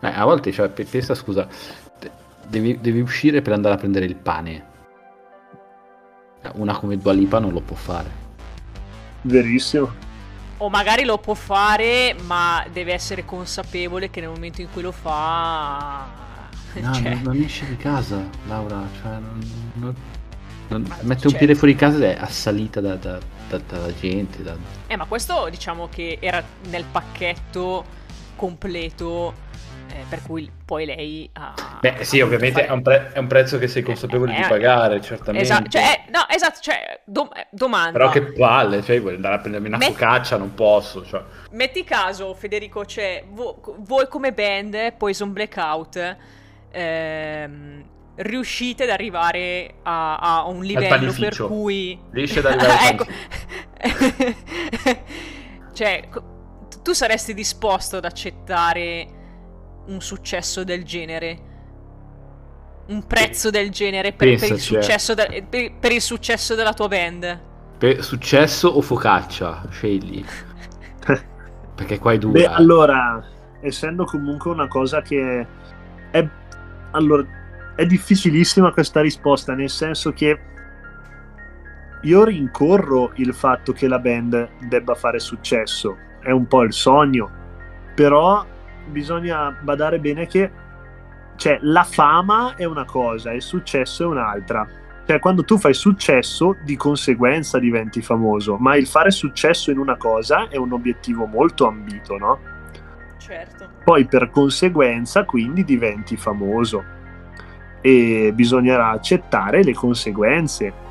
Eh, 0.00 0.06
a 0.06 0.24
volte, 0.24 0.52
cioè, 0.52 0.68
pe- 0.68 0.84
pensa, 0.84 1.14
scusa, 1.14 1.48
de- 1.98 2.10
devi, 2.46 2.78
devi 2.80 3.00
uscire 3.00 3.42
per 3.42 3.54
andare 3.54 3.74
a 3.74 3.78
prendere 3.78 4.04
il 4.04 4.14
pane. 4.16 4.66
Eh, 6.42 6.50
Una 6.54 6.76
come 6.78 6.98
Dua 6.98 7.12
Lipa 7.12 7.38
non 7.40 7.52
lo 7.52 7.60
può 7.60 7.74
fare. 7.76 8.26
Verissimo. 9.22 10.06
O 10.58 10.68
magari 10.68 11.04
lo 11.04 11.18
può 11.18 11.34
fare, 11.34 12.14
ma 12.26 12.64
deve 12.70 12.92
essere 12.92 13.24
consapevole 13.24 14.10
che 14.10 14.20
nel 14.20 14.28
momento 14.28 14.60
in 14.60 14.68
cui 14.70 14.82
lo 14.82 14.92
fa... 14.92 16.06
No, 16.74 16.92
cioè, 16.94 17.14
non, 17.14 17.22
non 17.22 17.36
esce 17.42 17.66
di 17.66 17.76
casa, 17.76 18.22
Laura. 18.46 18.82
Cioè, 19.00 19.12
non, 19.18 19.38
non- 19.74 19.94
non- 20.68 20.82
mette 21.02 21.24
un 21.26 21.30
cioè- 21.30 21.38
piede 21.38 21.54
fuori 21.54 21.74
casa 21.74 21.96
ed 21.96 22.02
è 22.04 22.16
assalita 22.20 22.80
da, 22.80 22.94
da- 22.96 23.18
da- 23.48 23.60
dalla 23.68 23.94
gente. 23.94 24.42
da- 24.42 24.56
Eh, 24.86 24.96
ma 24.96 25.04
questo 25.06 25.48
diciamo 25.50 25.88
che 25.88 26.18
era 26.20 26.42
nel 26.70 26.84
pacchetto 26.90 27.84
completo 28.36 29.46
eh, 29.90 30.04
per 30.06 30.20
cui 30.22 30.48
poi 30.66 30.84
lei 30.84 31.28
ha... 31.32 31.54
Beh, 31.80 32.04
sì, 32.04 32.20
ha 32.20 32.24
ovviamente 32.26 32.66
è 32.66 32.68
voluto 32.68 32.74
un, 32.74 32.82
pre- 32.82 33.12
è 33.14 33.18
un 33.18 33.26
prezzo 33.26 33.58
che 33.58 33.68
sei 33.68 33.82
consapevole 33.82 34.32
Eh, 34.32 34.36
di 34.36 34.42
eh, 34.42 34.48
pagare, 34.48 35.00
certamente. 35.00 35.46
Esatto, 35.46 35.68
cioè, 35.70 35.82
eh, 36.06 36.10
no, 36.10 36.28
esatto, 36.28 36.58
cioè, 36.60 37.00
dom- 37.06 37.32
eh, 37.34 37.46
domanda. 37.50 37.92
Però 37.92 38.10
che 38.10 38.20
palle, 38.34 38.82
cioè, 38.82 39.00
vuoi 39.00 39.14
andare 39.14 39.36
a 39.36 39.38
prendermi 39.38 39.66
una 39.68 39.78
Met- 39.78 39.92
focaccia? 39.92 40.36
Non 40.36 40.52
posso. 40.54 41.04
Cioè. 41.06 41.22
Metti 41.52 41.84
caso, 41.84 42.34
Federico, 42.34 42.84
cioè, 42.84 43.24
vo- 43.30 43.62
voi 43.78 44.06
come 44.08 44.32
band, 44.34 44.92
Poison 44.98 45.32
Blackout, 45.32 46.16
ehm, 46.70 47.84
riuscite 48.18 48.84
ad 48.84 48.90
arrivare 48.90 49.74
a, 49.82 50.16
a 50.16 50.46
un 50.46 50.62
livello 50.62 51.12
per 51.12 51.36
cui... 51.36 51.98
Riesci 52.10 52.38
ad 52.38 52.46
arrivare 52.46 52.72
al 52.72 53.06
ecco. 54.88 55.04
cioè, 55.72 56.08
tu 56.82 56.92
saresti 56.92 57.34
disposto 57.34 57.96
ad 57.98 58.04
accettare 58.04 59.06
un 59.86 60.00
successo 60.00 60.64
del 60.64 60.84
genere? 60.84 61.46
Un 62.88 63.06
prezzo 63.06 63.50
del 63.50 63.70
genere 63.70 64.12
per, 64.12 64.36
per 64.38 64.48
il 64.48 64.54
eh. 64.54 64.58
successo 64.58 65.14
de- 65.14 65.46
per- 65.48 65.72
per 65.78 65.92
il 65.92 66.00
successo 66.00 66.54
della 66.54 66.72
tua 66.72 66.88
band? 66.88 67.40
Per 67.78 68.02
successo 68.02 68.68
o 68.68 68.80
focaccia? 68.80 69.66
Scegli. 69.70 70.24
Perché 71.74 71.98
qua 71.98 72.12
è 72.12 72.18
dura. 72.18 72.32
Beh, 72.32 72.44
eh. 72.44 72.46
allora, 72.46 73.22
essendo 73.60 74.04
comunque 74.04 74.50
una 74.50 74.66
cosa 74.66 75.02
che 75.02 75.46
è, 76.10 76.28
allora, 76.92 77.24
è 77.78 77.86
difficilissima 77.86 78.72
questa 78.72 79.00
risposta, 79.00 79.54
nel 79.54 79.70
senso 79.70 80.12
che 80.12 80.40
io 82.02 82.24
rincorro 82.24 83.12
il 83.14 83.32
fatto 83.32 83.72
che 83.72 83.86
la 83.86 84.00
band 84.00 84.66
debba 84.66 84.96
fare 84.96 85.20
successo, 85.20 85.96
è 86.18 86.32
un 86.32 86.48
po' 86.48 86.64
il 86.64 86.72
sogno, 86.72 87.30
però 87.94 88.44
bisogna 88.88 89.56
badare 89.60 90.00
bene 90.00 90.26
che 90.26 90.50
cioè, 91.36 91.60
la 91.62 91.84
fama 91.84 92.56
è 92.56 92.64
una 92.64 92.84
cosa, 92.84 93.32
il 93.32 93.42
successo 93.42 94.02
è 94.02 94.06
un'altra. 94.06 94.66
Cioè, 95.06 95.20
quando 95.20 95.44
tu 95.44 95.56
fai 95.56 95.72
successo, 95.72 96.56
di 96.64 96.74
conseguenza 96.74 97.60
diventi 97.60 98.02
famoso, 98.02 98.56
ma 98.56 98.74
il 98.74 98.88
fare 98.88 99.12
successo 99.12 99.70
in 99.70 99.78
una 99.78 99.96
cosa 99.96 100.48
è 100.48 100.56
un 100.56 100.72
obiettivo 100.72 101.26
molto 101.26 101.68
ambito, 101.68 102.18
no? 102.18 102.40
Certo. 103.18 103.68
Poi 103.84 104.04
per 104.06 104.30
conseguenza, 104.30 105.24
quindi 105.24 105.62
diventi 105.62 106.16
famoso 106.16 106.96
e 107.80 108.32
bisognerà 108.34 108.90
accettare 108.90 109.62
le 109.62 109.74
conseguenze 109.74 110.86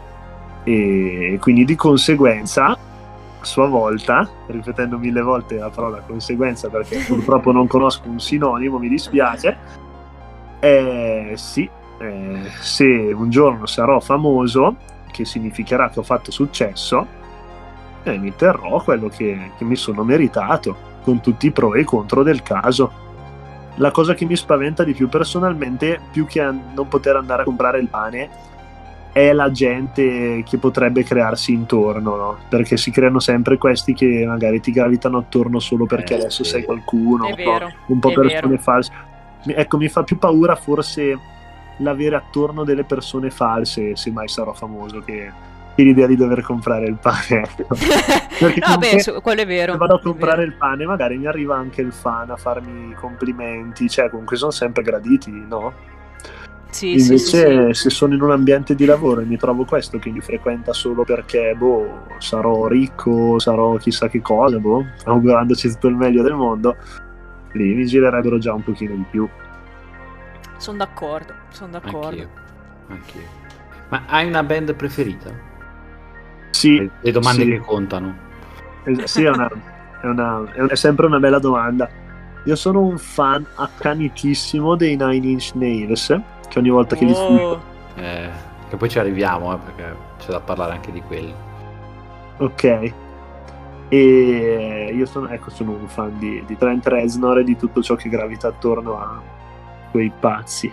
e 0.63 1.37
quindi 1.39 1.63
di 1.63 1.75
conseguenza 1.75 2.65
a 2.67 3.45
sua 3.45 3.67
volta, 3.67 4.27
ripetendo 4.47 4.97
mille 4.97 5.21
volte 5.21 5.55
la 5.55 5.69
parola 5.69 6.01
conseguenza 6.05 6.69
perché 6.69 6.97
purtroppo 7.07 7.51
non 7.51 7.67
conosco 7.67 8.09
un 8.09 8.19
sinonimo, 8.19 8.77
mi 8.77 8.89
dispiace, 8.89 9.57
eh, 10.59 11.33
sì, 11.35 11.69
eh, 11.99 12.41
se 12.59 12.85
un 12.85 13.29
giorno 13.29 13.65
sarò 13.65 13.99
famoso, 13.99 14.75
che 15.09 15.23
significherà 15.23 15.89
che 15.89 15.99
ho 15.99 16.03
fatto 16.03 16.31
successo, 16.31 17.07
eh, 18.03 18.17
mi 18.17 18.35
terrò 18.35 18.81
quello 18.83 19.07
che, 19.07 19.51
che 19.57 19.63
mi 19.63 19.75
sono 19.75 20.03
meritato, 20.03 20.75
con 21.03 21.21
tutti 21.21 21.47
i 21.47 21.51
pro 21.51 21.73
e 21.75 21.81
i 21.81 21.83
contro 21.85 22.23
del 22.23 22.43
caso. 22.43 23.05
La 23.77 23.91
cosa 23.91 24.13
che 24.13 24.25
mi 24.25 24.35
spaventa 24.35 24.83
di 24.83 24.93
più 24.93 25.07
personalmente, 25.07 25.99
più 26.11 26.25
che 26.25 26.41
a 26.41 26.51
non 26.51 26.87
poter 26.87 27.15
andare 27.15 27.41
a 27.41 27.45
comprare 27.45 27.79
il 27.79 27.87
pane, 27.87 28.29
è 29.11 29.33
la 29.33 29.51
gente 29.51 30.43
che 30.43 30.57
potrebbe 30.57 31.03
crearsi 31.03 31.51
intorno, 31.51 32.15
no? 32.15 32.37
Perché 32.49 32.77
si 32.77 32.91
creano 32.91 33.19
sempre 33.19 33.57
questi 33.57 33.93
che 33.93 34.23
magari 34.27 34.59
ti 34.59 34.71
gravitano 34.71 35.17
attorno 35.17 35.59
solo 35.59 35.85
perché 35.85 36.15
Eh, 36.15 36.19
adesso 36.19 36.43
sì. 36.43 36.51
sei 36.51 36.65
qualcuno, 36.65 37.33
vero, 37.35 37.71
un 37.87 37.99
po' 37.99 38.11
è 38.11 38.13
persone 38.13 38.57
false. 38.57 38.91
Ecco, 39.45 39.77
mi 39.77 39.87
fa 39.87 40.03
più 40.03 40.17
paura 40.17 40.55
forse 40.55 41.17
l'avere 41.77 42.15
attorno 42.15 42.63
delle 42.63 42.83
persone 42.83 43.29
false, 43.29 43.95
se 43.95 44.11
mai 44.11 44.27
sarò 44.27 44.53
famoso, 44.53 44.99
che 44.99 45.31
l'idea 45.83 46.07
di 46.07 46.15
dover 46.15 46.41
comprare 46.41 46.85
il 46.87 46.97
pane. 46.99 47.17
ecco. 47.29 47.67
Perché 48.39 48.61
no, 48.67 48.77
beh, 48.77 48.99
su- 48.99 49.21
quello 49.21 49.41
è 49.41 49.45
vero. 49.45 49.73
se 49.73 49.77
vado 49.77 49.95
a 49.95 49.99
comprare 49.99 50.43
il 50.43 50.53
pane, 50.53 50.85
magari 50.85 51.17
mi 51.17 51.27
arriva 51.27 51.55
anche 51.55 51.81
il 51.81 51.91
fan 51.91 52.29
a 52.29 52.37
farmi 52.37 52.93
complimenti, 52.93 53.89
cioè 53.89 54.09
comunque 54.09 54.37
sono 54.37 54.51
sempre 54.51 54.83
graditi, 54.83 55.31
no? 55.31 55.95
Sì, 56.69 56.99
sì, 56.99 57.17
sì, 57.17 57.35
Invece, 57.37 57.73
sì. 57.73 57.81
se 57.81 57.89
sono 57.89 58.13
in 58.13 58.21
un 58.21 58.31
ambiente 58.31 58.75
di 58.75 58.85
lavoro 58.85 59.21
e 59.21 59.25
mi 59.25 59.37
trovo 59.37 59.65
questo 59.65 59.97
che 59.99 60.09
mi 60.09 60.19
frequenta 60.19 60.73
solo 60.73 61.03
perché, 61.03 61.55
boh, 61.57 62.05
sarò 62.19 62.67
ricco, 62.67 63.39
sarò 63.39 63.77
chissà 63.77 64.09
che 64.09 64.21
cosa, 64.21 64.59
boh, 64.59 64.85
augurandoci 65.05 65.69
tutto 65.69 65.87
il 65.87 65.95
meglio 65.95 66.21
del 66.21 66.33
mondo, 66.33 66.75
lì 67.53 67.73
mi 67.73 67.85
girerebbero 67.85 68.37
già 68.37 68.53
un 68.53 68.63
pochino 68.63 68.93
di 68.95 69.05
più. 69.09 69.27
Sono 70.57 70.77
d'accordo, 70.77 71.33
sono 71.49 71.71
d'accordo. 71.71 72.07
Anch'io. 72.07 72.29
Anch'io. 72.89 73.21
Ma 73.89 74.03
hai 74.07 74.27
una 74.27 74.43
band 74.43 74.73
preferita? 74.75 75.31
Sì, 76.51 76.77
Le, 76.77 76.89
le 77.01 77.11
domande 77.11 77.43
sì. 77.43 77.49
che 77.49 77.57
contano. 77.59 78.15
Es- 78.83 79.03
sì, 79.03 79.23
è, 79.23 79.29
una- 79.29 79.49
è 80.01 80.05
una- 80.07 80.43
è 80.53 80.61
un- 80.61 80.69
è 80.69 80.75
sempre 80.75 81.05
una 81.05 81.19
bella 81.19 81.39
domanda. 81.39 81.89
Io 82.45 82.55
sono 82.55 82.81
un 82.81 82.97
fan 82.97 83.45
accanitissimo 83.55 84.75
dei 84.75 84.95
Nine 84.95 85.27
Inch 85.27 85.51
Nails, 85.55 86.17
che 86.47 86.59
ogni 86.59 86.69
volta 86.69 86.95
che 86.95 87.05
li 87.05 87.13
sento 87.13 87.41
Oh, 87.43 87.61
Eh, 88.01 88.29
che 88.69 88.77
poi 88.77 88.89
ci 88.89 88.99
arriviamo, 88.99 89.53
eh, 89.53 89.57
perché 89.65 89.95
c'è 90.19 90.31
da 90.31 90.39
parlare 90.39 90.73
anche 90.73 90.91
di 90.91 91.01
quelli. 91.01 91.33
Ok. 92.37 92.93
E 93.89 94.91
io 94.93 95.05
sono, 95.05 95.27
ecco, 95.29 95.49
sono 95.49 95.71
un 95.71 95.87
fan 95.87 96.17
di, 96.19 96.43
di 96.45 96.57
Trent 96.57 96.85
Reznor 96.87 97.39
e 97.39 97.43
di 97.43 97.55
tutto 97.57 97.81
ciò 97.81 97.95
che 97.95 98.09
gravita 98.09 98.49
attorno 98.49 98.99
a 98.99 99.21
quei 99.91 100.11
pazzi. 100.17 100.71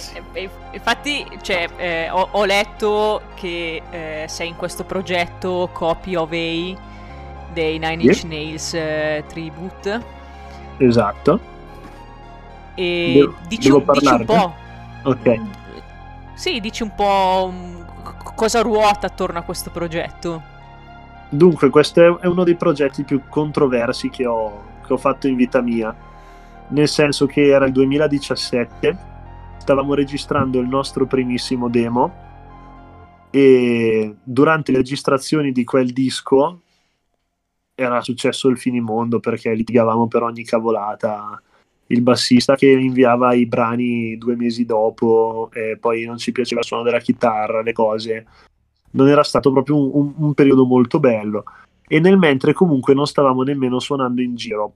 Pazzi. 0.00 0.16
eh, 0.32 0.42
eh, 0.44 0.50
infatti, 0.72 1.26
cioè, 1.42 1.68
eh, 1.76 2.10
ho, 2.10 2.28
ho 2.30 2.44
letto 2.44 3.22
che 3.34 3.82
eh, 3.90 4.24
sei 4.28 4.48
in 4.48 4.56
questo 4.56 4.84
progetto 4.84 5.68
Copy 5.72 6.14
of 6.14 6.30
A 6.30 6.32
dei 6.32 7.78
Nine. 7.78 7.96
Inch 8.02 8.22
Nails 8.24 8.74
eh, 8.74 9.24
Tribute 9.28 10.02
Esatto. 10.78 11.40
e 12.74 13.12
Devo- 13.14 13.34
dici, 13.48 13.68
devo 13.68 13.82
un- 13.86 13.92
dici 13.92 14.12
un 14.12 14.24
po'. 14.24 14.54
Ok. 15.02 15.40
Sì, 16.34 16.60
dici 16.60 16.82
un 16.82 16.94
po' 16.94 17.50
mm, 17.52 17.80
cosa 18.34 18.60
ruota 18.62 19.06
attorno 19.08 19.38
a 19.38 19.42
questo 19.42 19.70
progetto. 19.70 20.42
Dunque, 21.28 21.68
questo 21.70 22.00
è- 22.00 22.22
è 22.22 22.26
uno 22.26 22.44
dei 22.44 22.54
progetti 22.56 23.04
più 23.04 23.22
controversi 23.28 24.08
che 24.08 24.26
ho, 24.26 24.62
che 24.86 24.92
ho 24.92 24.96
fatto 24.96 25.26
in 25.28 25.36
vita 25.36 25.60
mia. 25.60 25.94
Nel 26.68 26.88
senso 26.88 27.26
che 27.26 27.48
era 27.48 27.66
il 27.66 27.72
2017, 27.72 28.96
stavamo 29.70 29.94
registrando 29.94 30.58
il 30.58 30.66
nostro 30.66 31.06
primissimo 31.06 31.68
demo 31.68 32.12
e 33.30 34.16
durante 34.20 34.72
le 34.72 34.78
registrazioni 34.78 35.52
di 35.52 35.62
quel 35.62 35.92
disco 35.92 36.62
era 37.76 38.00
successo 38.00 38.48
il 38.48 38.58
finimondo 38.58 39.20
perché 39.20 39.54
litigavamo 39.54 40.08
per 40.08 40.24
ogni 40.24 40.42
cavolata. 40.42 41.40
Il 41.86 42.02
bassista 42.02 42.56
che 42.56 42.68
inviava 42.68 43.32
i 43.34 43.46
brani 43.46 44.18
due 44.18 44.34
mesi 44.34 44.64
dopo 44.64 45.50
e 45.52 45.76
poi 45.78 46.04
non 46.04 46.18
ci 46.18 46.32
piaceva 46.32 46.62
il 46.62 46.66
suono 46.66 46.82
della 46.82 46.98
chitarra, 46.98 47.62
le 47.62 47.72
cose. 47.72 48.26
Non 48.92 49.06
era 49.06 49.22
stato 49.22 49.52
proprio 49.52 49.76
un, 49.76 49.90
un- 49.92 50.14
un 50.16 50.34
periodo 50.34 50.64
molto 50.66 50.98
bello. 50.98 51.44
E 51.86 52.00
nel 52.00 52.18
mentre 52.18 52.54
comunque 52.54 52.92
non 52.92 53.06
stavamo 53.06 53.44
nemmeno 53.44 53.78
suonando 53.78 54.20
in 54.20 54.34
giro. 54.34 54.74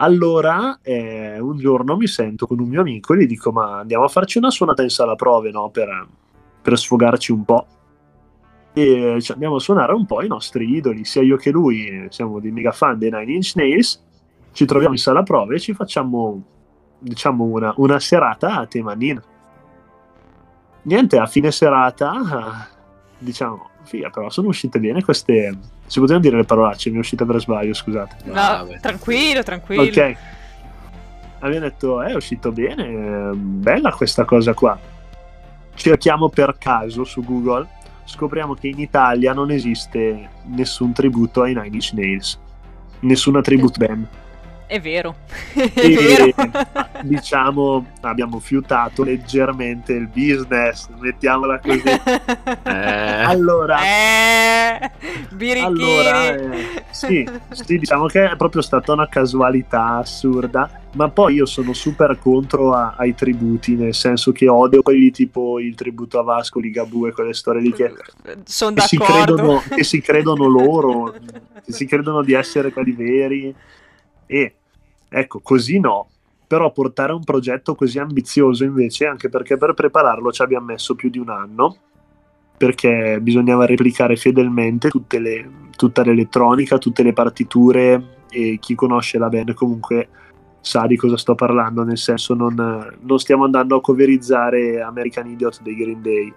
Allora, 0.00 0.78
eh, 0.82 1.40
un 1.40 1.56
giorno 1.58 1.96
mi 1.96 2.06
sento 2.06 2.46
con 2.46 2.60
un 2.60 2.68
mio 2.68 2.80
amico 2.80 3.14
e 3.14 3.18
gli 3.18 3.26
dico: 3.26 3.50
Ma 3.50 3.78
andiamo 3.78 4.04
a 4.04 4.08
farci 4.08 4.38
una 4.38 4.50
suonata 4.50 4.82
in 4.82 4.90
sala 4.90 5.14
prove, 5.16 5.50
no? 5.50 5.70
Per, 5.70 6.06
per 6.62 6.78
sfogarci 6.78 7.32
un 7.32 7.44
po'. 7.44 7.66
e 8.74 9.18
ci 9.20 9.32
andiamo 9.32 9.56
a 9.56 9.60
suonare 9.60 9.92
un 9.92 10.06
po' 10.06 10.22
i 10.22 10.28
nostri 10.28 10.70
idoli, 10.76 11.04
sia 11.04 11.22
io 11.22 11.36
che 11.36 11.50
lui 11.50 12.06
siamo 12.10 12.38
dei 12.38 12.52
mega 12.52 12.70
fan 12.72 12.98
dei 12.98 13.10
Nine 13.10 13.32
Inch 13.32 13.52
Nails, 13.56 14.04
ci 14.52 14.66
troviamo 14.66 14.94
in 14.94 15.00
sala 15.00 15.22
prove 15.22 15.56
e 15.56 15.60
ci 15.60 15.74
facciamo 15.74 16.42
diciamo 17.00 17.44
una, 17.44 17.72
una 17.76 17.98
serata 17.98 18.56
a 18.56 18.66
tema 18.66 18.92
Nina. 18.94 19.22
Niente, 20.82 21.18
a 21.18 21.26
fine 21.26 21.50
serata 21.50 22.68
diciamo, 23.18 23.68
figa, 23.82 24.10
però 24.10 24.30
sono 24.30 24.48
uscite 24.48 24.78
bene 24.78 25.02
queste. 25.02 25.58
Si 25.88 25.98
potevano 25.98 26.22
dire 26.22 26.36
le 26.36 26.44
parolacce, 26.44 26.90
mi 26.90 26.96
è 26.96 27.00
uscita 27.00 27.24
per 27.24 27.40
sbaglio, 27.40 27.74
scusate. 27.74 28.16
No, 28.24 28.32
Vabbè. 28.34 28.78
tranquillo, 28.80 29.42
tranquillo. 29.42 29.82
Ok. 29.82 30.16
Abbiamo 31.40 31.64
detto, 31.66 32.02
eh, 32.02 32.12
è 32.12 32.14
uscito 32.14 32.52
bene, 32.52 32.86
eh, 32.86 33.34
bella 33.34 33.90
questa 33.90 34.24
cosa 34.24 34.54
qua. 34.54 34.78
Cerchiamo 35.74 36.28
per 36.28 36.56
caso 36.58 37.04
su 37.04 37.24
Google, 37.24 37.66
scopriamo 38.04 38.54
che 38.54 38.68
in 38.68 38.80
Italia 38.80 39.32
non 39.32 39.50
esiste 39.50 40.28
nessun 40.46 40.92
tributo 40.92 41.42
ai 41.42 41.54
Nine 41.54 41.68
Inch 41.68 41.92
Nails, 41.92 42.38
nessuna 43.00 43.40
tribute 43.40 43.86
band. 43.86 44.06
È 44.68 44.78
vero. 44.80 45.16
È 45.54 45.70
E, 45.76 46.34
vero. 46.34 46.50
diciamo, 47.02 47.86
abbiamo 48.02 48.38
fiutato 48.38 49.02
leggermente 49.02 49.94
il 49.94 50.08
business, 50.08 50.88
mettiamola 50.98 51.58
così. 51.58 51.82
Eh, 52.68 53.22
Allora, 53.24 53.78
eh, 53.82 54.90
birichini. 55.32 55.64
Allora, 55.64 56.34
eh, 56.34 56.84
sì, 56.90 57.26
sì, 57.50 57.78
diciamo 57.78 58.06
che 58.06 58.30
è 58.30 58.36
proprio 58.36 58.60
stata 58.62 58.92
una 58.92 59.08
casualità 59.08 59.96
assurda, 59.96 60.70
ma 60.94 61.08
poi 61.08 61.34
io 61.36 61.46
sono 61.46 61.72
super 61.72 62.18
contro 62.18 62.74
a- 62.74 62.94
ai 62.96 63.14
tributi, 63.14 63.74
nel 63.74 63.94
senso 63.94 64.32
che 64.32 64.48
odio 64.48 64.82
quelli 64.82 65.10
tipo 65.10 65.58
il 65.58 65.74
tributo 65.74 66.18
a 66.18 66.22
Vasco, 66.22 66.60
Ligabue, 66.60 67.12
quelle 67.12 67.32
storie 67.34 67.62
lì 67.62 67.72
che, 67.72 67.92
Sono 68.44 68.74
che 68.74 68.80
si, 68.82 68.96
d'accordo. 68.98 69.34
credono, 69.34 69.62
che 69.74 69.84
si 69.84 70.00
credono 70.02 70.46
loro, 70.46 71.14
che 71.64 71.72
si 71.72 71.86
credono 71.86 72.22
di 72.22 72.34
essere 72.34 72.70
quelli 72.70 72.92
veri. 72.92 73.54
E 74.28 74.54
ecco, 75.08 75.40
così 75.40 75.80
no. 75.80 76.08
Però 76.46 76.70
portare 76.70 77.12
un 77.12 77.24
progetto 77.24 77.74
così 77.74 77.98
ambizioso 77.98 78.62
invece, 78.62 79.06
anche 79.06 79.28
perché 79.28 79.56
per 79.56 79.74
prepararlo 79.74 80.30
ci 80.30 80.42
abbiamo 80.42 80.66
messo 80.66 80.94
più 80.94 81.10
di 81.10 81.18
un 81.18 81.28
anno, 81.28 81.76
perché 82.56 83.18
bisognava 83.20 83.66
replicare 83.66 84.16
fedelmente 84.16 84.88
le- 85.18 85.50
tutta 85.76 86.02
l'elettronica, 86.02 86.78
tutte 86.78 87.02
le 87.02 87.12
partiture 87.12 88.16
e 88.30 88.58
chi 88.60 88.74
conosce 88.74 89.18
la 89.18 89.28
band 89.28 89.54
comunque 89.54 90.08
sa 90.60 90.86
di 90.86 90.96
cosa 90.96 91.16
sto 91.16 91.34
parlando, 91.34 91.82
nel 91.82 91.98
senso 91.98 92.34
non, 92.34 92.54
non 93.00 93.18
stiamo 93.18 93.44
andando 93.44 93.76
a 93.76 93.80
coverizzare 93.80 94.80
American 94.82 95.28
Idiot 95.28 95.62
dei 95.62 95.76
Green 95.76 96.02
Day, 96.02 96.32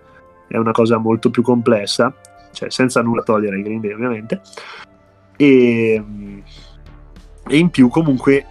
è 0.48 0.58
una 0.58 0.72
cosa 0.72 0.98
molto 0.98 1.30
più 1.30 1.42
complessa, 1.42 2.14
cioè 2.52 2.70
senza 2.70 3.02
nulla 3.02 3.24
togliere 3.24 3.56
ai 3.56 3.64
Green 3.64 3.82
Day 3.82 3.92
ovviamente, 3.92 4.42
e, 5.36 6.04
e 7.48 7.58
in 7.58 7.70
più 7.70 7.90
comunque 7.90 8.46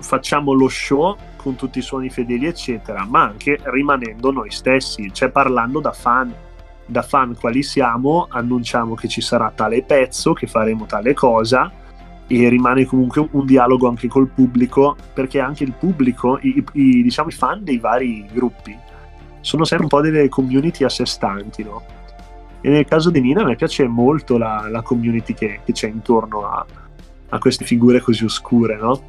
facciamo 0.00 0.52
lo 0.52 0.68
show 0.68 1.16
con 1.36 1.56
tutti 1.56 1.78
i 1.78 1.82
suoni 1.82 2.10
fedeli 2.10 2.46
eccetera, 2.46 3.06
ma 3.08 3.22
anche 3.22 3.58
rimanendo 3.64 4.30
noi 4.30 4.50
stessi, 4.50 5.12
cioè 5.12 5.30
parlando 5.30 5.80
da 5.80 5.92
fan 5.92 6.34
da 6.86 7.02
fan 7.02 7.34
quali 7.38 7.62
siamo, 7.62 8.26
annunciamo 8.28 8.94
che 8.94 9.08
ci 9.08 9.20
sarà 9.20 9.50
tale 9.54 9.82
pezzo, 9.82 10.32
che 10.32 10.46
faremo 10.46 10.84
tale 10.86 11.14
cosa 11.14 11.70
e 12.26 12.48
rimane 12.48 12.84
comunque 12.84 13.26
un 13.32 13.44
dialogo 13.44 13.88
anche 13.88 14.08
col 14.08 14.28
pubblico, 14.28 14.96
perché 15.12 15.40
anche 15.40 15.64
il 15.64 15.72
pubblico, 15.72 16.38
i, 16.40 16.64
i- 16.72 17.02
diciamo 17.02 17.28
i 17.28 17.32
fan 17.32 17.64
dei 17.64 17.78
vari 17.78 18.26
gruppi, 18.32 18.76
sono 19.40 19.64
sempre 19.64 19.84
un 19.84 19.90
po' 19.90 20.00
delle 20.00 20.28
community 20.28 20.84
a 20.84 20.88
sé 20.88 21.04
stanti, 21.04 21.62
no? 21.62 21.82
E 22.60 22.70
nel 22.70 22.86
caso 22.86 23.10
di 23.10 23.20
Nina 23.20 23.42
a 23.42 23.44
me 23.44 23.56
piace 23.56 23.86
molto 23.86 24.38
la, 24.38 24.68
la 24.70 24.80
community 24.80 25.34
che, 25.34 25.60
che 25.64 25.72
c'è 25.72 25.88
intorno 25.88 26.46
a, 26.46 26.64
a 27.30 27.38
queste 27.38 27.64
figure 27.64 28.00
così 28.00 28.24
oscure, 28.24 28.76
no? 28.76 29.02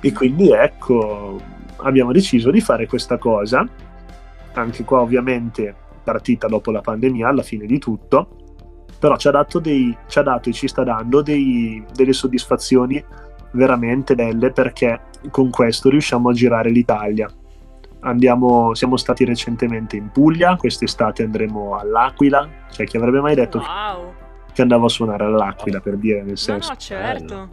E 0.00 0.12
quindi 0.12 0.50
ecco, 0.50 1.40
abbiamo 1.78 2.12
deciso 2.12 2.50
di 2.50 2.60
fare 2.60 2.86
questa 2.86 3.18
cosa, 3.18 3.66
anche 4.54 4.84
qua 4.84 5.00
ovviamente 5.00 5.74
partita 6.02 6.46
dopo 6.46 6.70
la 6.70 6.80
pandemia 6.80 7.28
alla 7.28 7.42
fine 7.42 7.66
di 7.66 7.78
tutto, 7.78 8.28
però 8.98 9.16
ci 9.16 9.28
ha 9.28 9.32
dato, 9.32 9.58
dei, 9.58 9.96
ci 10.06 10.18
ha 10.18 10.22
dato 10.22 10.48
e 10.48 10.52
ci 10.52 10.68
sta 10.68 10.84
dando 10.84 11.22
dei- 11.22 11.84
delle 11.92 12.12
soddisfazioni 12.12 13.02
veramente 13.52 14.14
belle 14.14 14.50
perché 14.50 15.00
con 15.30 15.50
questo 15.50 15.88
riusciamo 15.90 16.30
a 16.30 16.32
girare 16.32 16.70
l'Italia. 16.70 17.28
Andiamo, 18.00 18.74
siamo 18.74 18.96
stati 18.96 19.24
recentemente 19.24 19.96
in 19.96 20.10
Puglia, 20.10 20.56
quest'estate 20.56 21.22
andremo 21.22 21.76
all'Aquila, 21.76 22.46
cioè 22.70 22.86
chi 22.86 22.98
avrebbe 22.98 23.20
mai 23.20 23.34
detto 23.34 23.58
Wow. 23.58 24.13
Che 24.54 24.62
andavo 24.62 24.86
a 24.86 24.88
suonare 24.88 25.24
all'Aquila 25.24 25.80
per 25.80 25.96
dire 25.96 26.20
nel 26.20 26.28
No, 26.28 26.36
senso 26.36 26.70
no, 26.70 26.76
certo. 26.78 27.48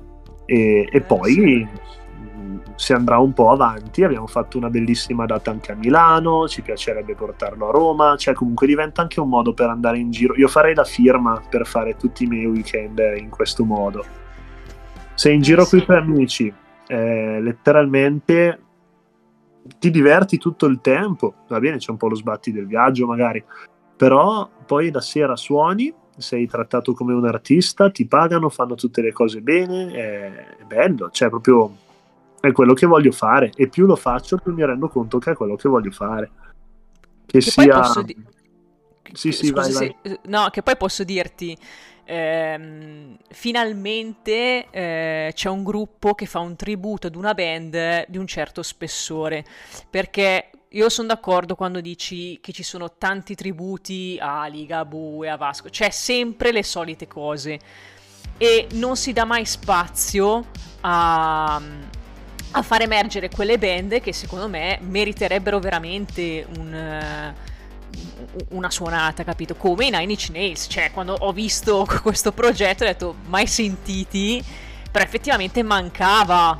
e, 0.45 0.87
e 0.89 0.89
Eh, 0.91 1.01
poi 1.01 1.67
mh, 1.67 2.73
si 2.75 2.93
andrà 2.93 3.17
un 3.17 3.33
po' 3.33 3.49
avanti. 3.49 4.03
Abbiamo 4.03 4.27
fatto 4.27 4.57
una 4.57 4.69
bellissima 4.69 5.25
data 5.25 5.51
anche 5.51 5.71
a 5.71 5.75
Milano. 5.75 6.47
Ci 6.47 6.61
piacerebbe 6.61 7.15
portarlo 7.15 7.67
a 7.69 7.71
Roma. 7.71 8.15
Cioè, 8.15 8.33
comunque 8.33 8.67
diventa 8.67 9.01
anche 9.01 9.19
un 9.19 9.29
modo 9.29 9.53
per 9.53 9.69
andare 9.69 9.97
in 9.97 10.11
giro. 10.11 10.35
Io 10.35 10.47
farei 10.47 10.75
la 10.75 10.83
firma 10.83 11.41
per 11.49 11.65
fare 11.65 11.95
tutti 11.97 12.23
i 12.23 12.27
miei 12.27 12.45
weekend 12.45 12.99
in 13.17 13.29
questo 13.29 13.65
modo. 13.65 14.05
Sei 15.15 15.35
in 15.35 15.41
giro 15.41 15.61
Eh, 15.61 15.65
i 15.65 15.67
sì. 15.67 15.83
tuoi 15.85 15.97
amici, 15.97 16.53
eh, 16.87 17.39
letteralmente 17.41 18.59
ti 19.79 19.89
diverti 19.91 20.37
tutto 20.37 20.65
il 20.67 20.79
tempo. 20.81 21.33
Va 21.47 21.59
bene, 21.59 21.77
c'è 21.77 21.91
un 21.91 21.97
po' 21.97 22.07
lo 22.07 22.15
sbatti 22.15 22.51
del 22.51 22.65
viaggio, 22.67 23.05
magari, 23.05 23.43
però 23.95 24.49
poi 24.65 24.91
la 24.91 25.01
sera 25.01 25.35
suoni 25.35 25.93
sei 26.21 26.47
trattato 26.47 26.93
come 26.93 27.13
un 27.13 27.25
artista, 27.25 27.89
ti 27.91 28.05
pagano, 28.05 28.49
fanno 28.49 28.75
tutte 28.75 29.01
le 29.01 29.11
cose 29.11 29.41
bene, 29.41 29.91
è, 29.91 30.57
è 30.57 30.63
bello, 30.63 31.09
cioè 31.11 31.29
proprio 31.29 31.75
è 32.39 32.51
quello 32.51 32.73
che 32.73 32.85
voglio 32.87 33.11
fare 33.11 33.51
e 33.55 33.67
più 33.67 33.85
lo 33.85 33.95
faccio 33.95 34.37
più 34.37 34.53
mi 34.53 34.65
rendo 34.65 34.87
conto 34.89 35.19
che 35.19 35.31
è 35.31 35.35
quello 35.35 35.55
che 35.55 35.69
voglio 35.69 35.91
fare. 35.91 36.31
Che, 37.25 37.39
Che 37.39 37.41
sia... 37.41 37.79
posso 37.79 38.01
di- 38.01 38.17
Sì, 39.13 39.31
sì, 39.31 39.47
Scusa 39.47 39.61
vai, 39.61 39.95
se- 40.03 40.19
No, 40.25 40.49
che 40.49 40.63
poi 40.63 40.77
posso 40.77 41.03
dirti, 41.03 41.57
ehm, 42.05 43.17
finalmente 43.29 44.67
eh, 44.69 45.31
c'è 45.33 45.49
un 45.49 45.63
gruppo 45.63 46.13
che 46.13 46.25
fa 46.25 46.39
un 46.39 46.55
tributo 46.55 47.07
ad 47.07 47.15
una 47.15 47.33
band 47.33 48.05
di 48.07 48.17
un 48.17 48.27
certo 48.27 48.63
spessore, 48.63 49.45
perché 49.89 50.49
io 50.73 50.87
sono 50.89 51.07
d'accordo 51.07 51.55
quando 51.55 51.81
dici 51.81 52.39
che 52.41 52.53
ci 52.53 52.63
sono 52.63 52.93
tanti 52.97 53.35
tributi 53.35 54.17
a 54.21 54.45
Ligabue, 54.47 55.29
a 55.29 55.35
Vasco, 55.35 55.67
c'è 55.69 55.89
sempre 55.89 56.51
le 56.53 56.63
solite 56.63 57.07
cose 57.07 57.59
e 58.37 58.67
non 58.73 58.95
si 58.95 59.11
dà 59.11 59.25
mai 59.25 59.45
spazio 59.45 60.45
a, 60.81 61.55
a 62.51 62.61
far 62.61 62.81
emergere 62.81 63.29
quelle 63.29 63.57
band 63.57 63.99
che 63.99 64.13
secondo 64.13 64.47
me 64.47 64.79
meriterebbero 64.81 65.59
veramente 65.59 66.47
un, 66.57 66.73
eh, 66.73 67.33
una 68.51 68.69
suonata, 68.71 69.25
capito? 69.25 69.55
Come 69.55 69.87
i 69.87 69.89
Nine 69.89 70.03
Inch 70.11 70.29
Nails, 70.29 70.67
cioè 70.69 70.91
quando 70.91 71.13
ho 71.19 71.33
visto 71.33 71.85
questo 72.01 72.31
progetto 72.31 72.83
ho 72.83 72.87
detto 72.87 73.15
mai 73.25 73.45
sentiti, 73.45 74.41
però 74.89 75.03
effettivamente 75.03 75.63
mancava 75.63 76.57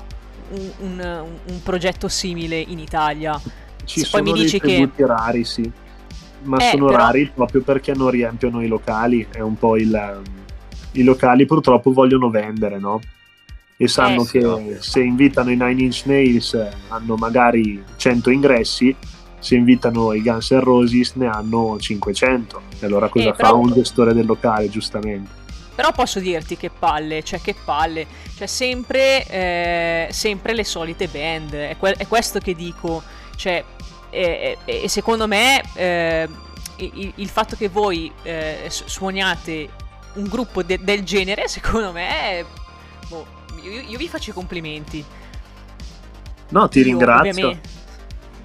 un, 0.50 0.72
un- 0.80 1.40
un 1.46 1.64
progetto 1.64 2.10
simile 2.10 2.60
in 2.60 2.78
Italia. 2.80 3.40
Ci 3.92 4.00
se 4.02 4.08
poi 4.10 4.20
sono 4.20 4.24
mi 4.24 4.32
dei 4.34 4.42
dici 4.44 4.60
che- 4.60 4.90
rari, 5.06 5.44
sì, 5.44 5.72
ma 6.44 6.58
Eh, 6.58 6.70
sono 6.72 6.86
però- 6.88 6.98
rari 6.98 7.32
proprio 7.34 7.62
perché 7.62 7.94
non 7.94 8.10
riempiono 8.10 8.62
i 8.62 8.68
locali, 8.68 9.28
è 9.32 9.40
un 9.40 9.58
po' 9.58 9.78
il... 9.78 10.22
I 10.94 11.04
locali 11.04 11.46
purtroppo 11.46 11.94
vogliono 11.94 12.30
vendere, 12.30 12.78
no? 12.78 13.00
E 13.78 13.88
sanno 13.88 14.22
Eh, 14.22 14.26
sì, 14.26 14.32
che 14.40 14.46
ovvio. 14.46 14.82
se 14.82 15.00
invitano 15.02 15.50
i 15.52 15.56
Nine 15.56 15.82
Inch 15.84 16.04
Nails 16.06 16.54
eh, 16.54 16.70
hanno 16.90 17.16
magari 17.16 17.82
100 17.96 18.30
ingressi, 18.30 18.94
se 19.40 19.56
invitano 19.56 20.14
i 20.14 20.22
Guns 20.22 20.52
N' 20.52 20.60
Roses 20.60 21.14
ne 21.16 21.28
hanno 21.28 21.78
500. 21.80 22.62
E 22.80 22.86
allora 22.86 23.08
cosa 23.08 23.30
Eh, 23.30 23.34
fa 23.36 23.54
un 23.54 23.72
gestore 23.74 24.14
del 24.14 24.26
locale, 24.26 24.70
giustamente? 24.70 25.30
Però 25.74 25.92
posso 25.94 26.20
dirti 26.20 26.58
che 26.58 26.70
palle, 26.70 27.24
cioè 27.24 27.40
che 27.42 27.56
palle, 27.66 28.06
cioè 28.38 28.46
sempre, 28.46 29.26
eh, 29.28 30.08
sempre 30.12 30.54
le 30.54 30.64
solite 30.66 31.08
band, 31.08 31.54
è, 31.54 31.76
que- 31.80 31.94
è 31.98 32.06
questo 32.08 32.38
che 32.40 32.54
dico, 32.54 33.02
cioè, 33.42 33.64
e 34.12 34.58
e- 34.66 34.82
e 34.84 34.88
secondo 34.88 35.28
me 35.28 35.62
eh, 35.74 36.28
il, 36.78 37.12
il 37.16 37.28
fatto 37.30 37.56
che 37.56 37.70
voi 37.70 38.12
eh, 38.22 38.66
su- 38.70 38.84
suoniate 38.88 39.70
un 40.14 40.26
gruppo 40.26 40.62
de- 40.62 40.80
del 40.82 41.04
genere, 41.04 41.48
secondo 41.48 41.92
me, 41.92 42.46
boh, 43.10 43.26
io, 43.64 43.82
io 43.82 43.98
vi 43.98 44.08
faccio 44.08 44.30
i 44.30 44.34
complimenti. 44.34 45.04
No, 46.50 46.68
ti 46.70 46.80
Io, 46.80 46.84
ringrazio. 46.86 47.58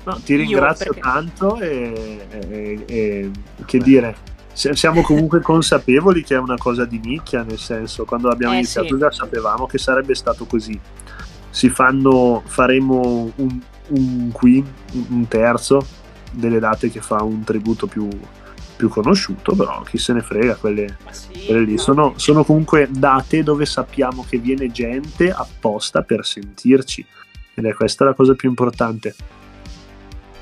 No, 0.04 0.20
ti 0.24 0.32
Io, 0.32 0.38
ringrazio 0.38 0.92
perché- 0.92 1.00
tanto 1.00 1.58
e, 1.58 2.26
e- 2.30 2.84
e- 2.86 3.30
che 3.66 3.78
dire, 3.78 4.16
siamo 4.52 5.02
comunque 5.02 5.40
consapevoli 5.42 6.22
che 6.22 6.36
è 6.36 6.38
una 6.38 6.56
cosa 6.56 6.84
di 6.84 6.98
nicchia, 7.00 7.42
nel 7.42 7.58
senso, 7.58 8.04
quando 8.04 8.30
abbiamo 8.30 8.54
Eh, 8.54 8.58
iniziato 8.58 8.94
sì. 8.94 8.98
già 8.98 9.10
sapevamo 9.10 9.66
che 9.66 9.78
sarebbe 9.78 10.14
stato 10.14 10.46
così. 10.46 10.78
Si 11.50 11.68
fanno, 11.68 12.42
faremo 12.46 13.32
un, 13.36 13.60
un 13.88 14.30
quin- 14.32 14.72
un 15.08 15.26
terzo 15.28 15.84
delle 16.30 16.58
date 16.58 16.90
che 16.90 17.00
fa 17.00 17.22
un 17.22 17.44
tributo 17.44 17.86
più, 17.86 18.08
più 18.76 18.88
conosciuto, 18.88 19.54
però 19.54 19.82
chi 19.82 19.98
se 19.98 20.12
ne 20.12 20.20
frega, 20.20 20.56
quelle, 20.56 20.96
sì, 21.10 21.46
quelle 21.46 21.64
lì 21.64 21.78
sono, 21.78 22.14
sono 22.16 22.44
comunque 22.44 22.88
date 22.90 23.42
dove 23.42 23.64
sappiamo 23.64 24.24
che 24.28 24.38
viene 24.38 24.70
gente 24.70 25.30
apposta 25.30 26.02
per 26.02 26.24
sentirci. 26.24 27.04
Ed 27.54 27.64
è 27.64 27.72
questa 27.72 28.04
la 28.04 28.12
cosa 28.12 28.34
più 28.34 28.48
importante. 28.50 29.14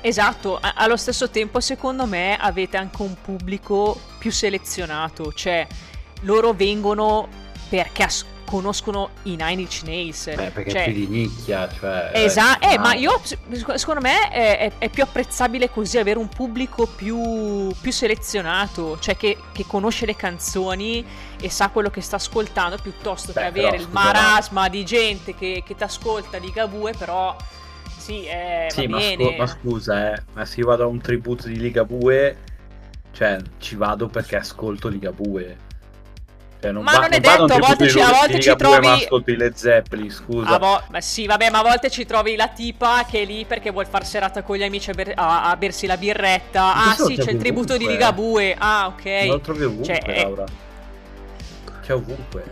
Esatto, 0.01 0.59
allo 0.61 0.97
stesso 0.97 1.29
tempo 1.29 1.59
secondo 1.59 2.05
me 2.05 2.37
avete 2.37 2.77
anche 2.77 3.01
un 3.01 3.15
pubblico 3.19 3.99
più 4.19 4.31
selezionato, 4.31 5.31
cioè 5.33 5.65
loro 6.21 6.53
vengono 6.53 7.27
perché 7.69 8.03
as- 8.03 8.25
conoscono 8.45 9.09
i 9.23 9.31
Nine 9.35 9.61
Inch 9.61 9.81
Nails. 9.83 10.33
Beh, 10.33 10.51
perché 10.51 10.71
cioè, 10.71 10.81
è 10.83 10.91
più 10.91 10.93
di 10.93 11.07
nicchia, 11.07 11.67
cioè... 11.69 12.11
Esatto, 12.13 12.67
eh, 12.67 12.77
ma 12.77 12.93
io 12.93 13.19
se- 13.23 13.37
secondo 13.75 14.01
me 14.01 14.29
è, 14.29 14.71
è- 14.77 14.89
più 14.89 15.03
apprezzabile 15.03 15.69
così 15.69 15.97
avere 15.97 16.19
un 16.19 16.29
pubblico 16.29 16.85
più, 16.87 17.73
più 17.81 17.91
selezionato, 17.91 18.97
cioè 18.99 19.17
che, 19.17 19.37
che 19.51 19.65
conosce 19.67 20.05
le 20.05 20.15
canzoni 20.15 21.05
e 21.41 21.49
sa 21.49 21.69
quello 21.69 21.89
che 21.89 22.01
sta 22.01 22.15
ascoltando 22.15 22.77
piuttosto 22.77 23.33
Beh, 23.33 23.41
che 23.41 23.51
però, 23.51 23.67
avere 23.67 23.81
il 23.81 23.89
scusa, 23.89 23.99
marasma 23.99 24.69
di 24.69 24.85
gente 24.85 25.35
che, 25.35 25.63
che 25.65 25.75
ti 25.75 25.83
ascolta 25.83 26.37
Ligabue, 26.37 26.93
però 26.97 27.35
sì, 27.97 28.25
eh, 28.25 28.67
Sì, 28.69 28.87
ma, 28.87 28.99
scu- 29.01 29.35
ma 29.35 29.47
scusa, 29.47 30.13
eh, 30.13 30.23
ma 30.33 30.45
se 30.45 30.59
io 30.59 30.67
vado 30.67 30.83
a 30.83 30.87
un 30.87 30.99
tributo 31.01 31.47
di 31.47 31.57
Ligabue, 31.57 32.37
cioè 33.11 33.37
ci 33.57 33.75
vado 33.75 34.07
perché 34.07 34.35
ascolto 34.35 34.87
Ligabue. 34.89 35.64
Cioè, 36.61 36.71
non 36.71 36.83
Ma 36.83 36.93
va- 36.93 36.99
non 37.01 37.13
è 37.13 37.19
detto, 37.19 37.43
a 37.43 37.57
volte 37.59 37.87
ci- 37.89 37.99
a 37.99 38.09
volte 38.09 38.39
ci 38.39 38.55
trovi- 38.55 38.87
ma 38.87 38.93
ascolto 38.93 39.29
i 39.31 39.35
Led 39.37 39.53
Zeppelin, 39.53 40.09
scusa. 40.09 40.57
Vo- 40.57 40.81
ma 40.89 41.01
sì, 41.01 41.25
vabbè, 41.27 41.49
ma 41.51 41.59
a 41.59 41.63
volte 41.63 41.91
ci 41.91 42.05
trovi 42.05 42.35
la 42.35 42.47
tipa 42.47 43.05
che 43.07 43.21
è 43.21 43.25
lì 43.25 43.45
perché 43.45 43.69
vuol 43.71 43.85
far 43.85 44.03
serata 44.05 44.41
con 44.41 44.55
gli 44.55 44.63
amici 44.63 44.89
a, 44.89 44.93
ber- 44.93 45.13
a- 45.15 45.49
a 45.49 45.55
bersi 45.57 45.85
la 45.85 45.97
birretta. 45.97 46.61
Ma 46.61 46.91
Ah, 46.91 46.95
lo 46.97 47.05
sì, 47.05 47.17
c'è 47.17 47.31
il 47.31 47.37
tributo 47.37 47.77
di. 47.77 47.85
Ligabue. 47.85 48.55
Ah, 48.57 48.87
ok. 48.87 49.05
Ma 49.05 49.25
lo 49.33 49.39
trovi 49.41 49.63
ovunque, 49.65 49.85
Cioè, 49.85 49.99
è- 50.01 50.21
Laura. 50.23 50.43
C'è 51.83 51.93
ovunque. 51.93 52.43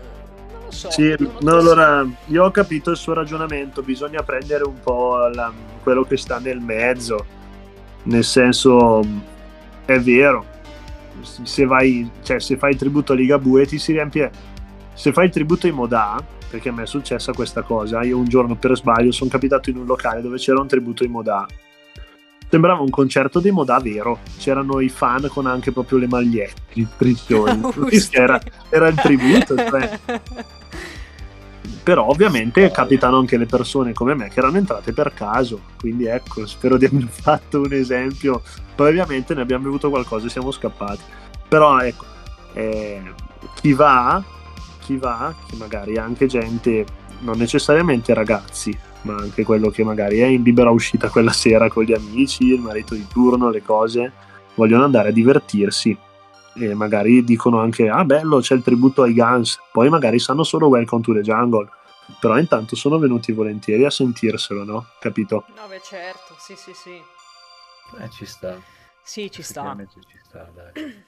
Non 0.52 0.62
lo 0.66 0.72
so. 0.72 0.92
Sì, 0.92 1.16
non 1.18 1.32
no, 1.40 1.50
so. 1.52 1.58
allora 1.58 2.06
io 2.28 2.44
ho 2.44 2.52
capito 2.52 2.92
il 2.92 2.98
suo 2.98 3.14
ragionamento, 3.14 3.82
bisogna 3.82 4.22
prendere 4.22 4.64
un 4.64 4.80
po' 4.80 5.28
la- 5.34 5.52
quello 5.82 6.04
che 6.04 6.18
sta 6.18 6.38
nel 6.38 6.60
mezzo, 6.60 7.26
nel 8.04 8.24
senso 8.24 9.02
è 9.86 10.00
vero, 10.00 10.46
se 11.22 11.66
vai, 11.66 12.10
cioè 12.24 12.40
se 12.40 12.58
fai 12.58 12.72
il 12.72 12.78
tributo 12.78 13.14
a 13.14 13.16
Ligabue 13.16 13.66
ti 13.66 13.78
si 13.78 13.92
riempie, 13.92 14.32
se 14.94 15.12
fai 15.12 15.26
il 15.26 15.32
tributo 15.32 15.68
ai 15.68 15.74
Modà, 15.74 16.24
perché 16.50 16.70
a 16.70 16.72
me 16.72 16.84
è 16.84 16.88
successa 16.88 17.34
questa 17.34 17.62
cosa, 17.62 18.04
io 18.04 18.18
un 18.18 18.26
giorno 18.26 18.56
per 18.56 18.76
sbaglio 18.76 19.12
sono 19.12 19.30
capitato 19.30 19.70
in 19.70 19.78
un 19.78 19.86
locale 19.86 20.22
dove 20.22 20.38
c'era 20.38 20.62
un 20.62 20.68
tributo 20.68 21.04
ai 21.04 21.10
Modà, 21.10 21.46
sembrava 22.50 22.82
un 22.82 22.90
concerto 22.90 23.40
dei 23.40 23.52
Modà 23.52 23.80
vero, 23.80 24.20
c'erano 24.38 24.80
i 24.80 24.90
fan 24.90 25.28
con 25.30 25.48
anche 25.48 25.72
proprio 25.72 25.98
le 25.98 26.08
magliette, 26.08 26.62
i 26.74 26.88
triccioni, 26.96 27.62
era, 28.12 28.40
era 28.70 28.88
il 28.88 28.96
tributo, 28.96 29.56
cioè 29.56 30.00
però 31.84 32.08
ovviamente 32.08 32.72
capitano 32.72 33.18
anche 33.18 33.38
le 33.38 33.46
persone 33.46 33.94
come 33.94 34.14
me 34.16 34.30
che 34.30 34.40
erano 34.40 34.58
entrate 34.58 34.94
per 34.94 35.14
caso 35.14 35.60
quindi 35.80 36.06
ecco 36.06 36.46
spero 36.46 36.78
di 36.78 36.86
aver 36.86 37.08
fatto 37.12 37.62
un 37.62 37.74
esempio. 37.74 38.42
Poi 38.76 38.94
ne 38.94 39.42
abbiamo 39.42 39.64
bevuto 39.66 39.90
qualcosa 39.90 40.26
e 40.26 40.30
siamo 40.30 40.52
scappati. 40.52 41.02
Però 41.48 41.80
ecco 41.80 42.06
eh, 42.54 43.02
chi 43.56 43.74
va 43.74 44.24
chi 44.80 44.98
va 44.98 45.34
che 45.48 45.56
magari 45.56 45.98
anche 45.98 46.28
gente 46.28 46.86
non 47.20 47.38
necessariamente 47.38 48.14
ragazzi 48.14 48.78
ma 49.04 49.16
anche 49.16 49.44
quello 49.44 49.70
che 49.70 49.84
magari 49.84 50.20
è 50.20 50.26
in 50.26 50.44
libera 50.44 50.70
uscita 50.70 51.10
quella 51.10 51.32
sera 51.32 51.70
con 51.70 51.84
gli 51.84 51.94
amici 51.94 52.46
il 52.46 52.60
marito 52.60 52.94
di 52.94 53.06
turno 53.08 53.50
le 53.50 53.62
cose 53.62 54.12
vogliono 54.56 54.84
andare 54.84 55.10
a 55.10 55.12
divertirsi 55.12 55.98
e 56.56 56.74
magari 56.74 57.24
dicono 57.24 57.60
anche 57.60 57.90
ah 57.90 58.06
bello 58.06 58.40
c'è 58.40 58.56
il 58.56 58.64
tributo 58.64 59.04
ai 59.04 59.14
Guns 59.14 59.60
poi 59.72 59.90
magari 59.90 60.20
sanno 60.20 60.44
solo 60.44 60.68
Welcome 60.68 61.02
to 61.02 61.14
the 61.14 61.22
Jungle 61.22 61.70
però 62.20 62.38
intanto 62.38 62.76
sono 62.76 62.98
venuti 62.98 63.32
volentieri 63.32 63.86
a 63.86 63.90
sentirselo 63.90 64.64
no? 64.64 64.88
capito? 65.00 65.46
No, 65.56 65.68
beh, 65.68 65.82
certo, 65.84 66.36
sì, 66.38 66.56
sì, 66.56 66.74
sì. 66.74 67.02
Eh, 68.00 68.10
ci 68.10 68.26
sta. 68.26 68.60
Sì, 69.02 69.32
ci 69.32 69.42
sta. 69.42 69.76
Ci 69.88 70.20
sta, 70.24 70.50
dai. 70.54 71.04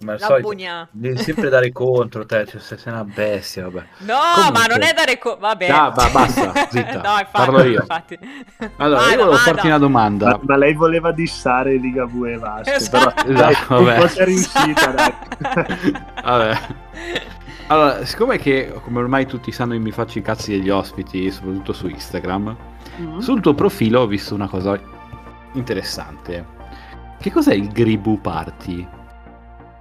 Ma 0.00 0.12
La 0.12 0.18
solito, 0.18 0.48
bugna. 0.48 0.88
devi 0.92 1.16
sempre 1.18 1.48
dare 1.48 1.72
contro 1.72 2.24
te, 2.24 2.46
cioè 2.46 2.60
sei 2.60 2.78
sei 2.78 2.92
una 2.92 3.02
bestia, 3.02 3.64
vabbè. 3.64 3.84
No, 3.98 4.14
Comunque. 4.34 4.60
ma 4.60 4.66
non 4.66 4.82
è 4.82 4.92
dare 4.92 5.18
co- 5.18 5.36
Vabbè. 5.40 5.68
Ah, 5.68 5.90
ba- 5.90 6.08
basta, 6.12 6.52
zitta, 6.70 7.00
no, 7.00 7.18
infatti, 7.18 7.26
parlo 7.32 7.64
io. 7.64 7.80
infatti. 7.80 8.18
Allora, 8.76 9.00
Vai, 9.00 9.10
io 9.10 9.16
volevo 9.16 9.24
domanda. 9.24 9.36
farti 9.52 9.66
una 9.66 9.78
domanda. 9.78 10.26
Ma, 10.28 10.40
ma 10.42 10.56
lei 10.56 10.74
voleva 10.74 11.10
dissare 11.10 11.76
Ligabue 11.78 12.32
e 12.34 12.38
Vasco 12.38 12.70
Esatto. 12.70 13.22
però 13.24 13.32
Esatto, 13.50 13.82
vabbè. 13.82 13.98
po' 14.00 14.06
c'è 14.06 14.24
riuscita 14.24 14.86
dai 14.92 15.14
Vabbè. 16.22 16.58
Allora, 17.66 18.04
siccome 18.04 18.38
che, 18.38 18.72
come 18.82 18.98
ormai 19.00 19.26
tutti 19.26 19.50
sanno, 19.52 19.74
io 19.74 19.80
mi 19.80 19.90
faccio 19.90 20.18
i 20.18 20.22
cazzi 20.22 20.52
degli 20.52 20.70
ospiti, 20.70 21.30
soprattutto 21.30 21.72
su 21.72 21.88
Instagram, 21.88 22.56
Mm. 23.00 23.18
sul 23.18 23.40
tuo 23.40 23.54
profilo 23.54 24.00
ho 24.00 24.06
visto 24.08 24.34
una 24.34 24.48
cosa 24.48 24.76
interessante. 25.52 26.44
Che 27.20 27.30
cos'è 27.30 27.54
il 27.54 27.68
Gribu 27.68 28.20
Party? 28.20 28.86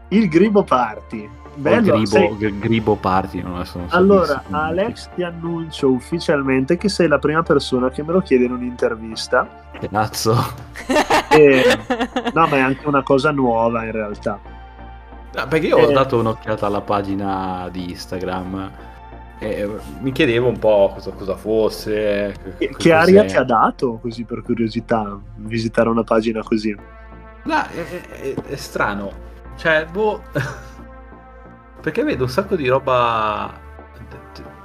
Il 0.10 0.28
Gribo 0.30 0.64
Party 0.64 1.30
bello 1.56 1.82
gribo, 1.94 2.06
sei- 2.06 2.60
gribo 2.60 2.96
Party, 2.96 3.42
non 3.42 3.66
so. 3.66 3.80
non 3.80 3.90
so 3.90 3.96
Allora, 3.96 4.44
Alex, 4.52 5.10
ti 5.16 5.24
annuncio 5.24 5.90
ufficialmente 5.90 6.78
che 6.78 6.88
sei 6.88 7.08
la 7.08 7.18
prima 7.18 7.42
persona 7.42 7.90
che 7.90 8.04
me 8.04 8.12
lo 8.14 8.22
chiede 8.22 8.46
in 8.46 8.52
un'intervista. 8.52 9.48
Cazzo. 9.92 10.36
E- 11.32 11.78
No, 12.34 12.48
ma 12.48 12.56
è 12.58 12.60
anche 12.60 12.88
una 12.88 13.02
cosa 13.02 13.32
nuova 13.32 13.84
in 13.86 13.92
realtà. 13.92 14.40
Ah, 15.36 15.48
Perché 15.48 15.68
io 15.68 15.78
ho 15.78 15.90
Eh. 15.90 15.94
dato 15.94 16.20
un'occhiata 16.20 16.66
alla 16.68 16.82
pagina 16.82 17.68
di 17.72 17.90
Instagram 17.90 18.72
e 19.40 19.70
mi 20.00 20.12
chiedevo 20.12 20.48
un 20.48 20.58
po' 20.60 20.92
cosa, 20.94 21.12
cosa 21.12 21.36
fosse. 21.36 22.36
Che, 22.60 22.70
che 22.78 22.92
aria 22.94 23.26
ti 23.26 23.36
ha 23.36 23.44
dato, 23.44 23.98
così 24.02 24.24
per 24.26 24.42
curiosità, 24.44 25.18
visitare 25.38 25.90
una 25.90 26.04
pagina 26.04 26.42
così? 26.44 26.76
No, 27.44 27.56
è, 27.64 28.22
è- 28.22 28.34
è 28.50 28.56
strano. 28.56 29.26
Cioè, 29.58 29.86
boh. 29.92 30.22
Perché 31.82 32.04
vedo 32.04 32.24
un 32.24 32.30
sacco 32.30 32.56
di 32.56 32.68
roba. 32.68 33.66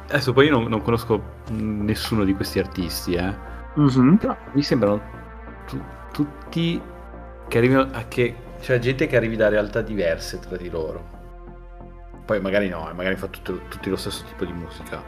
Adesso 0.09 0.33
poi 0.33 0.47
io 0.47 0.53
non, 0.53 0.65
non 0.65 0.83
conosco 0.83 1.41
nessuno 1.51 2.25
di 2.25 2.35
questi 2.35 2.59
artisti, 2.59 3.15
eh. 3.15 3.35
Mhm. 3.75 4.17
Però 4.17 4.37
mi 4.53 4.63
sembrano 4.63 5.01
tu- 5.67 5.83
tutti 6.13 6.81
che 7.49 7.59
arrivano 7.59 7.89
a 7.93 8.05
che. 8.09 8.35
Cioè, 8.61 8.79
gente 8.79 9.07
che 9.07 9.17
arrivi 9.17 9.37
da 9.37 9.49
realtà 9.49 9.81
diverse 9.81 10.39
tra 10.39 10.57
di 10.57 10.69
loro. 10.71 11.21
Poi 12.25 12.41
magari 12.41 12.69
no, 12.69 12.89
eh, 12.89 12.93
magari 12.93 13.17
fa 13.17 13.27
tutto- 13.27 13.63
tutti 13.69 13.89
lo 13.91 13.97
stesso 13.97 14.25
tipo 14.25 14.45
di 14.45 14.53
musica. 14.53 15.03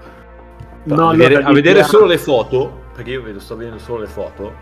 Però 0.84 0.96
No, 0.96 1.08
a 1.10 1.12
vedere, 1.16 1.42
a 1.42 1.52
vedere 1.52 1.82
solo 1.84 2.06
le 2.06 2.18
foto, 2.18 2.82
perché 2.94 3.10
io 3.12 3.22
vedo, 3.22 3.38
sto 3.40 3.56
vedendo 3.56 3.78
solo 3.78 4.00
le 4.00 4.06
foto, 4.06 4.52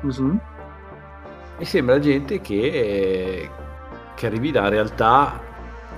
Mhm. 0.00 0.40
mi 1.58 1.64
sembra 1.64 1.98
gente 1.98 2.40
che, 2.40 3.48
che 4.20 4.26
arrivi 4.26 4.50
da 4.50 4.68
realtà 4.68 5.40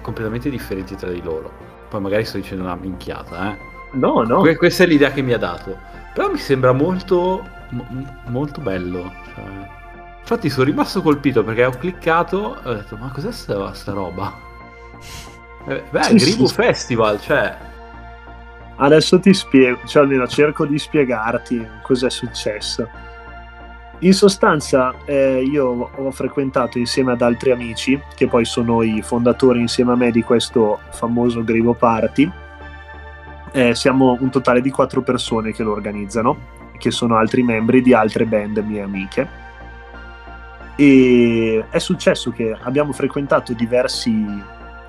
completamente 0.01 0.49
differenti 0.49 0.95
tra 0.95 1.11
di 1.11 1.21
loro. 1.21 1.51
Poi 1.89 2.01
magari 2.01 2.25
sto 2.25 2.37
dicendo 2.37 2.63
una 2.63 2.77
minchiata, 2.77 3.51
eh. 3.51 3.59
No, 3.95 4.23
no. 4.23 4.39
Que- 4.41 4.57
questa 4.57 4.85
è 4.85 4.87
l'idea 4.87 5.11
che 5.11 5.23
mi 5.23 5.33
ha 5.33 5.39
dato. 5.39 5.77
Però 6.15 6.31
mi 6.31 6.39
sembra 6.39 6.71
molto, 6.73 7.45
mo- 7.71 7.87
molto 8.27 8.61
bello. 8.61 9.13
cioè. 9.35 9.45
Infatti 10.21 10.49
sono 10.51 10.67
rimasto 10.67 11.03
colpito 11.03 11.43
perché 11.43 11.65
ho 11.65 11.71
cliccato 11.73 12.63
e 12.63 12.69
ho 12.69 12.75
detto 12.75 12.97
ma 12.97 13.11
cos'è 13.11 13.33
sta, 13.33 13.73
sta 13.75 13.93
roba? 13.93 14.33
Eh, 15.67 15.83
Beh, 15.91 16.03
Sì, 16.05 16.15
Gribu 16.15 16.47
sì. 16.47 16.55
Festival, 16.55 17.21
cioè... 17.21 17.57
Adesso 18.77 19.19
ti 19.19 19.35
spiego, 19.35 19.81
cioè 19.85 20.03
almeno 20.05 20.29
cerco 20.29 20.65
di 20.65 20.79
spiegarti 20.79 21.67
cos'è 21.83 22.09
successo. 22.09 22.89
In 24.03 24.15
sostanza, 24.15 24.97
eh, 25.05 25.45
io 25.45 25.91
ho 25.95 26.11
frequentato 26.11 26.77
insieme 26.77 27.13
ad 27.13 27.23
altri 27.23 27.53
amici, 27.53 28.01
che 28.17 28.27
poi 28.27 28.45
sono 28.45 28.83
i 28.83 29.01
fondatori 29.01 29.61
insieme 29.61 29.93
a 29.93 29.95
me 29.95 30.11
di 30.11 30.23
questo 30.23 30.81
famoso 30.91 31.45
Grivo 31.45 31.73
Party. 31.75 32.29
Eh, 33.53 33.77
siamo 33.77 34.17
un 34.19 34.29
totale 34.29 34.61
di 34.61 34.71
quattro 34.71 35.03
persone 35.03 35.53
che 35.53 35.63
lo 35.63 35.71
organizzano, 35.71 36.37
che 36.79 36.91
sono 36.91 37.17
altri 37.17 37.45
membri 37.45 37.81
di 37.81 37.95
altre 37.95 38.27
band 38.27 38.59
mie 38.59 38.83
amiche. 38.83 39.29
E 40.75 41.65
è 41.71 41.79
successo 41.79 42.33
che 42.33 42.57
abbiamo 42.61 42.93
frequentato 42.93 43.53
diversi 43.53 44.11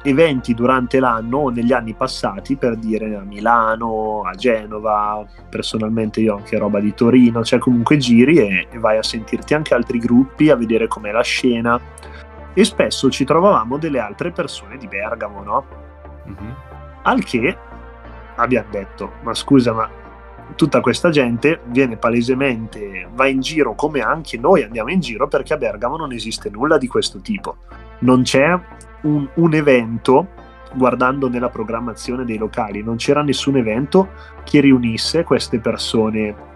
eventi 0.03 0.53
durante 0.53 0.99
l'anno 0.99 1.37
o 1.37 1.49
negli 1.49 1.71
anni 1.71 1.93
passati 1.93 2.55
per 2.55 2.75
dire 2.75 3.15
a 3.15 3.21
Milano, 3.21 4.23
a 4.23 4.33
Genova, 4.35 5.25
personalmente 5.49 6.19
io 6.19 6.33
ho 6.33 6.37
anche 6.37 6.57
roba 6.57 6.79
di 6.79 6.93
Torino, 6.93 7.43
cioè 7.43 7.59
comunque 7.59 7.97
giri 7.97 8.37
e, 8.37 8.67
e 8.69 8.79
vai 8.79 8.97
a 8.97 9.03
sentirti 9.03 9.53
anche 9.53 9.73
altri 9.73 9.99
gruppi, 9.99 10.49
a 10.49 10.55
vedere 10.55 10.87
com'è 10.87 11.11
la 11.11 11.23
scena 11.23 11.79
e 12.53 12.63
spesso 12.65 13.09
ci 13.09 13.23
trovavamo 13.23 13.77
delle 13.77 13.99
altre 13.99 14.31
persone 14.31 14.77
di 14.77 14.87
Bergamo, 14.87 15.41
no? 15.41 15.65
mhm. 16.25 16.55
Al 17.03 17.23
che 17.23 17.57
abbiamo 18.35 18.69
detto, 18.69 19.13
ma 19.23 19.33
scusa, 19.33 19.73
ma 19.73 19.89
tutta 20.55 20.81
questa 20.81 21.09
gente 21.09 21.61
viene 21.65 21.97
palesemente, 21.97 23.07
va 23.13 23.27
in 23.27 23.39
giro 23.39 23.73
come 23.73 24.01
anche 24.01 24.37
noi 24.37 24.63
andiamo 24.63 24.91
in 24.91 24.99
giro 24.99 25.27
perché 25.27 25.53
a 25.53 25.57
Bergamo 25.57 25.97
non 25.97 26.11
esiste 26.11 26.49
nulla 26.49 26.77
di 26.77 26.87
questo 26.87 27.19
tipo. 27.19 27.57
non 27.99 28.23
c'è 28.23 28.59
un, 29.03 29.27
un 29.35 29.53
evento, 29.53 30.27
guardando 30.73 31.29
nella 31.29 31.49
programmazione 31.49 32.25
dei 32.25 32.37
locali, 32.37 32.83
non 32.83 32.97
c'era 32.97 33.21
nessun 33.21 33.57
evento 33.57 34.09
che 34.43 34.59
riunisse 34.59 35.23
queste 35.23 35.59
persone 35.59 36.51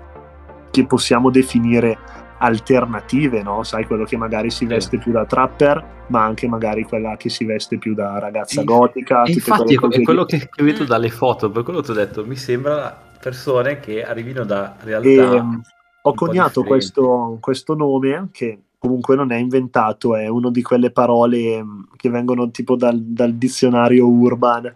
che 0.72 0.86
possiamo 0.86 1.30
definire 1.30 1.98
alternative, 2.40 3.42
no? 3.42 3.64
Sai, 3.64 3.86
quello 3.86 4.04
che 4.04 4.18
magari 4.18 4.50
si 4.50 4.66
veste 4.66 4.98
più 4.98 5.12
da 5.12 5.26
trapper, 5.26 6.06
ma 6.08 6.24
anche 6.24 6.48
magari 6.48 6.84
quella 6.84 7.16
che 7.18 7.30
si 7.30 7.46
veste 7.46 7.78
più 7.78 7.94
da 7.94 8.20
ragazza 8.20 8.64
gotica. 8.64 9.24
E 9.24 9.32
infatti 9.32 9.74
è 9.74 10.02
quello 10.02 10.26
che, 10.26 10.50
che 10.52 10.64
vedo 10.64 10.84
dalle 10.84 11.10
foto, 11.10 11.50
per 11.50 11.64
quello 11.64 11.82
ti 11.82 11.92
ho 11.92 11.96
detto, 11.96 12.26
mi 12.26 12.36
sembra 12.36 13.06
persone 13.20 13.80
che 13.80 14.04
arrivino 14.04 14.44
da 14.44 14.76
realtà. 14.82 15.08
E, 15.08 15.16
ehm, 15.16 15.62
ho 16.04 16.14
coniato 16.14 16.64
questo, 16.64 17.38
questo 17.42 17.76
nome 17.76 18.30
che 18.32 18.67
comunque 18.78 19.16
non 19.16 19.32
è 19.32 19.38
inventato, 19.38 20.16
è 20.16 20.28
una 20.28 20.52
di 20.52 20.62
quelle 20.62 20.92
parole 20.92 21.64
mm, 21.64 21.82
che 21.96 22.10
vengono 22.10 22.50
tipo 22.52 22.76
dal, 22.76 23.00
dal 23.02 23.34
dizionario 23.34 24.08
urban. 24.08 24.74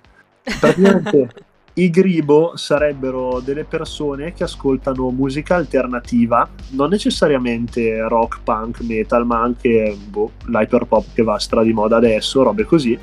Praticamente 0.60 1.30
i 1.76 1.90
gribo 1.90 2.54
sarebbero 2.56 3.40
delle 3.40 3.64
persone 3.64 4.34
che 4.34 4.44
ascoltano 4.44 5.10
musica 5.12 5.56
alternativa, 5.56 6.50
non 6.72 6.90
necessariamente 6.90 8.02
rock, 8.08 8.42
punk, 8.44 8.82
metal, 8.82 9.26
ma 9.26 9.42
anche 9.42 9.96
boh, 10.10 10.32
l'hyperpop 10.48 11.14
che 11.14 11.24
va 11.24 11.40
stra 11.40 11.64
di 11.64 11.74
moda 11.74 11.98
adesso, 11.98 12.44
robe 12.44 12.66
così, 12.66 12.98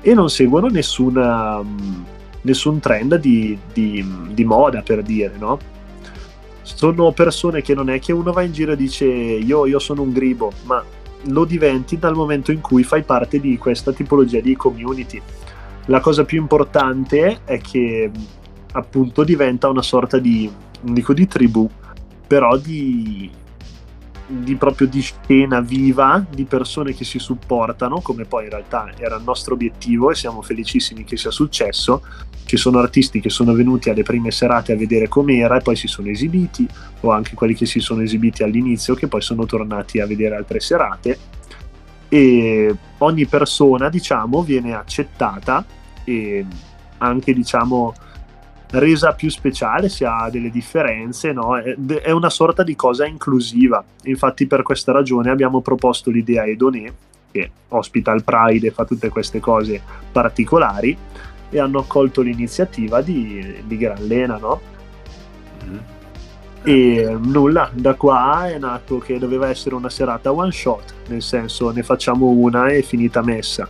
e 0.00 0.14
non 0.14 0.30
seguono 0.30 0.68
nessuna, 0.68 1.62
mm, 1.62 2.02
nessun 2.42 2.80
trend 2.80 3.16
di, 3.16 3.56
di, 3.72 4.04
di 4.32 4.44
moda 4.44 4.82
per 4.82 5.02
dire, 5.02 5.34
no? 5.38 5.76
Sono 6.74 7.12
persone 7.12 7.62
che 7.62 7.74
non 7.74 7.88
è 7.88 7.98
che 7.98 8.12
uno 8.12 8.32
va 8.32 8.42
in 8.42 8.52
giro 8.52 8.72
e 8.72 8.76
dice 8.76 9.06
io, 9.06 9.66
io 9.66 9.78
sono 9.78 10.02
un 10.02 10.12
gribo, 10.12 10.52
ma 10.64 10.84
lo 11.24 11.44
diventi 11.44 11.98
dal 11.98 12.14
momento 12.14 12.52
in 12.52 12.60
cui 12.60 12.82
fai 12.82 13.02
parte 13.02 13.40
di 13.40 13.56
questa 13.56 13.92
tipologia 13.92 14.40
di 14.40 14.54
community. 14.54 15.20
La 15.86 16.00
cosa 16.00 16.24
più 16.24 16.38
importante 16.38 17.40
è 17.44 17.58
che 17.58 18.10
appunto 18.72 19.24
diventa 19.24 19.68
una 19.68 19.82
sorta 19.82 20.18
di, 20.18 20.50
non 20.82 20.94
dico 20.94 21.14
di 21.14 21.26
tribù, 21.26 21.68
però 22.26 22.56
di, 22.58 23.30
di 24.30 24.56
proprio 24.56 24.86
di 24.86 25.00
scena 25.00 25.60
viva 25.60 26.22
di 26.30 26.44
persone 26.44 26.92
che 26.92 27.04
si 27.04 27.18
supportano, 27.18 28.00
come 28.02 28.26
poi 28.26 28.44
in 28.44 28.50
realtà 28.50 28.92
era 28.98 29.16
il 29.16 29.22
nostro 29.22 29.54
obiettivo 29.54 30.10
e 30.10 30.14
siamo 30.14 30.42
felicissimi 30.42 31.04
che 31.04 31.16
sia 31.16 31.30
successo. 31.30 32.02
Ci 32.44 32.58
sono 32.58 32.78
artisti 32.78 33.20
che 33.20 33.30
sono 33.30 33.54
venuti 33.54 33.88
alle 33.88 34.02
prime 34.02 34.30
serate 34.30 34.72
a 34.72 34.76
vedere 34.76 35.08
com'era 35.08 35.56
e 35.56 35.62
poi 35.62 35.76
si 35.76 35.86
sono 35.86 36.08
esibiti, 36.08 36.68
o 37.00 37.10
anche 37.10 37.34
quelli 37.34 37.54
che 37.54 37.64
si 37.64 37.80
sono 37.80 38.02
esibiti 38.02 38.42
all'inizio 38.42 38.94
che 38.94 39.08
poi 39.08 39.22
sono 39.22 39.46
tornati 39.46 39.98
a 39.98 40.06
vedere 40.06 40.36
altre 40.36 40.60
serate. 40.60 41.18
E 42.08 42.74
ogni 42.98 43.26
persona, 43.26 43.88
diciamo, 43.88 44.42
viene 44.42 44.74
accettata 44.74 45.64
e 46.04 46.44
anche, 46.98 47.32
diciamo, 47.32 47.94
resa 48.70 49.12
più 49.12 49.30
speciale, 49.30 49.88
si 49.88 50.04
ha 50.04 50.28
delle 50.30 50.50
differenze, 50.50 51.32
no? 51.32 51.56
è 51.56 52.10
una 52.10 52.30
sorta 52.30 52.62
di 52.62 52.76
cosa 52.76 53.06
inclusiva. 53.06 53.82
Infatti 54.04 54.46
per 54.46 54.62
questa 54.62 54.92
ragione 54.92 55.30
abbiamo 55.30 55.60
proposto 55.60 56.10
l'idea 56.10 56.44
Edoné, 56.44 56.92
che 57.30 57.50
ospita 57.68 58.12
il 58.12 58.24
Pride 58.24 58.68
e 58.68 58.70
fa 58.70 58.84
tutte 58.84 59.08
queste 59.08 59.40
cose 59.40 59.80
particolari, 60.12 60.96
e 61.50 61.58
hanno 61.58 61.78
accolto 61.78 62.20
l'iniziativa 62.20 63.00
di, 63.00 63.62
di 63.64 63.76
Gran 63.78 64.06
Lena, 64.06 64.36
no? 64.36 64.60
Mm. 65.64 65.76
E 66.62 67.16
nulla, 67.18 67.70
da 67.72 67.94
qua 67.94 68.50
è 68.50 68.58
nato 68.58 68.98
che 68.98 69.18
doveva 69.18 69.48
essere 69.48 69.74
una 69.74 69.88
serata 69.88 70.30
one 70.32 70.52
shot, 70.52 70.92
nel 71.06 71.22
senso 71.22 71.70
ne 71.70 71.82
facciamo 71.82 72.26
una 72.26 72.68
e 72.68 72.82
finita 72.82 73.22
messa 73.22 73.66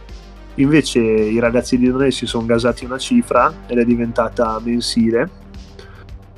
Invece 0.59 1.01
i 1.01 1.39
ragazzi 1.39 1.79
di 1.79 1.91
Donai 1.91 2.11
si 2.11 2.27
sono 2.27 2.45
gasati 2.45 2.85
una 2.85 2.99
cifra 2.99 3.53
ed 3.67 3.79
è 3.79 3.85
diventata 3.85 4.61
mensile. 4.63 5.47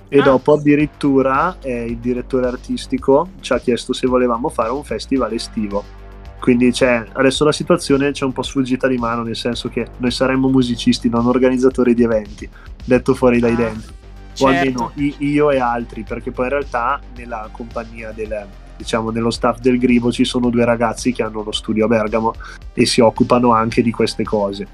E 0.08 0.18
ah. 0.18 0.22
dopo 0.22 0.54
addirittura 0.54 1.56
eh, 1.60 1.84
il 1.84 1.98
direttore 1.98 2.46
artistico 2.46 3.30
ci 3.40 3.52
ha 3.52 3.58
chiesto 3.58 3.92
se 3.92 4.06
volevamo 4.06 4.48
fare 4.48 4.70
un 4.70 4.84
festival 4.84 5.32
estivo. 5.32 5.98
Quindi 6.40 6.72
cioè, 6.72 7.04
adesso 7.12 7.44
la 7.44 7.52
situazione 7.52 8.12
c'è 8.12 8.24
un 8.24 8.32
po' 8.32 8.42
sfuggita 8.42 8.88
di 8.88 8.96
mano, 8.96 9.22
nel 9.22 9.36
senso 9.36 9.68
che 9.68 9.86
noi 9.98 10.10
saremmo 10.10 10.48
musicisti, 10.48 11.08
non 11.08 11.26
organizzatori 11.26 11.94
di 11.94 12.02
eventi, 12.02 12.48
detto 12.84 13.14
fuori 13.14 13.38
dai 13.38 13.52
ah, 13.52 13.56
denti. 13.56 13.98
Certo. 14.32 14.44
O 14.44 14.48
almeno 14.48 14.92
io 15.18 15.50
e 15.50 15.58
altri, 15.58 16.02
perché 16.02 16.30
poi 16.30 16.46
in 16.46 16.50
realtà 16.52 17.00
nella 17.14 17.48
compagnia 17.52 18.10
del, 18.12 18.46
diciamo 18.80 19.10
nello 19.10 19.30
staff 19.30 19.58
del 19.58 19.78
Gribo 19.78 20.10
ci 20.10 20.24
sono 20.24 20.48
due 20.48 20.64
ragazzi 20.64 21.12
che 21.12 21.22
hanno 21.22 21.42
lo 21.42 21.52
studio 21.52 21.84
a 21.84 21.88
Bergamo 21.88 22.32
e 22.72 22.86
si 22.86 23.02
occupano 23.02 23.52
anche 23.52 23.82
di 23.82 23.90
queste 23.90 24.24
cose. 24.24 24.66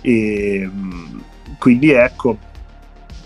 E 0.00 0.66
mm, 0.66 1.18
quindi 1.58 1.90
ecco, 1.90 2.38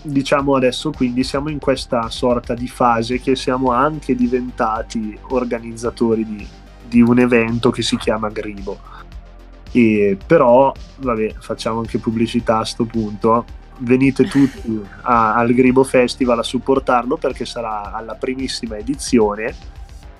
diciamo 0.01 0.55
adesso 0.55 0.91
quindi 0.91 1.23
siamo 1.23 1.47
in 1.47 1.59
questa 1.59 2.09
sorta 2.09 2.53
di 2.53 2.67
fase 2.67 3.21
che 3.21 3.37
siamo 3.37 3.71
anche 3.71 4.13
diventati 4.13 5.17
organizzatori 5.29 6.25
di, 6.25 6.45
di 6.85 6.99
un 6.99 7.19
evento 7.19 7.71
che 7.71 7.81
si 7.81 7.95
chiama 7.95 8.27
Gribo. 8.27 8.77
E 9.71 10.17
però, 10.27 10.73
vabbè, 10.97 11.35
facciamo 11.39 11.79
anche 11.79 11.97
pubblicità 11.97 12.55
a 12.55 12.57
questo 12.57 12.83
punto. 12.83 13.45
Venite 13.79 14.25
tutti 14.25 14.81
a, 15.03 15.33
al 15.33 15.53
Gribo 15.53 15.83
Festival 15.85 16.39
a 16.39 16.43
supportarlo 16.43 17.15
perché 17.15 17.45
sarà 17.45 17.93
alla 17.93 18.15
primissima 18.15 18.77
edizione 18.77 19.72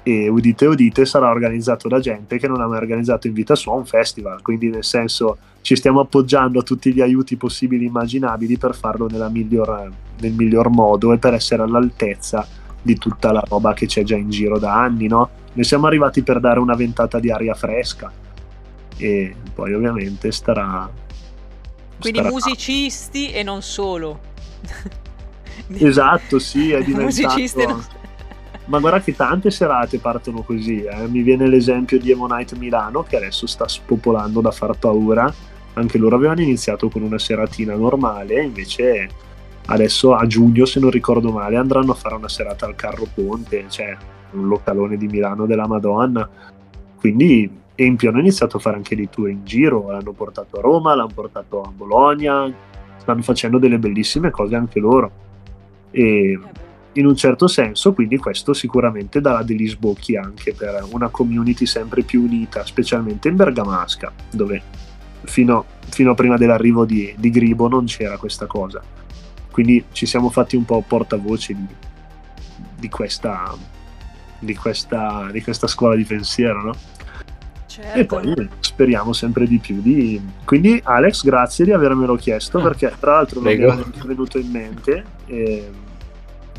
e 0.04 0.28
udite 0.28 0.66
udite 0.66 1.06
sarà 1.06 1.30
organizzato 1.30 1.88
da 1.88 2.00
gente 2.00 2.38
che 2.38 2.48
non 2.48 2.60
ha 2.60 2.68
mai 2.68 2.78
organizzato 2.78 3.28
in 3.28 3.34
vita 3.34 3.56
sua 3.56 3.74
un 3.74 3.86
festival, 3.86 4.42
quindi 4.42 4.70
nel 4.70 4.84
senso 4.84 5.38
ci 5.62 5.78
stiamo 5.78 6.02
appoggiando 6.02 6.60
a 6.60 6.64
tutti 6.64 6.94
gli 6.94 7.00
aiuti 7.00 7.38
possibili 7.38 7.86
e 7.86 7.88
immaginabili 7.88 8.58
per 8.58 8.76
farlo 8.76 9.08
miglior, 9.32 9.90
nel 10.20 10.34
miglior 10.34 10.70
modo 10.70 11.14
e 11.14 11.18
per 11.18 11.34
essere 11.34 11.64
all'altezza 11.64 12.46
di 12.82 12.98
tutta 12.98 13.32
la 13.32 13.42
roba 13.48 13.74
che 13.74 13.86
c'è 13.86 14.04
già 14.04 14.18
in 14.18 14.30
giro 14.30 14.60
da 14.60 14.76
anni, 14.76 15.08
no? 15.08 15.30
Ne 15.54 15.64
siamo 15.64 15.88
arrivati 15.88 16.22
per 16.22 16.42
dare 16.42 16.60
una 16.60 16.76
ventata 16.76 17.18
di 17.20 17.32
aria 17.32 17.54
fresca 17.54 18.12
e 18.98 19.34
poi 19.54 19.74
ovviamente 19.74 20.34
starà... 20.34 20.90
Quindi 21.98 22.20
starà... 22.20 22.34
musicisti 22.34 23.32
e 23.32 23.42
non 23.42 23.62
solo. 23.62 24.20
esatto, 25.72 26.40
sì, 26.40 26.72
è 26.72 26.84
diventato... 26.84 27.06
musicisti 27.06 27.62
e 27.62 27.66
non 27.68 27.82
solo 27.82 28.03
ma 28.66 28.80
guarda 28.80 29.02
che 29.02 29.16
tante 29.16 29.52
serate 29.52 30.00
partono 30.00 30.42
così. 30.42 30.84
Eh. 30.84 31.08
Mi 31.08 31.22
viene 31.22 31.48
l'esempio 31.48 32.00
di 32.00 32.12
Emonite 32.12 32.56
Milano 32.56 33.04
che 33.04 33.18
adesso 33.18 33.48
sta 33.48 33.68
spopolando 33.68 34.42
da 34.42 34.52
far 34.52 34.78
paura. 34.78 35.34
Anche 35.74 35.98
loro 35.98 36.16
avevano 36.16 36.42
iniziato 36.42 36.88
con 36.90 37.02
una 37.02 37.18
seratina 37.18 37.76
normale, 37.76 38.44
invece 38.44 39.10
adesso 39.66 40.14
a 40.14 40.28
giugno, 40.28 40.66
se 40.66 40.80
non 40.80 40.92
ricordo 40.92 41.32
male, 41.32 41.56
andranno 41.56 41.92
a 41.92 41.96
fare 41.96 42.16
una 42.16 42.30
serata 42.30 42.66
al 42.66 42.76
Carro 42.76 43.08
Ponte, 43.12 43.66
cioè 43.70 43.98
un 44.32 44.48
localone 44.48 44.98
di 44.98 45.08
Milano 45.08 45.46
della 45.46 45.68
Madonna. 45.68 46.30
Quindi 46.96 47.62
Empio 47.76 48.10
hanno 48.10 48.20
iniziato 48.20 48.58
a 48.58 48.60
fare 48.60 48.76
anche 48.76 48.96
dei 48.96 49.10
tour 49.10 49.30
in 49.30 49.44
giro, 49.44 49.90
l'hanno 49.90 50.12
portato 50.12 50.58
a 50.58 50.62
Roma, 50.62 50.94
l'hanno 50.94 51.10
portato 51.12 51.64
a 51.64 51.72
Bologna, 51.76 52.54
stanno 52.98 53.24
facendo 53.24 53.58
delle 53.58 53.80
bellissime 53.80 54.30
cose 54.30 54.56
anche 54.56 54.80
loro. 54.80 55.12
E 55.90 56.40
in 56.94 57.06
un 57.06 57.16
certo 57.16 57.48
senso, 57.48 57.94
quindi 57.94 58.18
questo 58.18 58.54
sicuramente 58.54 59.22
darà 59.22 59.44
degli 59.44 59.68
sbocchi 59.68 60.16
anche 60.16 60.54
per 60.54 60.86
una 60.92 61.10
community 61.10 61.66
sempre 61.66 62.04
più 62.04 62.24
unita, 62.24 62.66
specialmente 62.66 63.30
in 63.30 63.36
Bergamasca, 63.36 64.12
dove 64.32 64.62
fino, 65.24 65.66
fino 65.90 66.12
a 66.12 66.16
prima 66.16 66.38
dell'arrivo 66.38 66.86
di, 66.86 67.14
di, 67.18 67.30
Gribo 67.30 67.68
non 67.68 67.86
c'era 67.86 68.18
questa 68.18 68.46
cosa. 68.46 68.82
Quindi 69.52 69.86
ci 69.92 70.06
siamo 70.06 70.30
fatti 70.30 70.56
un 70.56 70.66
po' 70.66 70.84
portavoce 70.86 71.54
di, 71.54 71.66
di, 72.80 72.90
questa, 72.90 73.56
di, 74.40 74.56
questa, 74.56 75.30
di 75.32 75.42
questa 75.42 75.68
scuola 75.68 75.96
di 75.96 76.04
pensiero, 76.04 76.64
no? 76.64 76.76
Certo. 77.68 77.98
E 77.98 78.06
poi 78.06 78.50
speriamo 78.60 79.14
sempre 79.14 79.48
di 79.48 79.58
più. 79.58 79.82
Di... 79.82 80.22
Quindi 80.46 80.80
Alex, 80.84 81.24
grazie 81.24 81.66
di 81.66 81.72
avermelo 81.72 82.16
chiesto, 82.16 82.60
ah, 82.60 82.62
perché 82.62 82.94
tra 83.00 83.14
l'altro 83.14 83.42
non 83.42 83.56
mi 83.56 83.64
era 83.64 83.84
venuto 84.06 84.38
in 84.38 84.52
mente. 84.52 85.04
E 85.26 85.72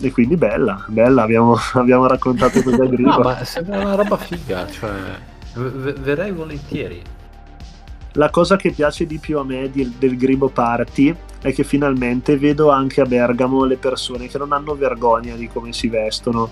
e 0.00 0.10
quindi 0.10 0.36
bella, 0.36 0.84
bella, 0.88 1.22
abbiamo, 1.22 1.56
abbiamo 1.74 2.06
raccontato 2.06 2.62
cosa 2.62 2.84
Gribo. 2.86 3.10
no, 3.10 3.18
ma 3.18 3.44
sembra 3.44 3.80
una 3.80 3.94
roba 3.94 4.16
figa, 4.16 4.68
cioè 4.68 4.90
v- 5.54 5.98
verrei 6.00 6.32
volentieri. 6.32 7.02
La 8.16 8.30
cosa 8.30 8.56
che 8.56 8.70
piace 8.70 9.06
di 9.06 9.18
più 9.18 9.38
a 9.38 9.44
me 9.44 9.70
di, 9.70 9.94
del 9.98 10.16
Gribo 10.16 10.48
Party 10.48 11.14
è 11.40 11.52
che 11.52 11.64
finalmente 11.64 12.38
vedo 12.38 12.70
anche 12.70 13.00
a 13.00 13.06
Bergamo 13.06 13.64
le 13.64 13.76
persone 13.76 14.28
che 14.28 14.38
non 14.38 14.52
hanno 14.52 14.74
vergogna 14.74 15.34
di 15.34 15.48
come 15.48 15.72
si 15.72 15.88
vestono 15.88 16.48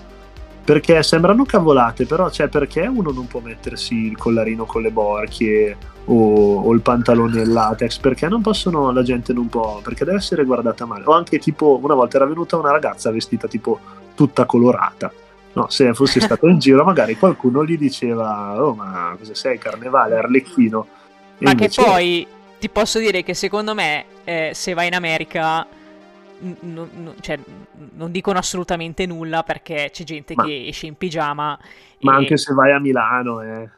perché 0.63 1.03
sembrano 1.03 1.43
cavolate, 1.43 2.05
però 2.05 2.29
cioè, 2.29 2.47
perché 2.47 2.81
uno 2.87 3.11
non 3.11 3.27
può 3.27 3.41
mettersi 3.41 3.95
il 3.95 4.17
collarino 4.17 4.65
con 4.65 4.81
le 4.81 4.91
borchie 4.91 5.77
o, 6.05 6.61
o, 6.61 6.73
il 6.73 6.81
pantalone 6.81 7.41
in 7.41 7.53
latex? 7.53 7.97
Perché 7.97 8.27
non 8.27 8.41
possono, 8.41 8.91
la 8.91 9.03
gente 9.03 9.33
non 9.33 9.47
può, 9.49 9.79
perché 9.81 10.05
deve 10.05 10.17
essere 10.17 10.43
guardata 10.43 10.85
male. 10.85 11.03
O 11.05 11.11
anche 11.13 11.39
tipo, 11.39 11.79
una 11.81 11.93
volta 11.95 12.17
era 12.17 12.25
venuta 12.25 12.57
una 12.57 12.71
ragazza 12.71 13.11
vestita 13.11 13.47
tipo 13.47 13.79
tutta 14.15 14.45
colorata 14.45 15.11
No, 15.55 15.69
se 15.69 15.93
fosse 15.93 16.19
stato 16.19 16.47
in 16.47 16.57
giro, 16.57 16.83
magari 16.83 17.15
qualcuno 17.15 17.63
gli 17.63 17.77
diceva: 17.77 18.55
Oh, 18.63 18.73
ma 18.73 19.15
cosa 19.19 19.35
sei, 19.35 19.59
carnevale, 19.59 20.17
arlecchino. 20.17 20.87
E 21.37 21.43
Ma 21.43 21.51
invece- 21.51 21.81
che 21.83 21.87
poi 21.87 22.27
ti 22.59 22.69
posso 22.69 22.97
dire 22.97 23.21
che 23.21 23.35
secondo 23.35 23.75
me, 23.75 24.05
eh, 24.23 24.49
se 24.55 24.73
vai 24.73 24.87
in 24.87 24.95
America, 24.95 25.63
n- 26.39 26.55
n- 26.61 27.13
cioè, 27.19 27.37
non 27.93 28.09
dicono 28.11 28.39
assolutamente 28.39 29.05
nulla 29.05 29.43
perché 29.43 29.89
c'è 29.91 30.03
gente 30.03 30.33
Ma- 30.35 30.43
che 30.43 30.67
esce 30.69 30.87
in 30.87 30.95
pigiama. 30.95 31.55
Ma 31.99 32.13
e- 32.13 32.15
anche 32.15 32.35
se 32.37 32.51
vai 32.55 32.71
a 32.71 32.79
Milano, 32.79 33.41
eh. 33.43 33.69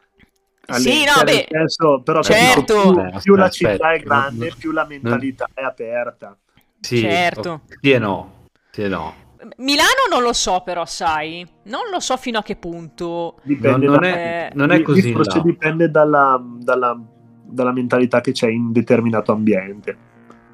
Sì, 0.74 1.04
no, 1.06 1.24
beh, 1.24 1.48
senso, 1.50 2.02
però 2.02 2.22
certo. 2.24 2.94
più, 3.12 3.20
più 3.22 3.36
la 3.36 3.46
aspetta, 3.46 3.72
città 3.74 3.92
è 3.94 4.00
grande, 4.00 4.52
più 4.58 4.72
la 4.72 4.86
mentalità 4.86 5.48
è 5.54 5.62
aperta. 5.64 6.36
Sì, 6.80 7.00
Certo. 7.00 7.62
Sì 7.82 7.92
e 7.92 8.00
no. 8.00 8.48
Sì 8.72 8.84
e 8.84 8.88
no. 8.88 9.14
Milano 9.58 10.08
non 10.10 10.24
lo 10.24 10.34
so 10.34 10.62
però, 10.66 10.86
sai, 10.86 11.46
non 11.64 11.90
lo 11.92 12.00
so 12.00 12.18
fino 12.18 12.40
a 12.40 12.44
che 12.44 12.56
punto. 12.56 13.38
Dipende 13.44 13.86
Non, 13.86 13.94
non 13.96 14.02
da- 14.02 14.08
è, 14.08 14.50
Eh, 14.52 14.56
non 14.56 14.72
è 14.72 14.82
così 14.82 15.12
forse 15.12 15.38
là. 15.38 15.44
dipende 15.44 15.92
dalla, 15.92 16.42
dalla- 16.44 17.00
dalla 17.44 17.72
mentalità 17.72 18.22
che 18.22 18.32
c'è 18.32 18.50
in 18.50 18.72
determinato 18.72 19.32
ambiente. 19.32 19.98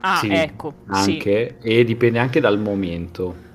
Ah, 0.01 0.17
Sì, 0.17 0.29
ecco, 0.31 0.73
sì. 0.91 1.11
anche, 1.11 1.57
e 1.61 1.83
dipende 1.85 2.19
anche 2.19 2.39
dal 2.41 2.59
momento. 2.59 3.49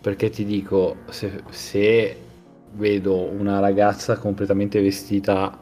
Perché 0.00 0.28
ti 0.30 0.44
dico, 0.44 0.96
se, 1.10 1.42
se 1.50 2.20
vedo 2.72 3.20
una 3.30 3.60
ragazza 3.60 4.18
completamente 4.18 4.80
vestita 4.80 5.56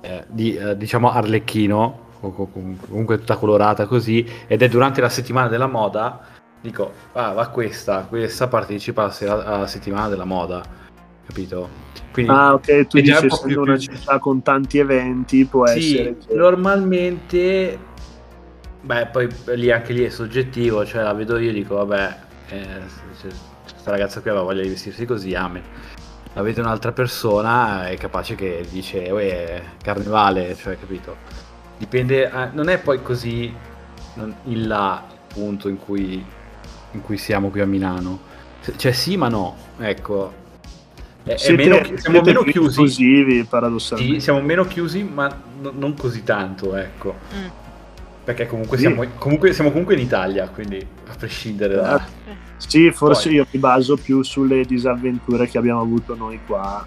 eh, 0.00 0.24
di, 0.28 0.56
eh, 0.56 0.76
diciamo 0.76 1.10
arlecchino, 1.10 2.08
comunque 2.20 3.18
tutta 3.18 3.36
colorata 3.36 3.86
così, 3.86 4.26
ed 4.46 4.62
è 4.62 4.68
durante 4.68 5.00
la 5.00 5.08
settimana 5.08 5.48
della 5.48 5.66
moda, 5.66 6.20
dico, 6.60 6.92
ah, 7.12 7.32
va 7.32 7.48
questa, 7.48 8.06
questa 8.08 8.48
partecipa 8.48 9.02
alla, 9.02 9.10
sera- 9.12 9.44
alla 9.44 9.66
settimana 9.66 10.08
della 10.08 10.24
moda, 10.24 10.62
capito? 11.26 11.68
Quindi, 12.12 12.32
Ah, 12.32 12.54
ok, 12.54 12.86
tu 12.86 12.98
dici 13.00 13.26
essendo 13.26 13.62
più- 13.62 13.62
una 13.62 13.78
città 13.78 14.18
con 14.18 14.42
tanti 14.42 14.78
eventi, 14.78 15.44
può 15.46 15.66
Sì, 15.66 15.96
essere 15.96 16.16
che... 16.26 16.34
normalmente, 16.34 17.78
beh, 18.82 19.06
poi 19.06 19.28
lì 19.54 19.70
anche 19.70 19.92
lì 19.92 20.04
è 20.04 20.08
soggettivo, 20.10 20.84
cioè 20.84 21.02
la 21.02 21.14
vedo 21.14 21.38
io 21.38 21.50
e 21.50 21.52
dico, 21.54 21.76
vabbè, 21.76 22.16
eh, 22.50 22.80
questa 23.70 23.90
ragazza 23.92 24.20
qui 24.20 24.30
aveva 24.30 24.44
voglia 24.44 24.62
di 24.62 24.68
vestirsi 24.68 25.06
così, 25.06 25.34
amen. 25.34 25.62
La 26.34 26.42
vede 26.42 26.60
un'altra 26.60 26.92
persona, 26.92 27.88
è 27.88 27.96
capace 27.96 28.34
che 28.36 28.64
dice, 28.70 29.10
uè, 29.10 29.62
carnevale, 29.82 30.54
cioè, 30.54 30.78
capito? 30.78 31.16
Dipende, 31.76 32.30
eh, 32.30 32.48
non 32.52 32.68
è 32.68 32.78
poi 32.78 33.02
così 33.02 33.52
non- 34.14 34.34
in 34.44 34.68
là 34.68 35.04
il 35.10 35.34
punto 35.34 35.68
in 35.68 35.76
cui, 35.78 36.24
in 36.92 37.00
cui 37.02 37.16
siamo 37.16 37.48
qui 37.50 37.60
a 37.60 37.66
Milano. 37.66 38.20
Cioè 38.76 38.92
sì, 38.92 39.16
ma 39.16 39.28
no, 39.28 39.56
ecco. 39.78 40.38
È, 41.24 41.30
è 41.32 41.36
Siete, 41.36 41.62
meno, 41.68 41.74
siamo 41.84 41.98
siete 41.98 42.20
meno 42.32 42.42
chiusi. 42.42 42.68
inclusivi, 42.80 43.44
paradossalmente. 43.44 44.14
Sì, 44.14 44.20
siamo 44.20 44.40
meno 44.40 44.64
chiusi, 44.66 45.02
ma 45.02 45.28
no- 45.60 45.72
non 45.76 45.94
così 45.94 46.22
tanto, 46.22 46.76
ecco. 46.76 47.16
Mm. 47.34 47.46
Perché 48.24 48.46
comunque, 48.46 48.76
Sì. 48.76 48.84
siamo, 48.84 49.04
comunque 49.18 49.52
siamo 49.52 49.70
comunque 49.70 49.94
in 49.94 50.00
Italia, 50.00 50.46
quindi 50.48 50.78
a 51.08 51.14
prescindere 51.18 51.74
da... 51.74 52.06
Sì, 52.66 52.90
forse 52.92 53.28
Poi- 53.28 53.36
io 53.36 53.46
mi 53.50 53.58
baso 53.58 53.96
più 53.96 54.22
sulle 54.22 54.64
disavventure 54.64 55.48
che 55.48 55.58
abbiamo 55.58 55.80
avuto 55.80 56.14
noi 56.14 56.38
qua. 56.46 56.86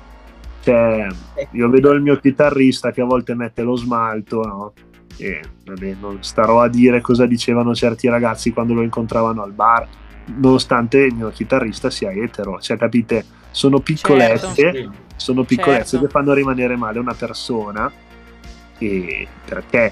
Cioè, 0.61 1.07
io 1.51 1.69
vedo 1.69 1.91
il 1.91 2.01
mio 2.01 2.17
chitarrista 2.19 2.91
che 2.91 3.01
a 3.01 3.05
volte 3.05 3.33
mette 3.35 3.63
lo 3.63 3.75
smalto, 3.75 4.41
no? 4.43 4.73
E 5.17 5.41
vabbè, 5.65 5.95
non 5.99 6.17
starò 6.21 6.61
a 6.61 6.69
dire 6.69 7.01
cosa 7.01 7.25
dicevano 7.25 7.75
certi 7.75 8.07
ragazzi 8.07 8.53
quando 8.53 8.73
lo 8.73 8.81
incontravano 8.81 9.43
al 9.43 9.51
bar, 9.51 9.85
nonostante 10.37 10.99
il 10.99 11.15
mio 11.15 11.29
chitarrista 11.31 11.89
sia 11.89 12.11
etero. 12.11 12.59
Cioè, 12.61 12.77
capite? 12.77 13.25
Sono 13.51 13.79
piccolezze, 13.79 14.53
Certo. 14.53 14.91
Sono 15.15 15.43
piccolezze 15.43 15.97
Certo. 15.97 16.05
che 16.05 16.11
fanno 16.11 16.33
rimanere 16.33 16.75
male 16.75 16.99
una 16.99 17.13
persona. 17.13 17.91
E 18.77 19.27
perché? 19.45 19.91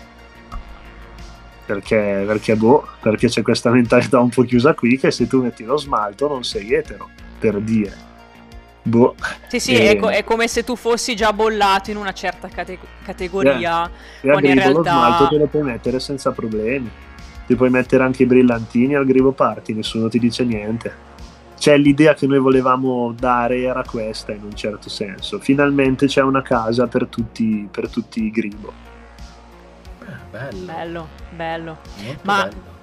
Perché, 1.72 2.24
perché, 2.28 2.55
boh, 2.57 2.86
perché 2.99 3.28
c'è 3.30 3.41
questa 3.41 3.69
mentalità 3.69 4.19
un 4.19 4.28
po' 4.30 4.43
chiusa 4.43 4.74
qui 4.74 4.97
che 4.97 5.09
se 5.09 5.26
tu 5.26 5.41
metti 5.41 5.63
lo 5.63 5.78
smalto 5.78 6.28
non 6.28 6.43
sei 6.43 6.74
etero, 6.74 7.07
per 7.39 7.61
dire. 7.61 8.09
Boh, 8.84 9.15
Sì, 9.47 9.59
sì, 9.61 9.74
Eh. 9.76 9.91
è, 9.91 9.95
co- 9.97 10.09
è 10.09 10.24
come 10.26 10.49
se 10.49 10.65
tu 10.65 10.76
fossi 10.76 11.15
già 11.15 11.32
bollato 11.32 11.89
in 11.89 11.95
una 11.97 12.11
certa 12.11 12.49
cate- 12.49 12.78
categoria. 13.05 13.86
e 14.22 14.28
al 14.28 14.32
Quando 14.32 14.47
in 14.49 14.55
grivo 14.55 14.67
lo 14.72 14.82
realtà- 14.84 14.91
smalto 15.07 15.28
te 15.30 15.38
lo 15.38 15.45
puoi 15.47 15.63
mettere 15.63 15.99
senza 16.01 16.32
problemi. 16.32 16.89
Ti 17.47 17.55
puoi 17.55 17.69
mettere 17.69 18.03
anche 18.03 18.24
i 18.24 18.26
brillantini 18.26 18.95
al 18.95 19.05
grivo 19.05 19.32
parti, 19.32 19.74
nessuno 19.74 20.09
ti 20.09 20.19
dice 20.19 20.43
niente. 20.43 21.09
Cioè 21.57 21.78
l'idea 21.78 22.15
che 22.15 22.28
noi 22.28 22.39
volevamo 22.39 23.13
dare 23.17 23.61
era 23.61 23.84
questa 23.89 24.34
in 24.34 24.43
un 24.43 24.55
certo 24.55 24.89
senso. 24.89 25.39
Finalmente 25.39 26.07
c'è 26.07 26.22
una 26.22 26.41
casa 26.41 26.88
per 26.88 27.05
tutti, 27.07 27.67
per 27.72 27.88
tutti 27.88 28.24
i 28.26 28.30
grivo. 28.32 28.89
Bello. 30.32 30.66
Bello, 30.66 31.08
bello. 31.32 31.78
molto 31.98 32.22
Ma- 32.24 32.44
bello. 32.48 32.80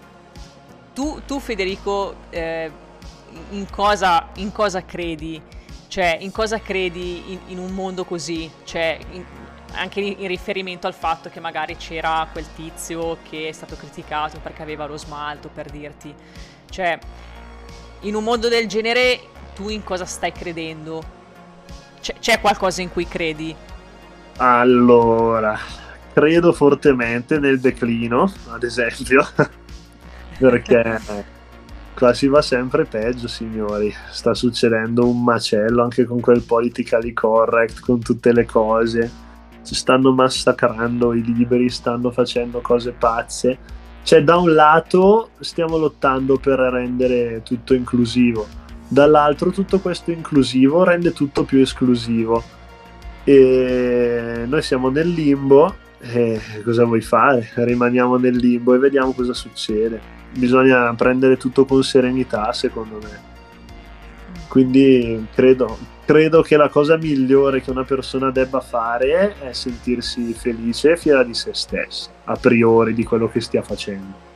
Tu, 0.93 1.23
tu, 1.27 1.41
Federico, 1.41 2.15
eh, 2.31 2.71
in, 3.51 3.69
cosa, 3.71 4.29
in 4.35 4.53
cosa 4.53 4.85
credi? 4.85 5.41
Cioè, 5.89 6.19
in 6.21 6.31
cosa 6.31 6.61
credi 6.61 7.33
in, 7.33 7.41
in 7.47 7.59
un 7.59 7.71
mondo 7.73 8.05
così? 8.05 8.51
Cioè, 8.65 8.99
in- 9.13 9.25
anche 9.73 10.01
in, 10.01 10.17
in 10.19 10.29
riferimento 10.29 10.87
al 10.87 10.95
fatto 10.95 11.31
che 11.31 11.41
magari 11.41 11.77
c'era 11.77 12.27
quel 12.31 12.47
tizio 12.55 13.19
che 13.29 13.49
è 13.49 13.53
stato 13.53 13.77
criticato 13.77 14.39
perché 14.41 14.63
aveva 14.63 14.87
lo 14.87 14.99
smalto, 14.99 15.49
per 15.49 15.71
dirti. 15.71 16.15
Cioè, 16.69 16.99
in 18.01 18.15
un 18.15 18.25
mondo 18.25 18.49
del 18.49 18.67
genere, 18.67 19.21
tu 19.55 19.71
in 19.71 19.83
cosa 19.83 20.05
stai 20.05 20.33
credendo? 20.33 21.17
C'è, 22.01 22.15
c'è 22.19 22.41
qualcosa 22.41 22.83
in 22.83 22.91
cui 22.91 23.07
credi? 23.09 23.55
Allora, 24.37 25.59
credo 26.19 26.53
fortemente 26.53 27.39
nel 27.39 27.61
declino, 27.61 28.33
ad 28.49 28.65
esempio, 28.65 29.25
perché 30.37 31.01
qua 31.95 32.13
si 32.13 32.27
va 32.27 32.43
sempre 32.43 32.85
peggio, 32.87 33.29
signori. 33.29 33.95
Sta 34.11 34.35
succedendo 34.35 35.09
un 35.09 35.23
macello 35.23 35.85
anche 35.85 36.05
con 36.05 36.19
quel 36.19 36.43
politically 36.43 37.13
correct, 37.13 37.79
con 37.79 38.01
tutte 38.01 38.33
le 38.33 38.45
cose. 38.45 39.11
Ci 39.63 39.77
stanno 39.77 40.13
massacrando 40.13 41.15
i 41.15 41.23
liberi, 41.23 41.71
stanno 41.71 42.11
facendo 42.11 42.61
cose 42.61 42.91
pazze. 42.91 43.59
Cioè, 44.03 44.25
da 44.25 44.39
un 44.39 44.55
lato 44.55 45.31
stiamo 45.39 45.77
lottando 45.77 46.37
per 46.39 46.59
rendere 46.59 47.43
tutto 47.45 47.75
inclusivo, 47.75 48.45
dall'altro 48.89 49.51
tutto 49.51 49.79
questo 49.79 50.11
inclusivo 50.11 50.83
rende 50.83 51.13
tutto 51.13 51.45
più 51.45 51.61
esclusivo 51.61 52.43
e 53.23 54.45
noi 54.47 54.63
siamo 54.63 54.89
nel 54.89 55.09
limbo 55.09 55.87
e 56.01 56.41
cosa 56.65 56.85
vuoi 56.85 57.01
fare? 57.01 57.49
Rimaniamo 57.55 58.17
nel 58.17 58.37
limbo 58.37 58.75
e 58.75 58.79
vediamo 58.79 59.13
cosa 59.13 59.35
succede. 59.35 60.01
Bisogna 60.33 60.95
prendere 60.95 61.37
tutto 61.37 61.65
con 61.65 61.83
serenità, 61.83 62.53
secondo 62.53 62.99
me. 63.03 63.27
Quindi 64.49 65.27
credo, 65.35 65.77
credo 66.05 66.43
che 66.43 66.57
la 66.57 66.69
cosa 66.69 66.97
migliore 66.97 67.61
che 67.61 67.71
una 67.71 67.85
persona 67.85 68.31
debba 68.31 68.61
fare 68.61 69.39
è 69.39 69.53
sentirsi 69.53 70.33
felice 70.33 70.93
e 70.93 70.97
fiera 70.97 71.23
di 71.23 71.35
se 71.35 71.53
stessa, 71.53 72.11
a 72.25 72.37
priori 72.37 72.95
di 72.95 73.05
quello 73.05 73.29
che 73.29 73.41
stia 73.41 73.63
facendo. 73.63 74.27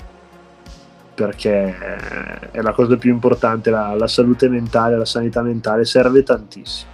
Perché 1.15 2.51
è 2.51 2.61
la 2.61 2.73
cosa 2.73 2.97
più 2.97 3.11
importante, 3.11 3.71
la, 3.71 3.95
la 3.95 4.09
salute 4.09 4.49
mentale, 4.49 4.97
la 4.97 5.05
sanità 5.05 5.43
mentale 5.43 5.85
serve 5.85 6.23
tantissimo 6.23 6.93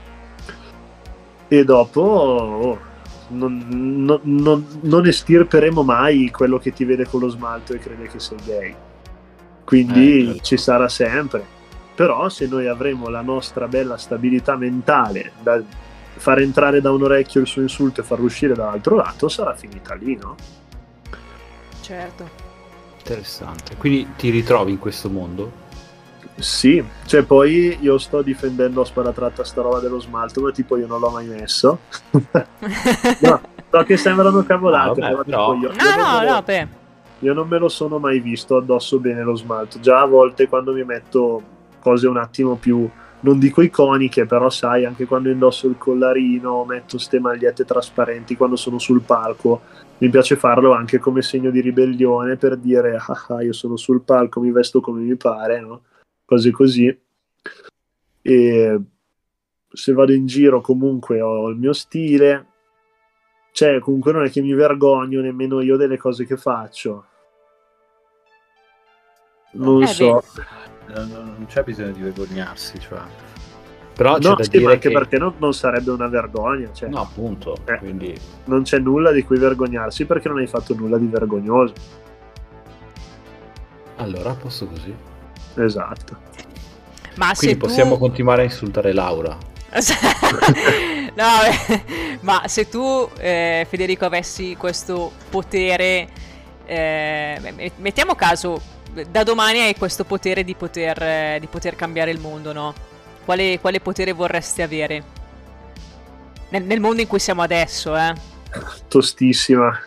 e 1.48 1.64
dopo 1.64 2.00
oh, 2.02 2.78
non, 3.28 3.64
non- 3.68 4.20
non- 4.22 4.66
non 4.82 5.06
estirperemo 5.06 5.82
mai 5.82 6.30
quello 6.30 6.58
che 6.58 6.72
ti 6.72 6.84
vede 6.84 7.06
con 7.06 7.20
lo 7.20 7.28
smalto 7.28 7.72
e 7.72 7.78
crede 7.78 8.08
che 8.08 8.18
sei 8.18 8.38
gay. 8.44 8.74
Quindi 9.64 10.20
Eh, 10.20 10.24
certo. 10.26 10.42
ci 10.42 10.56
sarà 10.56 10.88
sempre. 10.88 11.44
Però 11.94 12.28
se 12.28 12.46
noi 12.46 12.66
avremo 12.68 13.08
la 13.08 13.22
nostra 13.22 13.66
bella 13.66 13.96
stabilità 13.96 14.56
mentale 14.56 15.32
da 15.42 15.60
far 16.16 16.40
entrare 16.40 16.80
da 16.80 16.90
un 16.90 17.02
orecchio 17.02 17.40
il 17.40 17.46
suo 17.46 17.62
insulto 17.62 18.00
e 18.00 18.04
farlo 18.04 18.24
uscire 18.26 18.54
dall'altro 18.54 18.96
lato, 18.96 19.28
sarà 19.28 19.54
finita 19.54 19.94
lì, 19.94 20.16
no? 20.16 20.36
Certo. 21.80 22.28
Interessante. 22.98 23.76
Quindi 23.76 24.06
ti 24.16 24.30
ritrovi 24.30 24.72
in 24.72 24.78
questo 24.78 25.08
mondo? 25.08 25.66
Sì, 26.38 26.84
cioè 27.06 27.24
poi 27.24 27.78
io 27.80 27.98
sto 27.98 28.22
difendendo 28.22 28.82
a 28.82 28.84
sparatratta 28.84 29.42
sta 29.42 29.60
roba 29.60 29.80
dello 29.80 29.98
smalto, 29.98 30.40
ma 30.40 30.52
tipo 30.52 30.76
io 30.76 30.86
non 30.86 31.00
l'ho 31.00 31.10
mai 31.10 31.26
messo. 31.26 31.80
no, 33.20 33.40
so 33.70 33.82
che 33.84 33.96
sembrano 33.96 34.44
cavolate, 34.44 35.00
No, 35.00 35.16
vabbè, 35.16 35.24
però, 35.24 35.52
tipo 35.54 35.66
io, 35.66 35.72
No, 35.76 35.84
io 35.84 35.96
no, 35.96 36.22
lo- 36.24 36.32
no, 36.32 36.42
beh. 36.42 36.68
io 37.20 37.34
non 37.34 37.48
me 37.48 37.58
lo 37.58 37.68
sono 37.68 37.98
mai 37.98 38.20
visto 38.20 38.56
addosso 38.56 38.98
bene 39.00 39.22
lo 39.22 39.34
smalto. 39.34 39.80
Già 39.80 40.00
a 40.00 40.06
volte 40.06 40.46
quando 40.48 40.72
mi 40.72 40.84
metto 40.84 41.42
cose 41.80 42.06
un 42.06 42.16
attimo 42.18 42.54
più, 42.54 42.88
non 43.20 43.38
dico 43.40 43.60
iconiche, 43.60 44.24
però 44.26 44.48
sai, 44.48 44.84
anche 44.84 45.06
quando 45.06 45.30
indosso 45.30 45.66
il 45.66 45.76
collarino, 45.76 46.64
metto 46.64 46.98
ste 46.98 47.18
magliette 47.18 47.64
trasparenti 47.64 48.36
quando 48.36 48.54
sono 48.54 48.78
sul 48.78 49.00
palco, 49.00 49.62
mi 49.98 50.08
piace 50.08 50.36
farlo 50.36 50.72
anche 50.72 51.00
come 51.00 51.20
segno 51.22 51.50
di 51.50 51.60
ribellione 51.60 52.36
per 52.36 52.56
dire, 52.56 52.94
ah, 52.96 53.24
ah, 53.30 53.42
io 53.42 53.52
sono 53.52 53.76
sul 53.76 54.02
palco, 54.02 54.38
mi 54.40 54.52
vesto 54.52 54.80
come 54.80 55.00
mi 55.00 55.16
pare, 55.16 55.60
no? 55.60 55.80
Cose 56.28 56.50
così. 56.50 57.00
e 58.20 58.80
se 59.70 59.92
vado 59.94 60.12
in 60.12 60.26
giro 60.26 60.60
comunque 60.60 61.22
ho 61.22 61.48
il 61.48 61.56
mio 61.56 61.72
stile, 61.72 62.46
cioè 63.52 63.78
comunque 63.78 64.12
non 64.12 64.24
è 64.24 64.30
che 64.30 64.42
mi 64.42 64.52
vergogno 64.52 65.22
nemmeno 65.22 65.62
io 65.62 65.78
delle 65.78 65.96
cose 65.96 66.26
che 66.26 66.36
faccio. 66.36 67.06
Non 69.52 69.82
Eh, 69.82 69.86
so. 69.86 70.22
Non, 70.88 71.08
non 71.10 71.46
c'è 71.46 71.62
bisogno 71.64 71.92
di 71.92 72.02
vergognarsi, 72.02 72.78
cioè. 72.78 73.00
Però 73.94 74.18
c'è 74.18 74.28
No, 74.28 74.34
da 74.34 74.42
sì, 74.42 74.50
dire 74.50 74.64
ma 74.64 74.70
anche 74.72 74.88
che... 74.88 74.94
perché 74.94 75.16
non, 75.18 75.34
non 75.38 75.54
sarebbe 75.54 75.90
una 75.90 76.08
vergogna, 76.08 76.70
cioè, 76.74 76.90
No, 76.90 77.00
appunto, 77.00 77.56
Eh. 77.64 77.78
quindi... 77.78 78.14
non 78.44 78.62
c'è 78.64 78.78
nulla 78.78 79.12
di 79.12 79.22
cui 79.22 79.38
vergognarsi 79.38 80.04
perché 80.04 80.28
non 80.28 80.38
hai 80.38 80.46
fatto 80.46 80.74
nulla 80.74 80.98
di 80.98 81.06
vergognoso. 81.06 81.72
Allora, 83.96 84.30
a 84.30 84.34
posto 84.34 84.66
così. 84.66 84.94
Esatto. 85.54 86.16
Ma 87.16 87.32
Quindi 87.34 87.56
se 87.56 87.56
possiamo 87.56 87.94
tu... 87.94 88.00
continuare 88.00 88.42
a 88.42 88.44
insultare 88.44 88.92
Laura. 88.92 89.36
no, 91.14 91.26
beh, 91.42 92.18
ma 92.20 92.46
se 92.46 92.68
tu, 92.68 93.08
eh, 93.18 93.66
Federico, 93.68 94.06
avessi 94.06 94.56
questo 94.56 95.12
potere, 95.28 96.08
eh, 96.64 97.38
me- 97.40 97.72
mettiamo 97.76 98.14
caso, 98.14 98.60
da 99.10 99.22
domani 99.24 99.60
hai 99.60 99.76
questo 99.76 100.04
potere 100.04 100.44
di 100.44 100.54
poter, 100.54 101.02
eh, 101.02 101.36
di 101.40 101.46
poter 101.46 101.76
cambiare 101.76 102.10
il 102.10 102.20
mondo, 102.20 102.52
no? 102.52 102.72
Quale, 103.24 103.58
quale 103.60 103.80
potere 103.80 104.12
vorresti 104.12 104.62
avere? 104.62 105.16
Nel, 106.50 106.62
nel 106.62 106.80
mondo 106.80 107.02
in 107.02 107.06
cui 107.06 107.18
siamo 107.18 107.42
adesso, 107.42 107.94
eh? 107.96 108.14
Tostissima. 108.88 109.78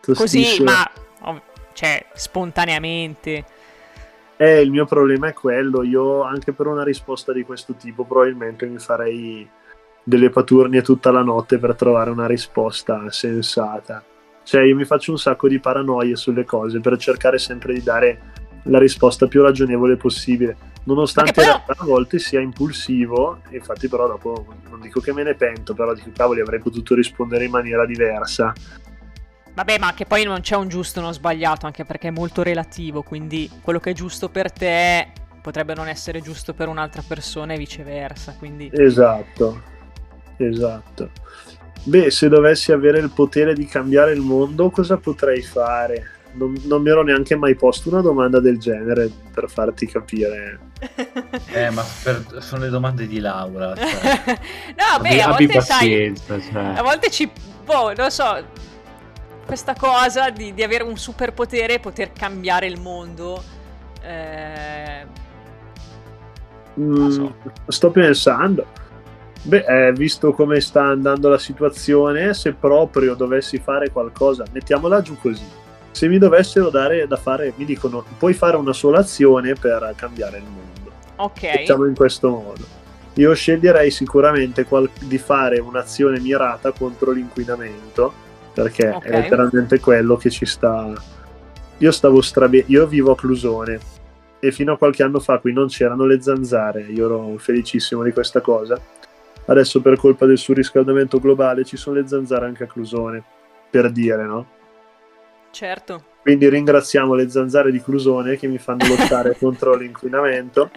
Così, 0.00 0.18
Tostissima. 0.18 0.90
ma, 1.20 1.30
oh, 1.30 1.42
cioè, 1.74 2.06
spontaneamente. 2.14 3.44
Eh, 4.40 4.60
il 4.60 4.70
mio 4.70 4.86
problema 4.86 5.26
è 5.26 5.32
quello. 5.32 5.82
Io 5.82 6.22
anche 6.22 6.52
per 6.52 6.68
una 6.68 6.84
risposta 6.84 7.32
di 7.32 7.42
questo 7.42 7.74
tipo 7.74 8.04
probabilmente 8.04 8.66
mi 8.66 8.78
farei 8.78 9.48
delle 10.04 10.30
paturnie 10.30 10.80
tutta 10.80 11.10
la 11.10 11.22
notte 11.22 11.58
per 11.58 11.74
trovare 11.74 12.10
una 12.10 12.26
risposta 12.26 13.10
sensata. 13.10 14.02
Cioè, 14.44 14.62
io 14.62 14.76
mi 14.76 14.84
faccio 14.84 15.10
un 15.10 15.18
sacco 15.18 15.48
di 15.48 15.58
paranoie 15.58 16.14
sulle 16.14 16.44
cose 16.44 16.78
per 16.80 16.96
cercare 16.96 17.38
sempre 17.38 17.74
di 17.74 17.82
dare 17.82 18.20
la 18.62 18.78
risposta 18.78 19.26
più 19.26 19.42
ragionevole 19.42 19.96
possibile. 19.96 20.56
Nonostante 20.84 21.40
in 21.40 21.46
realtà 21.46 21.74
a 21.76 21.84
volte 21.84 22.18
sia 22.18 22.40
impulsivo, 22.40 23.40
infatti 23.50 23.88
però 23.88 24.06
dopo 24.06 24.46
non 24.70 24.80
dico 24.80 25.00
che 25.00 25.12
me 25.12 25.24
ne 25.24 25.34
pento, 25.34 25.74
però 25.74 25.92
dico 25.92 26.10
cavoli 26.14 26.40
avrei 26.40 26.60
potuto 26.60 26.94
rispondere 26.94 27.44
in 27.44 27.50
maniera 27.50 27.84
diversa. 27.84 28.54
Vabbè, 29.58 29.76
ma 29.80 29.92
che 29.92 30.06
poi 30.06 30.22
non 30.22 30.40
c'è 30.40 30.54
un 30.54 30.68
giusto 30.68 31.00
o 31.00 31.02
uno 31.02 31.12
sbagliato, 31.12 31.66
anche 31.66 31.84
perché 31.84 32.08
è 32.08 32.10
molto 32.12 32.44
relativo, 32.44 33.02
quindi 33.02 33.50
quello 33.60 33.80
che 33.80 33.90
è 33.90 33.92
giusto 33.92 34.28
per 34.28 34.52
te 34.52 35.08
potrebbe 35.42 35.74
non 35.74 35.88
essere 35.88 36.20
giusto 36.20 36.54
per 36.54 36.68
un'altra 36.68 37.02
persona 37.04 37.54
e 37.54 37.58
viceversa, 37.58 38.36
quindi... 38.38 38.70
Esatto, 38.72 39.62
esatto. 40.36 41.10
Beh, 41.82 42.08
se 42.12 42.28
dovessi 42.28 42.70
avere 42.70 43.00
il 43.00 43.10
potere 43.10 43.52
di 43.52 43.66
cambiare 43.66 44.12
il 44.12 44.20
mondo, 44.20 44.70
cosa 44.70 44.96
potrei 44.96 45.42
fare? 45.42 46.08
Non, 46.34 46.54
non 46.66 46.80
mi 46.80 46.90
ero 46.90 47.02
neanche 47.02 47.34
mai 47.34 47.56
posto 47.56 47.88
una 47.88 48.00
domanda 48.00 48.38
del 48.38 48.60
genere 48.60 49.10
per 49.34 49.50
farti 49.50 49.86
capire. 49.88 50.60
Eh, 51.50 51.70
ma 51.70 51.84
per- 52.04 52.36
sono 52.42 52.62
le 52.62 52.68
domande 52.68 53.08
di 53.08 53.18
Laura. 53.18 53.74
Cioè. 53.74 54.38
no, 54.78 55.00
beh, 55.00 55.08
abbi, 55.08 55.20
a 55.20 55.28
abbi 55.30 55.46
volte 55.46 55.60
sai... 55.62 55.78
pazienza, 55.78 56.40
cioè. 56.40 56.62
A 56.76 56.82
volte 56.84 57.10
ci... 57.10 57.28
Boh, 57.64 57.92
non 57.94 58.10
so, 58.10 58.42
questa 59.48 59.72
cosa 59.72 60.28
di, 60.28 60.52
di 60.52 60.62
avere 60.62 60.84
un 60.84 60.98
superpotere 60.98 61.74
e 61.74 61.80
poter 61.80 62.12
cambiare 62.12 62.66
il 62.66 62.78
mondo... 62.78 63.42
Eh... 64.02 65.06
Mm, 66.78 67.08
so. 67.08 67.34
Sto 67.66 67.90
pensando. 67.90 68.66
Beh, 69.40 69.64
eh, 69.66 69.92
visto 69.92 70.32
come 70.32 70.60
sta 70.60 70.82
andando 70.82 71.30
la 71.30 71.38
situazione, 71.38 72.34
se 72.34 72.52
proprio 72.52 73.14
dovessi 73.14 73.58
fare 73.58 73.88
qualcosa, 73.90 74.44
mettiamola 74.52 75.00
giù 75.00 75.16
così. 75.16 75.46
Se 75.92 76.08
mi 76.08 76.18
dovessero 76.18 76.68
dare 76.68 77.06
da 77.06 77.16
fare, 77.16 77.54
mi 77.56 77.64
dicono, 77.64 78.04
puoi 78.18 78.34
fare 78.34 78.58
una 78.58 78.74
sola 78.74 78.98
azione 78.98 79.54
per 79.54 79.94
cambiare 79.96 80.36
il 80.36 80.44
mondo. 80.44 80.92
Ok. 81.16 81.56
Facciamo 81.56 81.86
in 81.86 81.94
questo 81.94 82.28
modo. 82.28 82.66
Io 83.14 83.32
sceglierei 83.32 83.90
sicuramente 83.90 84.64
qual- 84.64 84.90
di 85.00 85.16
fare 85.16 85.58
un'azione 85.58 86.20
mirata 86.20 86.70
contro 86.72 87.12
l'inquinamento, 87.12 88.26
perché 88.62 88.88
Ok. 88.88 89.04
è 89.04 89.10
letteralmente 89.10 89.78
quello 89.80 90.16
che 90.16 90.30
ci 90.30 90.44
sta. 90.46 90.92
Io 91.78 91.92
stavo 91.92 92.20
strabe. 92.20 92.64
Io 92.66 92.86
vivo 92.86 93.12
a 93.12 93.16
Clusone 93.16 93.78
e 94.40 94.52
fino 94.52 94.72
a 94.72 94.78
qualche 94.78 95.02
anno 95.02 95.20
fa 95.20 95.38
qui 95.38 95.52
non 95.52 95.68
c'erano 95.68 96.04
le 96.04 96.20
zanzare. 96.20 96.82
Io 96.82 97.04
ero 97.06 97.38
felicissimo 97.38 98.02
di 98.02 98.12
questa 98.12 98.40
cosa. 98.40 98.80
Adesso, 99.46 99.80
per 99.80 99.96
colpa 99.96 100.26
del 100.26 100.38
surriscaldamento 100.38 101.18
globale, 101.20 101.64
ci 101.64 101.76
sono 101.76 101.96
le 101.96 102.06
zanzare 102.06 102.46
anche 102.46 102.64
a 102.64 102.66
Clusone. 102.66 103.22
Per 103.70 103.90
dire, 103.90 104.24
no? 104.24 104.46
Certo. 105.50 106.02
Quindi 106.20 106.48
ringraziamo 106.48 107.14
le 107.14 107.30
zanzare 107.30 107.70
di 107.70 107.80
Clusone 107.80 108.36
che 108.36 108.46
mi 108.48 108.58
fanno 108.58 108.86
lottare 108.86 109.36
contro 109.38 109.74
l'inquinamento. 109.74 110.70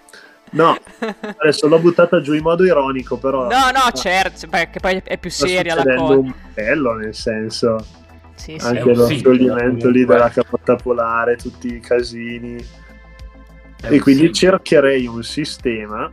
No, 0.53 0.75
adesso 1.37 1.67
l'ho 1.67 1.79
buttata 1.79 2.19
giù 2.21 2.33
in 2.33 2.41
modo 2.41 2.65
ironico, 2.65 3.17
però 3.17 3.43
No, 3.43 3.69
no, 3.71 3.91
certo, 3.93 4.47
perché 4.49 4.79
poi 4.79 5.01
è 5.03 5.17
più 5.17 5.29
seria 5.29 5.75
la 5.75 5.83
cosa. 5.83 6.13
un 6.17 6.33
bello, 6.53 6.93
nel 6.95 7.15
senso, 7.15 7.77
Sì, 8.35 8.57
sì. 8.59 8.65
anche 8.65 8.93
lo 8.93 9.07
scioglimento 9.07 9.89
lì 9.89 10.03
della 10.05 10.29
capotta 10.29 10.75
polare, 10.75 11.37
tutti 11.37 11.73
i 11.75 11.79
casini. 11.79 12.57
È 13.81 13.91
E 13.93 13.99
quindi 13.99 14.23
film. 14.23 14.33
cercherei 14.33 15.07
un 15.07 15.23
sistema, 15.23 16.11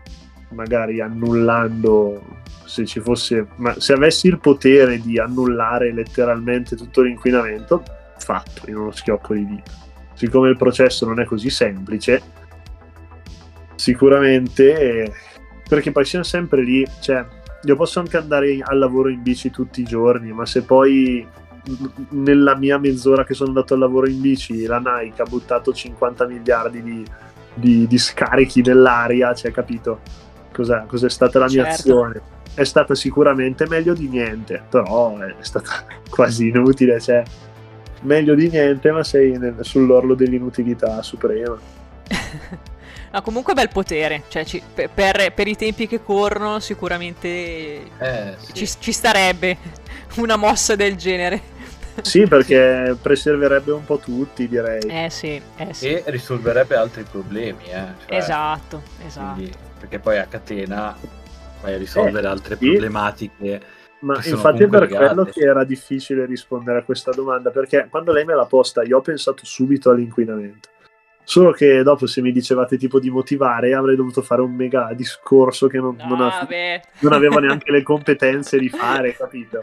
magari 0.50 1.00
annullando, 1.00 2.22
se 2.64 2.86
ci 2.86 3.00
fosse, 3.00 3.46
ma 3.56 3.74
se 3.80 3.92
avessi 3.92 4.28
il 4.28 4.38
potere 4.38 5.00
di 5.00 5.18
annullare 5.18 5.92
letteralmente 5.92 6.76
tutto 6.76 7.02
l'inquinamento, 7.02 7.82
fatto 8.18 8.62
in 8.70 8.76
uno 8.76 8.90
schiocco 8.92 9.34
di 9.34 9.44
dita. 9.46 9.70
Siccome 10.14 10.48
il 10.48 10.56
processo 10.56 11.06
non 11.06 11.18
è 11.20 11.24
così 11.24 11.50
semplice, 11.50 12.22
sicuramente, 13.88 15.14
perché 15.66 15.90
poi 15.92 16.04
siamo 16.04 16.24
sempre 16.24 16.62
lì, 16.62 16.86
cioè, 17.00 17.24
io 17.62 17.76
posso 17.76 18.00
anche 18.00 18.18
andare 18.18 18.58
al 18.60 18.78
lavoro 18.78 19.08
in 19.08 19.22
bici 19.22 19.50
tutti 19.50 19.80
i 19.80 19.84
giorni, 19.84 20.30
ma 20.32 20.44
se 20.44 20.62
poi 20.62 21.26
nella 22.10 22.54
mia 22.56 22.78
mezz'ora 22.78 23.24
che 23.24 23.34
sono 23.34 23.48
andato 23.48 23.74
al 23.74 23.80
lavoro 23.80 24.08
in 24.08 24.20
bici 24.20 24.64
la 24.64 24.78
Nike 24.78 25.20
ha 25.20 25.26
buttato 25.26 25.72
50 25.72 26.26
miliardi 26.26 26.82
di, 26.82 27.04
di- 27.54 27.86
di 27.86 27.98
scarichi 27.98 28.62
nell'aria, 28.62 29.34
cioè 29.34 29.50
capito 29.52 30.00
cos'è, 30.52 30.84
cos'è 30.86 31.10
stata 31.10 31.38
la 31.38 31.46
mia 31.46 31.64
Certo. 31.64 31.80
azione? 31.80 32.20
È 32.54 32.64
stata 32.64 32.94
sicuramente 32.94 33.66
meglio 33.68 33.94
di 33.94 34.08
niente, 34.08 34.62
però 34.68 35.16
è 35.18 35.34
stata 35.40 35.84
quasi 36.08 36.48
inutile, 36.48 37.00
cioè 37.00 37.22
meglio 38.02 38.34
di 38.34 38.48
niente, 38.48 38.90
ma 38.92 39.02
sei 39.02 39.36
nel- 39.38 39.56
sull'orlo 39.60 40.14
dell'inutilità 40.14 41.02
suprema. 41.02 41.56
No, 43.10 43.22
comunque 43.22 43.54
bel 43.54 43.68
potere, 43.70 44.24
cioè 44.28 44.44
ci- 44.44 44.62
per, 44.74 44.90
per- 45.32 45.48
i 45.48 45.56
tempi 45.56 45.86
che 45.86 46.02
corrono 46.02 46.60
sicuramente 46.60 47.28
Eh, 47.98 48.34
sì. 48.38 48.52
ci, 48.52 48.66
ci 48.80 48.92
starebbe 48.92 49.56
una 50.16 50.36
mossa 50.36 50.76
del 50.76 50.94
genere. 50.96 51.56
Sì, 52.02 52.26
perché 52.26 52.96
preserverebbe 53.00 53.72
un 53.72 53.84
po' 53.84 53.98
tutti, 53.98 54.46
direi. 54.46 54.80
Eh 54.82 55.10
sì, 55.10 55.40
eh 55.56 55.74
sì. 55.74 55.88
E 55.88 56.02
risolverebbe 56.06 56.76
altri 56.76 57.02
problemi, 57.02 57.64
eh. 57.64 57.70
cioè, 58.06 58.16
Esatto, 58.16 58.82
esatto. 59.04 59.34
quindi- 59.34 59.52
perché 59.78 59.98
poi 60.00 60.18
a 60.18 60.26
catena 60.26 60.96
vai 61.62 61.74
a 61.74 61.78
risolvere 61.78 62.26
altre 62.26 62.56
sì. 62.56 62.66
problematiche. 62.66 63.60
Ma 64.00 64.20
infatti 64.24 64.62
è 64.62 64.68
per 64.68 64.82
legate. 64.82 65.06
quello 65.06 65.24
che 65.24 65.40
era 65.40 65.64
difficile 65.64 66.24
rispondere 66.24 66.78
a 66.78 66.82
questa 66.84 67.10
domanda, 67.10 67.50
perché 67.50 67.88
quando 67.90 68.12
lei 68.12 68.24
me 68.24 68.34
l'ha 68.34 68.44
posta 68.44 68.84
io 68.84 68.98
ho 68.98 69.00
pensato 69.00 69.44
subito 69.44 69.90
all'inquinamento. 69.90 70.68
Solo 71.28 71.52
che 71.52 71.82
dopo 71.82 72.06
se 72.06 72.22
mi 72.22 72.32
dicevate 72.32 72.78
tipo 72.78 72.98
di 72.98 73.10
motivare 73.10 73.74
avrei 73.74 73.96
dovuto 73.96 74.22
fare 74.22 74.40
un 74.40 74.54
mega 74.54 74.94
discorso 74.94 75.66
che 75.66 75.76
non, 75.78 75.94
non 75.98 76.16
No, 76.16 76.24
av- 76.24 76.38
vabbè. 76.40 76.80
non 77.00 77.12
avevo 77.12 77.38
neanche 77.38 77.70
le 77.70 77.82
competenze 77.82 78.58
di 78.58 78.70
fare, 78.70 79.14
capito? 79.14 79.60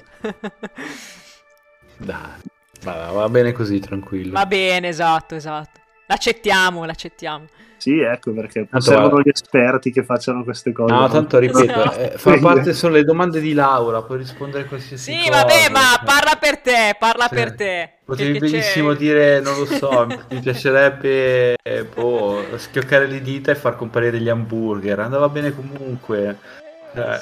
Dai, 1.97 2.39
va, 2.83 3.09
va 3.11 3.29
bene 3.29 3.51
così, 3.51 3.79
tranquillo. 3.79 4.33
Va 4.33 4.45
bene, 4.45 4.89
esatto, 4.89 5.33
esatto. 5.33 5.79
L'accettiamo, 6.05 6.85
l'accettiamo. 6.85 7.47
Sì, 7.85 7.99
ecco 7.99 8.31
perché 8.31 8.67
Tanto 8.67 8.83
servono 8.83 9.21
gli 9.21 9.29
esperti 9.31 9.91
che 9.91 10.03
facciano 10.03 10.43
queste 10.43 10.71
cose. 10.71 10.91
No, 10.91 11.07
tanto 11.07 11.37
ripeto, 11.37 11.83
No. 11.83 11.93
eh, 11.93 12.13
fa 12.15 12.35
parte 12.39 12.73
sono 12.73 12.93
le 12.93 13.03
domande 13.03 13.39
di 13.39 13.53
Laura, 13.53 14.01
puoi 14.01 14.17
rispondere 14.17 14.63
a 14.63 14.65
qualsiasi 14.67 15.11
Sì, 15.11 15.27
cosa. 15.29 15.41
vabbè, 15.43 15.69
ma 15.69 15.79
cioè. 15.95 16.03
parla 16.03 16.35
per 16.39 16.57
te, 16.61 16.95
parla 16.97 17.27
Sì. 17.29 17.35
per 17.35 17.53
te. 17.53 17.89
Potevi 18.03 18.33
Che- 18.33 18.39
che 18.39 18.45
c'è- 18.45 18.51
benissimo 18.53 18.93
dire, 18.93 19.39
non 19.39 19.55
lo 19.59 19.65
so, 19.67 20.07
mi 20.31 20.39
piacerebbe 20.39 21.57
eh, 21.61 21.83
boh, 21.83 22.43
schioccare 22.55 23.05
le 23.05 23.21
dita 23.21 23.51
e 23.51 23.55
far 23.55 23.75
comparire 23.75 24.19
gli 24.19 24.29
hamburger, 24.29 24.99
andava 25.01 25.29
bene 25.29 25.53
comunque. 25.53 26.37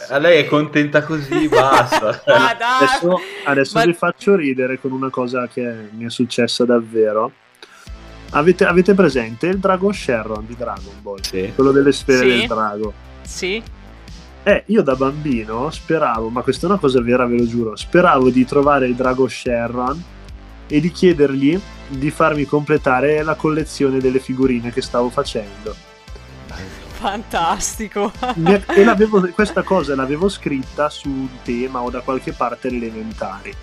A 0.09 0.17
lei 0.19 0.43
è 0.43 0.45
contenta 0.45 1.01
così, 1.03 1.49
basta. 1.49 2.21
Adesso, 2.25 3.19
adesso 3.45 3.77
Ma- 3.79 3.85
vi 3.85 3.93
faccio 3.93 4.35
ridere 4.35 4.79
con 4.79 4.91
una 4.93 5.09
cosa 5.09 5.45
che 5.51 5.89
mi 5.91 6.05
è 6.05 6.09
successa 6.09 6.63
davvero. 6.63 7.31
Avete, 8.35 8.65
avete 8.65 8.93
presente 8.95 9.47
il 9.47 9.59
Dragon 9.59 9.93
Sharon 9.93 10.45
di 10.47 10.55
Dragon 10.57 10.93
Ball? 11.01 11.21
Sì. 11.21 11.51
Quello 11.53 11.71
delle 11.71 11.91
sfere 11.91 12.29
Sì. 12.31 12.37
del 12.39 12.47
drago. 12.47 12.93
Sì? 13.21 13.61
Eh, 14.45 14.63
io 14.67 14.81
da 14.81 14.95
bambino 14.95 15.69
speravo, 15.69 16.29
ma 16.29 16.41
questa 16.41 16.65
è 16.65 16.69
una 16.69 16.79
cosa 16.79 16.99
vera, 17.01 17.25
ve 17.25 17.37
lo 17.37 17.47
giuro, 17.47 17.75
speravo 17.75 18.29
di 18.29 18.43
trovare 18.45 18.87
il 18.87 18.95
drago 18.95 19.27
Sherron 19.27 20.03
e 20.67 20.79
di 20.79 20.91
chiedergli 20.91 21.59
di 21.87 22.09
farmi 22.11 22.45
completare 22.45 23.21
la 23.23 23.35
collezione 23.35 23.99
delle 23.99 24.19
figurine 24.19 24.71
che 24.71 24.81
stavo 24.81 25.09
facendo. 25.09 25.73
Fantastico. 26.93 28.11
e 28.75 28.83
l'avevo, 28.83 29.27
questa 29.33 29.61
cosa 29.63 29.95
l'avevo 29.95 30.27
scritta 30.29 30.89
su 30.89 31.09
un 31.09 31.27
tema 31.43 31.81
o 31.81 31.89
da 31.89 31.99
qualche 32.01 32.31
parte 32.33 32.69
elementari. 32.69 33.53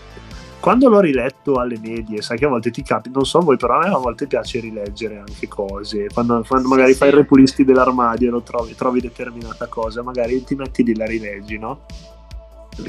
Quando 0.61 0.91
l'ho 0.91 1.01
riletto 1.01 1.55
alle 1.55 1.79
medie, 1.83 2.21
sai 2.21 2.37
che 2.37 2.45
a 2.45 2.49
volte 2.49 2.71
ti 2.71 2.83
capita, 2.83 3.15
non 3.15 3.25
so 3.25 3.41
voi, 3.41 3.57
però 3.57 3.79
a 3.81 3.89
me 3.89 3.95
a 3.95 3.97
volte 3.97 4.27
piace 4.27 4.61
rileggere 4.61 5.19
anche 5.19 5.49
cose. 5.49 6.09
Quando, 6.13 6.45
quando 6.47 6.69
Sì, 6.69 6.75
magari 6.75 6.93
sì. 6.93 6.99
fai 6.99 7.09
il 7.09 7.15
repulisti 7.15 7.65
dell'armadio 7.65 8.29
e 8.29 8.31
lo 8.31 8.43
trovi, 8.43 8.75
trovi 8.75 9.01
determinata 9.01 9.67
cosa, 9.69 10.03
magari 10.03 10.45
ti 10.45 10.55
metti 10.55 10.85
lì 10.85 10.95
la 10.95 11.07
rileggi, 11.07 11.57
no? 11.57 11.81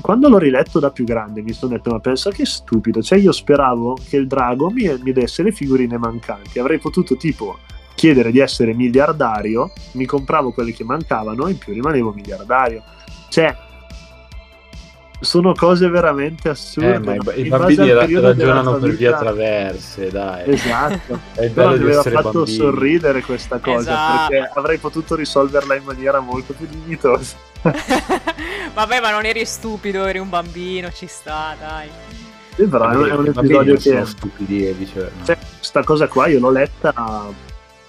Quando 0.02 0.28
l'ho 0.28 0.38
riletto 0.38 0.80
da 0.80 0.92
più 0.92 1.06
grande 1.06 1.42
mi 1.42 1.54
sono 1.54 1.72
detto, 1.74 1.92
ma 1.92 2.00
pensa 2.00 2.30
che 2.30 2.46
stupido, 2.46 3.02
cioè 3.02 3.18
io 3.18 3.32
speravo 3.32 3.98
che 4.08 4.18
il 4.18 4.28
drago 4.28 4.70
mi, 4.70 4.94
mi 5.02 5.12
desse 5.14 5.42
le 5.42 5.52
figurine 5.54 5.98
mancanti, 5.98 6.60
avrei 6.60 6.78
potuto 6.78 7.16
tipo 7.16 7.58
chiedere 7.96 8.32
di 8.32 8.40
essere 8.40 8.74
miliardario, 8.74 9.72
mi 9.94 10.06
compravo 10.06 10.52
quelle 10.52 10.74
che 10.74 10.84
mancavano 10.84 11.48
e 11.48 11.52
in 11.52 11.58
più 11.58 11.74
rimanevo 11.74 12.12
miliardario. 12.12 12.84
Cioè, 13.30 13.56
sono 15.22 15.54
cose 15.54 15.88
veramente 15.88 16.50
assurde. 16.50 16.96
Eh, 16.96 17.00
ma 17.00 17.14
i, 17.14 17.18
no? 17.18 17.32
i 17.32 17.48
bambini 17.48 17.92
ra- 17.94 18.06
ragionano 18.22 18.74
per 18.78 18.90
via 18.96 19.18
traverse, 19.18 20.10
dai. 20.10 20.50
Esatto. 20.52 21.20
È 21.40 21.48
bello 21.50 21.70
mi 21.78 21.84
aveva 21.84 22.02
fatto 22.04 22.32
bambini. 22.32 22.58
sorridere 22.58 23.22
questa 23.22 23.60
cosa 23.60 23.80
Esatto. 23.80 24.28
perché 24.30 24.52
avrei 24.56 24.78
potuto 24.80 25.16
risolverla 25.16 25.76
in 25.76 25.84
maniera 25.84 26.20
molto 26.20 26.54
più 26.54 26.68
dignitosa. 26.68 27.36
Vabbè, 28.74 29.00
ma 29.00 29.12
non 29.12 29.26
eri 29.26 29.46
stupido, 29.46 30.06
eri 30.06 30.20
un 30.20 30.30
bambino, 30.30 30.92
ci 30.92 31.08
sta, 31.08 31.56
dai. 31.60 31.88
Sì, 32.56 32.66
però 32.66 32.90
è 32.90 32.96
un- 32.96 33.10
è 33.10 33.14
un 33.14 33.28
episodio 33.28 33.76
che 33.78 34.06
stupidi, 34.06 34.68
eh, 34.68 34.76
cioè, 35.24 35.38
questa 35.58 35.84
cosa 35.84 36.08
qua 36.08 36.28
io 36.28 36.40
l'ho 36.40 36.50
letta 36.52 36.94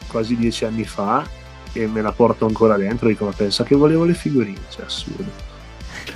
quasi 0.07 0.37
dieci 0.37 0.65
anni 0.65 0.85
fa 0.85 1.25
e 1.73 1.87
me 1.87 2.03
la 2.03 2.13
porto 2.13 2.45
ancora 2.47 2.77
dentro 2.77 3.09
dico 3.09 3.25
ma 3.25 3.33
pensa 3.35 3.65
che 3.65 3.75
volevo 3.75 4.05
le 4.05 4.13
figurine 4.13 4.61
cioè 4.69 4.85
assurdo 4.85 5.25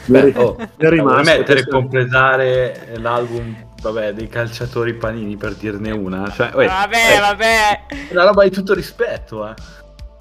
Beh, 0.06 0.32
oh, 0.36 0.56
mi 0.58 0.66
è 0.76 0.88
rimasto 0.88 1.22
mettere 1.22 1.60
e 1.60 1.68
completare 1.68 2.94
l'album 2.98 3.54
vabbè, 3.80 4.12
dei 4.12 4.28
calciatori 4.28 4.94
panini 4.94 5.36
per 5.36 5.54
dirne 5.54 5.90
una? 5.90 6.30
Cioè, 6.30 6.50
uè, 6.54 6.66
vabbè, 6.66 7.16
eh, 7.16 7.20
vabbè. 7.20 7.86
è 8.08 8.12
una 8.12 8.24
roba 8.24 8.44
di 8.44 8.50
tutto 8.50 8.74
rispetto, 8.74 9.48
eh. 9.48 9.54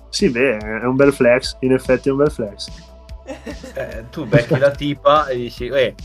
sì 0.09 0.29
beh 0.29 0.57
è 0.57 0.85
un 0.85 0.95
bel 0.95 1.13
flex 1.13 1.57
in 1.59 1.73
effetti 1.73 2.09
è 2.09 2.11
un 2.11 2.17
bel 2.17 2.31
flex 2.31 2.67
Eh, 3.73 4.05
tu 4.11 4.25
becchi 4.25 4.57
la 4.57 4.71
tipa 4.71 5.27
e 5.27 5.35
dici, 5.35 5.67
eh, 5.67 5.95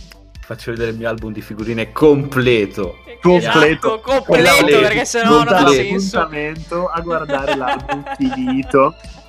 faccio 0.40 0.70
vedere 0.70 0.90
il 0.90 0.96
mio 0.96 1.08
album 1.08 1.32
di 1.32 1.42
figurine 1.42 1.92
completo. 1.92 2.96
Completo. 3.20 4.00
Esatto, 4.00 4.00
completo, 4.00 4.50
Completo. 4.56 4.80
perché 4.80 5.04
sennò 5.04 5.44
non 5.44 5.48
ha 5.48 5.68
senso. 5.68 6.88
a 6.88 7.00
guardare 7.00 7.54
l'album 7.56 8.02
finito 8.16 8.94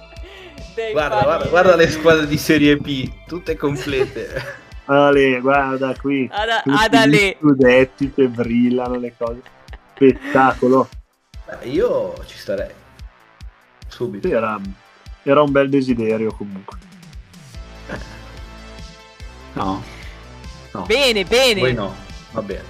Guarda, 0.92 1.22
guarda, 1.22 1.48
guarda 1.48 1.76
le 1.76 1.90
squadre 1.90 2.28
di 2.28 2.38
Serie 2.38 2.76
B, 2.78 3.10
tutte 3.28 3.56
complete. 3.56 4.60
Ale, 4.86 5.40
guarda 5.40 5.94
qui 5.98 6.28
Ad, 6.30 6.64
tutti 6.64 6.76
ad 6.76 6.92
gli 6.92 6.96
Ale. 6.98 7.38
scudetti 7.40 8.12
che 8.12 8.28
brillano 8.28 8.98
le 8.98 9.14
cose 9.16 9.42
spettacolo 9.94 10.90
Beh, 11.46 11.68
io 11.70 12.16
ci 12.26 12.38
starei. 12.38 12.72
Subito. 13.88 14.28
Sì, 14.28 14.34
era, 14.34 14.60
era 15.24 15.42
un 15.44 15.52
bel 15.52 15.70
desiderio 15.70 16.34
comunque 16.34 16.78
No. 19.54 19.84
No. 20.74 20.82
Bene, 20.88 21.24
bene. 21.26 21.60
Voi 21.60 21.74
no. 21.74 21.94
Va 22.32 22.42
bene. 22.42 22.64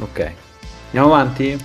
Ok. 0.00 0.32
Andiamo 0.86 1.14
avanti? 1.14 1.58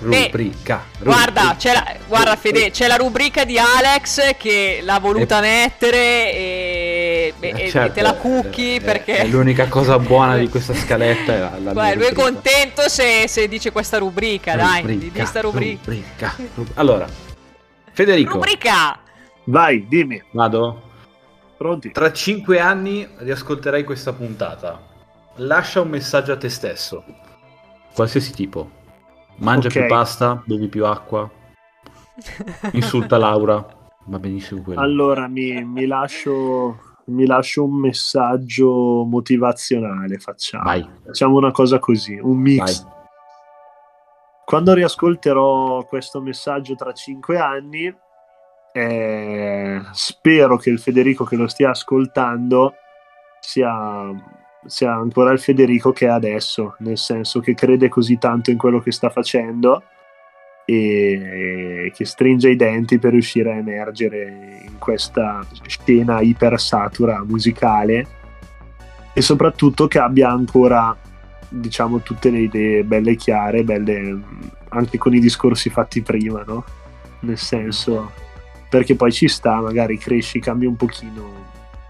Beh, 0.00 0.34
Rubrica. 0.34 0.92
Guarda, 0.98 1.40
rubrica. 1.42 1.56
c'è 1.56 1.72
la, 1.72 1.96
guarda 2.06 2.36
Fede, 2.36 2.70
c'è 2.70 2.86
la 2.86 2.96
rubrica 2.96 3.44
di 3.44 3.58
Alex 3.58 4.36
che 4.36 4.80
l'ha 4.82 4.98
voluta 5.00 5.40
mettere 5.40 6.32
e, 6.32 7.34
e- 7.40 7.54
Eh, 7.54 7.66
e 7.66 7.70
certo, 7.70 7.92
te 7.92 8.02
la 8.02 8.14
eh, 8.14 8.16
cucchi 8.16 8.80
eh, 8.80 8.80
perché... 8.80 9.16
è 9.16 9.26
l'unica 9.26 9.68
cosa 9.68 9.98
buona 9.98 10.36
di 10.36 10.48
questa 10.48 10.72
scaletta 10.74 11.34
è 11.34 11.38
la, 11.38 11.58
la 11.58 11.72
Guarda, 11.72 11.82
mia 11.82 11.94
lui 11.94 12.06
è 12.06 12.12
rubrica. 12.12 12.14
contento 12.14 12.88
se, 12.88 13.26
se 13.28 13.48
dice 13.48 13.72
questa 13.72 13.98
rubrica, 13.98 14.56
dai, 14.56 14.84
di, 14.84 15.10
di 15.10 15.24
sta 15.26 15.40
rubrica. 15.40 15.80
rubrica, 15.84 16.40
rub- 16.54 16.70
Allora, 16.74 17.06
Federico, 17.92 18.34
Rubrica! 18.34 19.00
vai 19.44 19.86
dimmi 19.88 20.22
vado? 20.32 20.82
pronti 21.56 21.90
Tra 21.90 22.12
cinque 22.12 22.60
anni 22.60 23.08
riascolterai 23.18 23.84
questa 23.84 24.12
puntata. 24.12 24.80
Lascia 25.36 25.80
un 25.80 25.88
messaggio 25.88 26.32
a 26.32 26.36
te 26.36 26.48
stesso. 26.48 27.04
Qualsiasi 27.94 28.32
tipo. 28.32 28.70
Mangia 29.38 29.68
Ok. 29.68 29.72
più 29.74 29.86
pasta, 29.86 30.42
bevi 30.44 30.68
più 30.68 30.84
acqua, 30.84 31.28
insulta 32.72 33.16
Laura. 33.18 33.66
Va 34.10 34.18
benissimo 34.18 34.62
quello. 34.62 34.80
allora 34.80 35.28
mi, 35.28 35.62
mi 35.64 35.86
lascio 35.86 36.78
mi 37.08 37.26
lascio 37.26 37.64
un 37.64 37.74
messaggio 37.78 39.04
motivazionale 39.04 40.18
facciamo 40.18 40.64
Vai, 40.64 40.86
facciamo 41.04 41.36
una 41.36 41.50
cosa 41.52 41.78
così 41.78 42.18
un 42.20 42.36
mix 42.38 42.82
vai. 42.84 42.92
quando 44.46 44.72
riascolterò 44.74 45.84
questo 45.86 46.20
messaggio 46.22 46.74
tra 46.74 46.92
cinque 46.92 47.38
anni 47.38 47.94
eh, 48.72 49.80
spero 49.92 50.56
che 50.56 50.70
il 50.70 50.78
Federico 50.78 51.24
che 51.24 51.36
lo 51.36 51.48
stia 51.48 51.70
ascoltando 51.70 52.74
sia, 53.40 54.08
sia 54.66 54.92
ancora 54.92 55.32
il 55.32 55.38
Federico 55.38 55.92
che 55.92 56.06
è 56.06 56.10
adesso 56.10 56.74
nel 56.78 56.98
senso 56.98 57.40
che 57.40 57.54
crede 57.54 57.88
così 57.88 58.18
tanto 58.18 58.50
in 58.50 58.58
quello 58.58 58.80
che 58.80 58.92
sta 58.92 59.08
facendo 59.10 59.82
e 60.64 61.90
che 61.94 62.04
stringe 62.04 62.50
i 62.50 62.56
denti 62.56 62.98
per 62.98 63.12
riuscire 63.12 63.52
a 63.52 63.56
emergere 63.56 64.60
in 64.66 64.78
questa 64.78 65.46
scena 65.66 66.20
ipersatura 66.20 67.24
musicale 67.24 68.06
e 69.14 69.22
soprattutto 69.22 69.88
che 69.88 69.98
abbia 69.98 70.28
ancora 70.28 70.94
diciamo 71.48 72.00
tutte 72.00 72.30
le 72.30 72.40
idee 72.40 72.84
belle 72.84 73.16
chiare, 73.16 73.64
belle 73.64 74.20
anche 74.68 74.98
con 74.98 75.14
i 75.14 75.20
discorsi 75.20 75.70
fatti 75.70 76.02
prima, 76.02 76.42
no? 76.46 76.64
Nel 77.20 77.38
senso 77.38 78.12
perché 78.68 78.94
poi 78.94 79.10
ci 79.10 79.28
sta, 79.28 79.60
magari 79.60 79.96
cresci, 79.96 80.40
cambi 80.40 80.66
un 80.66 80.76
pochino 80.76 81.46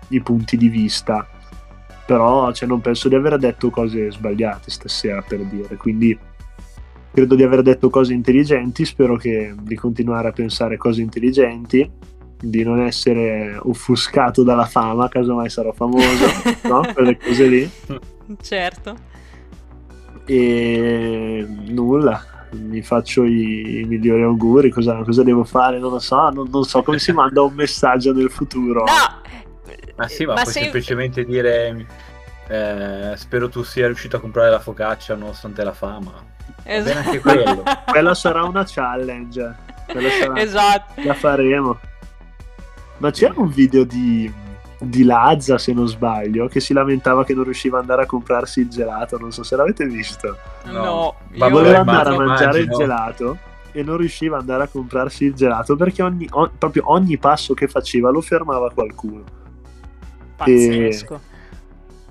i 0.08 0.20
punti 0.20 0.56
di 0.56 0.68
vista, 0.68 1.26
però 2.08 2.50
cioè, 2.52 2.66
non 2.66 2.80
penso 2.80 3.06
di 3.10 3.16
aver 3.16 3.36
detto 3.36 3.68
cose 3.68 4.10
sbagliate 4.10 4.70
stasera 4.70 5.20
per 5.20 5.40
dire, 5.40 5.76
quindi 5.76 6.18
credo 7.12 7.34
di 7.34 7.42
aver 7.42 7.60
detto 7.60 7.90
cose 7.90 8.14
intelligenti, 8.14 8.86
spero 8.86 9.16
che 9.16 9.54
di 9.60 9.74
continuare 9.74 10.28
a 10.28 10.32
pensare 10.32 10.78
cose 10.78 11.02
intelligenti, 11.02 11.90
di 12.40 12.62
non 12.62 12.80
essere 12.80 13.58
offuscato 13.60 14.42
dalla 14.42 14.64
fama, 14.64 15.08
casomai 15.08 15.50
sarò 15.50 15.70
famoso, 15.72 16.26
no? 16.66 16.80
Quelle 16.94 17.18
cose 17.18 17.46
lì. 17.46 17.70
certo. 18.40 18.96
E 20.24 21.46
nulla, 21.66 22.22
mi 22.52 22.80
faccio 22.80 23.24
i, 23.24 23.80
i 23.80 23.84
migliori 23.84 24.22
auguri, 24.22 24.70
cosa, 24.70 25.02
cosa 25.02 25.22
devo 25.22 25.44
fare? 25.44 25.78
Non 25.78 25.90
lo 25.90 25.98
so, 25.98 26.30
non, 26.30 26.48
non 26.50 26.64
so 26.64 26.82
come 26.82 26.98
si 26.98 27.12
manda 27.12 27.42
un 27.42 27.52
messaggio 27.52 28.14
nel 28.14 28.30
futuro. 28.30 28.84
No! 28.84 29.27
Ma 29.98 30.08
sì, 30.08 30.24
ma, 30.24 30.34
Ma 30.34 30.42
puoi 30.42 30.52
se- 30.54 30.60
semplicemente 30.62 31.24
dire 31.24 31.86
eh, 32.48 33.12
spero 33.16 33.48
tu 33.48 33.62
sia 33.62 33.86
riuscito 33.86 34.16
a 34.16 34.20
comprare 34.20 34.48
la 34.50 34.60
focaccia 34.60 35.14
nonostante 35.14 35.62
la 35.64 35.72
fama. 35.72 36.12
Es- 36.62 36.84
bene 36.84 37.00
anche 37.04 37.18
quello. 37.20 37.62
Quella 37.86 38.14
sarà 38.14 38.44
una 38.44 38.64
challenge, 38.66 39.54
sarà, 39.86 40.40
esatto. 40.40 41.02
la 41.02 41.14
faremo. 41.14 41.78
Ma 42.98 43.10
c'era 43.10 43.34
un 43.36 43.48
video 43.48 43.84
di, 43.84 44.32
di 44.78 45.04
Lazza, 45.04 45.56
se 45.58 45.72
non 45.72 45.86
sbaglio, 45.88 46.48
che 46.48 46.60
si 46.60 46.72
lamentava 46.72 47.24
che 47.24 47.34
non 47.34 47.44
riusciva 47.44 47.76
ad 47.76 47.82
andare 47.82 48.02
a 48.02 48.06
comprarsi 48.06 48.60
il 48.60 48.68
gelato, 48.68 49.18
non 49.18 49.30
so 49.32 49.42
se 49.42 49.54
l'avete 49.56 49.84
visto. 49.86 50.36
No, 50.64 50.72
No. 50.72 51.14
io- 51.32 51.38
Ma 51.38 51.48
Voleva 51.48 51.78
andare 51.80 52.10
a 52.10 52.16
mangiare 52.18 52.58
il 52.58 52.64
immagino. 52.64 52.76
gelato 52.86 53.38
e 53.72 53.82
non 53.82 53.96
riusciva 53.98 54.36
ad 54.36 54.42
andare 54.42 54.64
a 54.64 54.68
comprarsi 54.68 55.24
il 55.26 55.34
gelato 55.34 55.76
perché 55.76 56.02
ogni, 56.02 56.26
o- 56.30 56.50
proprio 56.56 56.84
ogni 56.86 57.18
passo 57.18 57.54
che 57.54 57.68
faceva 57.68 58.10
lo 58.10 58.20
fermava 58.20 58.70
qualcuno. 58.72 59.22
Pazzesco. 60.44 61.20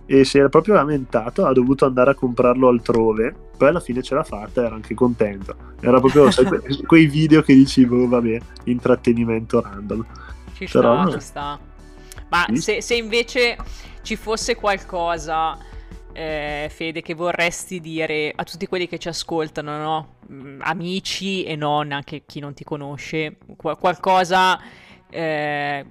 e 0.06 0.24
si 0.24 0.38
era 0.38 0.48
proprio 0.50 0.76
lamentato, 0.76 1.46
ha 1.46 1.52
dovuto 1.54 1.86
andare 1.86 2.12
a 2.12 2.16
comprarlo 2.16 2.68
altrove, 2.70 3.36
poi 3.58 3.68
alla 3.70 3.80
fine 3.80 4.02
ce 4.02 4.16
l'ha 4.16 4.24
fatta, 4.24 4.64
era 4.66 4.76
anche 4.76 4.94
contento. 4.94 5.56
Era 5.82 6.00
proprio 6.00 6.30
sai, 6.32 6.46
que- 6.46 6.62
quei 6.88 7.08
video 7.08 7.42
che 7.42 7.54
dici, 7.54 7.86
boh, 7.86 8.08
vabbè, 8.08 8.38
intrattenimento 8.66 9.62
random. 9.62 10.06
Ci 10.54 10.68
sta, 10.68 10.80
Però- 10.80 11.12
ci 11.12 11.20
sta. 11.20 11.60
Ma 12.30 12.46
Sì. 12.50 12.56
se, 12.58 12.82
se 12.82 12.96
invece 12.96 13.58
ci 14.02 14.16
fosse 14.16 14.56
qualcosa, 14.56 15.58
eh, 16.14 16.68
Fede, 16.74 17.02
che 17.02 17.14
vorresti 17.14 17.80
dire 17.80 18.32
a 18.36 18.44
tutti 18.44 18.66
quelli 18.68 18.88
che 18.88 18.98
ci 18.98 19.08
ascoltano, 19.10 19.78
no? 19.78 20.16
Mm, 20.32 20.62
Amici 20.62 21.44
e 21.44 21.56
non, 21.56 21.92
anche 21.92 22.24
chi 22.26 22.40
non 22.40 22.54
ti 22.54 22.64
conosce, 22.64 23.38
Qua- 23.56 23.76
qualcosa 23.78 24.60
eh, 25.10 25.86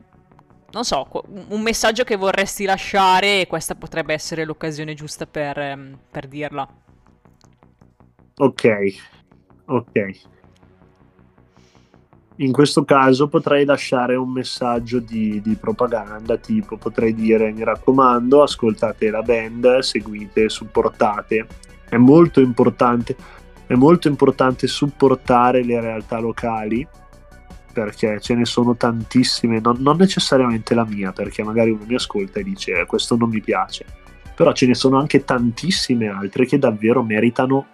non 0.77 0.85
so, 0.85 1.09
un 1.49 1.63
messaggio 1.63 2.05
che 2.05 2.17
vorresti 2.17 2.67
lasciare 2.67 3.41
e 3.41 3.47
questa 3.47 3.75
potrebbe 3.75 4.13
essere 4.13 4.45
l'occasione 4.45 4.93
giusta 4.93 5.27
per, 5.27 5.59
ehm, 5.59 5.99
per 6.11 6.29
dirla. 6.29 6.69
Ok, 8.37 8.95
ok. 9.65 10.11
In 12.37 12.53
questo 12.53 12.85
caso 12.85 13.29
potrei 13.29 13.65
lasciare 13.65 14.17
un 14.17 14.31
messaggio 14.31 14.99
di, 14.99 15.41
di, 15.41 15.55
propaganda, 15.55 16.37
tipo 16.37 16.77
potrei 16.77 17.15
dire 17.15 17.51
mi 17.53 17.65
raccomando, 17.65 18.43
ascoltate 18.43 19.09
la 19.09 19.23
band, 19.23 19.79
seguite, 19.79 20.51
supportate. 20.51 21.47
È 21.89 21.97
molto 21.97 22.41
importante, 22.41 23.17
è 23.67 23.73
molto 23.73 24.09
importante 24.09 24.67
supportare 24.67 25.65
le 25.65 25.81
realtà 25.81 26.19
locali 26.19 26.87
perché 27.77 28.19
ce 28.23 28.35
ne 28.35 28.47
sono 28.47 28.75
tantissime, 28.75 29.61
non, 29.61 29.77
non 29.81 29.99
necessariamente 29.99 30.75
la 30.75 30.87
mia, 30.87 31.13
perché 31.13 31.43
magari 31.43 31.73
uno 31.73 31.85
mi 31.87 31.95
ascolta 31.95 32.41
e 32.41 32.43
dice 32.43 32.73
eh, 32.73 32.87
questo 32.87 33.17
non 33.17 33.29
mi 33.29 33.43
piace, 33.43 33.85
però 34.35 34.53
ce 34.53 34.67
ne 34.67 34.75
sono 34.75 34.99
anche 34.99 35.25
tantissime 35.25 36.09
altre 36.09 36.47
che 36.47 36.59
davvero 36.59 37.03
meritano 37.03 37.67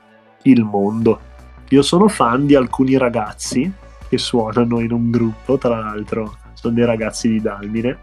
il 0.42 0.64
mondo. 0.64 1.20
Io 1.68 1.82
sono 1.82 2.08
fan 2.08 2.46
di 2.46 2.56
alcuni 2.56 2.96
ragazzi 2.96 3.70
che 4.08 4.18
suonano 4.18 4.80
in 4.80 4.90
un 4.90 5.08
gruppo, 5.12 5.56
tra 5.56 5.78
l'altro 5.78 6.36
sono 6.54 6.74
dei 6.74 6.84
ragazzi 6.84 7.28
di 7.28 7.40
Dalmine, 7.40 7.98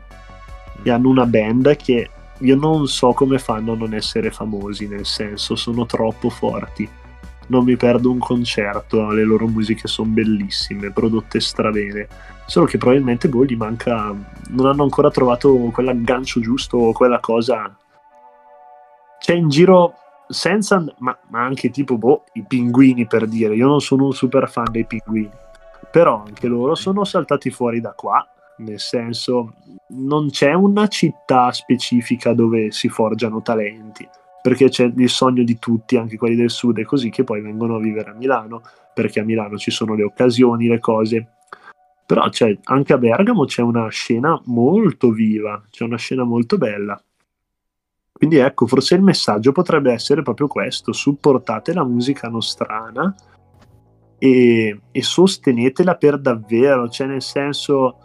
e 0.82 0.90
hanno 0.90 1.10
una 1.10 1.26
band 1.26 1.76
che 1.76 2.10
io 2.38 2.56
non 2.56 2.88
so 2.88 3.12
come 3.12 3.40
fanno 3.40 3.74
a 3.74 3.76
non 3.76 3.94
essere 3.94 4.32
famosi, 4.32 4.88
nel 4.88 5.06
senso 5.06 5.58
sono 5.58 5.86
troppo 5.86 6.30
forti. 6.30 6.90
Non 7.50 7.64
mi 7.64 7.76
perdo 7.76 8.10
un 8.10 8.18
concerto, 8.18 9.12
le 9.12 9.24
loro 9.24 9.48
musiche 9.48 9.88
sono 9.88 10.10
bellissime, 10.10 10.92
prodotte 10.92 11.40
strabene. 11.40 12.08
Solo 12.46 12.66
che 12.66 12.78
probabilmente 12.78 13.30
boh, 13.30 13.46
gli 13.46 13.56
manca. 13.56 14.14
Non 14.50 14.66
hanno 14.66 14.84
ancora 14.84 15.12
trovato 15.12 15.54
quell'aggancio 15.72 16.40
giusto 16.40 16.78
o 16.78 16.92
quella 16.94 17.20
cosa. 17.20 17.76
C'è 19.20 19.34
in 19.34 19.50
giro 19.50 19.94
senza. 20.28 20.84
Ma, 21.00 21.18
ma 21.30 21.44
anche 21.44 21.70
tipo, 21.70 21.98
boh, 21.98 22.24
i 22.34 22.44
pinguini 22.48 23.06
per 23.06 23.28
dire. 23.28 23.56
Io 23.56 23.68
non 23.68 23.82
sono 23.82 24.06
un 24.06 24.14
super 24.14 24.50
fan 24.50 24.72
dei 24.72 24.86
pinguini 24.86 25.30
però 25.92 26.24
anche 26.26 26.48
loro 26.48 26.76
sono 26.76 27.04
saltati 27.04 27.50
fuori 27.50 27.82
da 27.82 27.94
qua, 27.94 28.26
nel 28.58 28.80
senso 28.80 29.54
non 29.90 30.30
c'è 30.30 30.54
una 30.54 30.88
città 30.88 31.52
specifica 31.52 32.34
dove 32.34 32.72
si 32.72 32.90
forgiano 32.90 33.42
talenti, 33.42 34.08
perché 34.50 34.70
c'è 34.70 34.92
il 34.96 35.10
sogno 35.10 35.44
di 35.44 35.60
tutti, 35.60 35.96
anche 35.96 36.18
quelli 36.18 36.36
del 36.36 36.50
sud 36.50 36.80
e 36.80 36.84
così, 36.84 37.12
che 37.12 37.24
poi 37.24 37.40
vengono 37.40 37.76
a 37.76 37.80
vivere 37.80 38.10
a 38.10 38.14
Milano, 38.16 38.64
perché 38.96 39.20
a 39.20 39.24
Milano 39.24 39.60
ci 39.60 39.70
sono 39.70 39.94
le 39.94 40.02
occasioni, 40.02 40.66
le 40.66 40.80
cose. 40.80 41.34
Però 42.04 42.28
c'è, 42.30 42.58
anche 42.64 42.94
a 42.94 42.98
Bergamo 42.98 43.46
c'è 43.46 43.62
una 43.62 43.88
scena 43.90 44.42
molto 44.46 45.12
viva, 45.12 45.64
c'è 45.70 45.84
una 45.84 45.98
scena 45.98 46.24
molto 46.24 46.58
bella. 46.58 47.00
Quindi 48.12 48.38
ecco, 48.38 48.66
forse 48.66 48.96
il 48.96 49.04
messaggio 49.04 49.52
potrebbe 49.52 49.94
essere 49.94 50.24
proprio 50.24 50.48
questo, 50.48 50.94
supportate 50.94 51.72
la 51.72 51.84
musica 51.84 52.28
nostrana, 52.28 53.14
e, 54.18 54.82
e 54.92 55.04
sostenetela 55.04 55.96
per 55.96 56.18
davvero, 56.20 56.90
cioè 56.90 57.06
nel 57.06 57.22
senso 57.22 57.98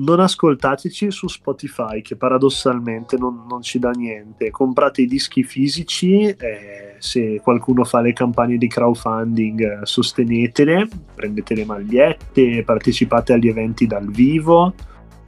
non 0.00 0.20
ascoltateci 0.20 1.10
su 1.10 1.28
Spotify 1.28 2.02
che 2.02 2.16
paradossalmente 2.16 3.16
non, 3.16 3.44
non, 3.48 3.62
ci 3.62 3.78
dà 3.78 3.90
niente 3.90 4.50
comprate 4.50 5.02
i 5.02 5.06
dischi 5.06 5.42
fisici 5.42 6.22
eh, 6.22 6.96
se 6.98 7.40
qualcuno 7.42 7.84
fa 7.84 8.00
le 8.00 8.12
campagne 8.12 8.56
di 8.56 8.68
crowdfunding 8.68 9.82
sostenetele 9.82 10.88
prendete 11.14 11.54
le 11.54 11.64
magliette 11.64 12.62
partecipate 12.64 13.32
agli 13.32 13.48
eventi 13.48 13.86
dal 13.86 14.10
vivo 14.10 14.74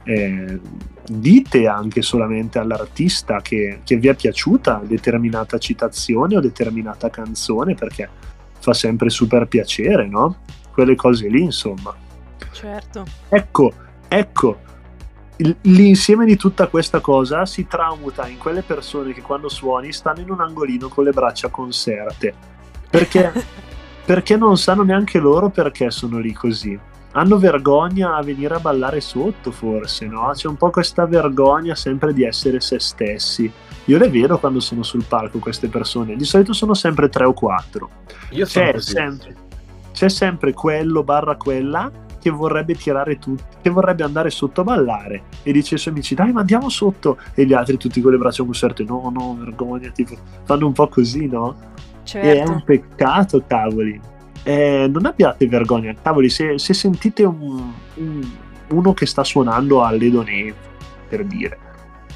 eh, 0.03 0.59
dite 1.05 1.67
anche 1.67 2.01
solamente 2.01 2.59
all'artista 2.59 3.41
che, 3.41 3.79
che 3.83 3.97
vi 3.97 4.07
è 4.07 4.15
piaciuta 4.15 4.81
determinata 4.85 5.57
citazione 5.57 6.37
o 6.37 6.39
determinata 6.39 7.09
canzone 7.09 7.73
perché 7.75 8.09
fa 8.59 8.73
sempre 8.73 9.09
super 9.09 9.47
piacere, 9.47 10.07
no? 10.07 10.37
Quelle 10.71 10.95
cose 10.95 11.27
lì, 11.27 11.41
insomma. 11.41 11.93
Certo. 12.51 13.03
Ecco, 13.27 13.73
ecco, 14.17 14.59
l'insieme 15.61 16.25
di 16.25 16.35
tutta 16.37 16.67
questa 16.67 16.99
cosa 16.99 17.45
si 17.45 17.67
tramuta 17.67 18.27
in 18.27 18.37
quelle 18.37 18.61
persone 18.61 19.13
che 19.13 19.21
quando 19.21 19.49
suoni 19.49 19.91
stanno 19.91 20.21
in 20.21 20.29
un 20.29 20.41
angolino 20.41 20.87
con 20.87 21.03
le 21.03 21.11
braccia 21.11 21.49
conserte. 21.49 22.33
Perché, 22.89 23.31
perché 24.05 24.37
non 24.37 24.57
sanno 24.57 24.83
neanche 24.83 25.19
loro 25.19 25.49
perché 25.49 25.91
sono 25.91 26.19
lì 26.19 26.33
così. 26.33 26.77
Hanno 27.15 27.37
vergogna 27.37 28.15
a 28.15 28.23
venire 28.23 28.55
a 28.55 28.59
ballare 28.59 28.99
sotto, 28.99 29.51
forse, 29.51 30.07
no? 30.07 30.31
C'è 30.33 30.47
un 30.47 30.55
po' 30.55 30.71
questa 30.71 31.05
vergogna 31.05 31.75
sempre 31.75 32.11
di 32.11 32.23
essere 32.23 32.59
se 32.59 32.79
stessi 32.79 33.51
io 33.85 33.97
le 33.97 34.09
vedo 34.09 34.39
quando 34.39 34.61
sono 34.61 34.81
sul 34.81 35.03
palco 35.03 35.39
queste 35.39 35.67
persone, 35.67 36.15
di 36.15 36.23
solito 36.23 36.53
sono 36.53 36.73
sempre 36.73 37.09
tre 37.09 37.25
o 37.25 37.33
quattro. 37.33 37.89
Io 38.29 38.45
c'è, 38.45 38.79
sempre, 38.79 39.35
c'è 39.91 40.07
sempre 40.07 40.53
quello 40.53 41.03
barra 41.03 41.35
quella 41.35 41.91
che 42.23 42.29
vorrebbe 42.29 42.73
tirare 42.75 43.19
tutti, 43.19 43.43
che 43.61 43.69
vorrebbe 43.69 44.03
andare 44.03 44.29
sotto 44.29 44.61
a 44.61 44.63
ballare 44.63 45.23
e 45.43 45.51
dice 45.51 45.73
ai 45.73 45.79
suoi 45.81 45.93
amici 45.93 46.15
dai 46.15 46.31
ma 46.31 46.39
andiamo 46.39 46.69
sotto 46.69 47.17
e 47.33 47.45
gli 47.45 47.51
altri 47.51 47.75
tutti 47.75 47.99
con 47.99 48.13
le 48.13 48.17
braccia 48.17 48.45
conserte 48.45 48.85
no 48.85 49.11
no 49.13 49.35
vergogna 49.37 49.89
tipo 49.89 50.15
fanno 50.45 50.67
un 50.67 50.71
po' 50.71 50.87
così 50.87 51.27
no? 51.27 51.53
Certo. 52.03 52.27
E 52.27 52.41
è 52.41 52.47
un 52.47 52.63
peccato 52.63 53.43
cavoli 53.45 53.99
eh, 54.43 54.87
non 54.89 55.05
abbiate 55.05 55.45
vergogna 55.47 55.93
cavoli 56.01 56.29
se, 56.29 56.57
se 56.57 56.73
sentite 56.73 57.25
un, 57.25 57.73
un, 57.95 58.31
uno 58.69 58.93
che 58.93 59.05
sta 59.05 59.25
suonando 59.25 59.83
all'Edonè 59.83 60.53
per 61.09 61.25
dire 61.25 61.57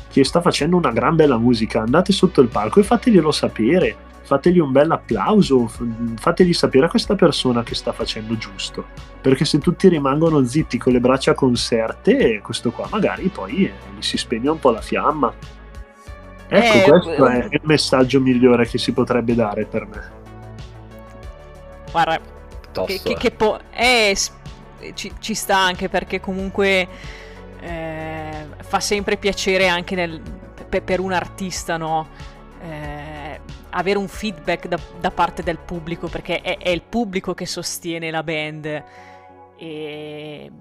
che 0.10 0.24
sta 0.24 0.42
facendo 0.42 0.78
una 0.78 0.92
gran 0.92 1.16
bella 1.16 1.38
musica, 1.38 1.82
andate 1.82 2.12
sotto 2.12 2.42
il 2.42 2.48
palco 2.48 2.80
e 2.80 2.84
fateglielo 2.84 3.30
sapere, 3.30 3.96
fategli 4.28 4.60
un 4.60 4.74
bel 4.74 4.92
applauso, 4.92 5.72
fategli 6.18 6.52
sapere 6.52 6.88
a 6.88 6.90
questa 6.90 7.16
persona 7.16 7.64
che 7.64 7.76
sta 7.76 7.94
facendo 7.94 8.36
giusto, 8.38 8.84
perché 9.22 9.46
se 9.46 9.58
tutti 9.60 9.88
rimangono 9.88 10.44
zitti 10.44 10.78
con 10.78 10.92
le 10.92 11.00
braccia 11.00 11.34
conserte, 11.34 12.42
questo 12.42 12.72
qua 12.72 12.90
magari 12.92 13.30
poi 13.30 13.68
eh, 13.68 13.72
gli 13.96 14.02
si 14.02 14.18
spegne 14.18 14.50
un 14.50 14.60
po' 14.60 14.72
la 14.72 14.82
fiamma. 14.82 15.34
Ecco, 16.50 16.78
eh, 16.78 17.00
questo 17.00 17.26
è 17.26 17.48
il 17.50 17.62
messaggio 17.64 18.20
migliore 18.20 18.68
che 18.68 18.78
si 18.78 18.92
potrebbe 18.92 19.34
dare 19.34 19.64
per 19.64 19.88
me. 19.88 20.12
Guarda, 21.90 22.20
che, 22.86 23.00
che, 23.02 23.14
che 23.16 23.32
po- 23.32 23.62
eh, 23.72 24.14
ci, 24.94 25.14
ci 25.20 25.34
sta 25.36 25.58
anche 25.58 25.88
perché 25.88 26.20
comunque 26.20 26.86
eh, 27.62 28.46
fa 28.58 28.82
sempre 28.82 29.16
piacere 29.16 29.70
anche 29.70 29.96
nel, 29.96 30.22
per, 30.68 30.84
per, 30.84 31.00
un 31.00 31.14
artista, 31.14 31.78
no? 31.78 32.36
Avere 33.78 34.00
un 34.00 34.08
feedback 34.08 34.68
da, 34.68 34.80
da, 35.00 35.12
parte 35.12 35.44
del 35.44 35.60
pubblico, 35.64 36.08
perché 36.08 36.42
è, 36.42 36.58
è, 36.58 36.70
il 36.70 36.82
pubblico 36.82 37.34
che 37.34 37.46
sostiene 37.46 38.10
la 38.10 38.24
band. 38.24 38.84
E... 39.58 40.52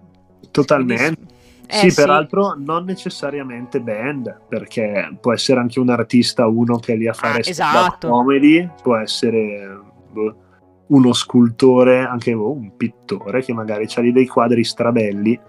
Totalmente. 0.51 1.15
Quindi, 1.15 1.35
eh, 1.67 1.91
sì, 1.91 1.95
peraltro 1.95 2.55
non 2.57 2.85
necessariamente 2.85 3.81
band, 3.81 4.43
perché 4.49 5.17
può 5.21 5.33
essere 5.33 5.61
anche 5.61 5.81
un 5.81 5.89
artista, 5.89 6.47
uno 6.47 6.79
che 6.79 6.93
è 6.93 6.97
lì 6.97 7.09
a 7.09 7.15
fare 7.15 7.39
ah, 7.39 7.49
esatto. 7.49 8.09
comedy, 8.09 8.69
può 8.83 8.97
essere 8.97 9.81
boh, 10.11 10.37
uno 10.89 11.13
scultore, 11.13 12.05
anche 12.05 12.35
boh, 12.35 12.53
un 12.53 12.77
pittore 12.77 13.43
che 13.43 13.53
magari 13.53 13.87
ha 13.93 14.01
lì 14.01 14.13
dei 14.13 14.27
quadri 14.27 14.63
strabelli 14.63 15.41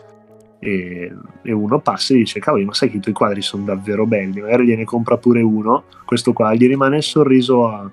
e, 0.59 1.13
e, 1.43 1.51
uno 1.51 1.79
passa 1.79 2.13
e 2.13 2.17
dice 2.17 2.39
cavoli 2.39 2.65
ma 2.65 2.73
sai 2.73 2.89
che 2.89 2.97
i 2.97 2.99
tuoi 2.99 3.13
quadri 3.13 3.41
sono 3.41 3.63
davvero 3.63 4.05
belli? 4.05 4.41
Magari 4.41 4.65
gliene 4.65 4.85
compra 4.85 5.17
pure 5.17 5.41
uno. 5.41 5.83
Questo 6.05 6.33
qua 6.33 6.53
gli 6.53 6.67
rimane 6.67 6.97
il 6.97 7.03
sorriso 7.03 7.67
a, 7.67 7.89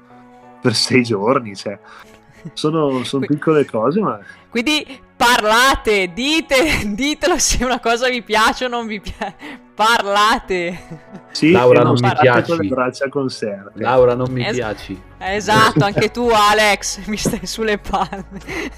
per 0.61 0.75
sei 0.75 1.03
giorni 1.03 1.55
cioè, 1.55 1.79
sono, 2.53 3.03
sono 3.05 3.27
piccole 3.27 3.65
cose 3.65 4.01
ma 4.01 4.19
quindi 4.51 5.01
parlate 5.17 6.13
dite 6.13 6.83
ditelo 6.95 7.39
se 7.39 7.65
una 7.65 7.81
cosa 7.81 8.09
vi 8.09 8.23
piace 8.23 8.67
o 8.67 8.69
non 8.69 8.87
vi 8.87 9.01
piace 9.01 9.63
parlate. 9.75 11.03
Sì, 11.33 11.51
Laura 11.51 11.83
non, 11.83 11.97
non 12.01 12.09
mi 12.11 12.17
piaci 12.21 12.51
con 12.53 12.59
le 12.59 12.69
braccia 12.69 13.09
conserte 13.09 13.83
Laura 13.83 14.15
non 14.15 14.31
mi 14.31 14.45
es- 14.47 14.55
piaci. 14.55 15.03
esatto 15.19 15.85
anche 15.85 16.13
tu 16.13 16.29
Alex 16.33 17.07
mi 17.11 17.17
stai 17.17 17.45
sulle 17.47 17.79
palle. 17.79 18.25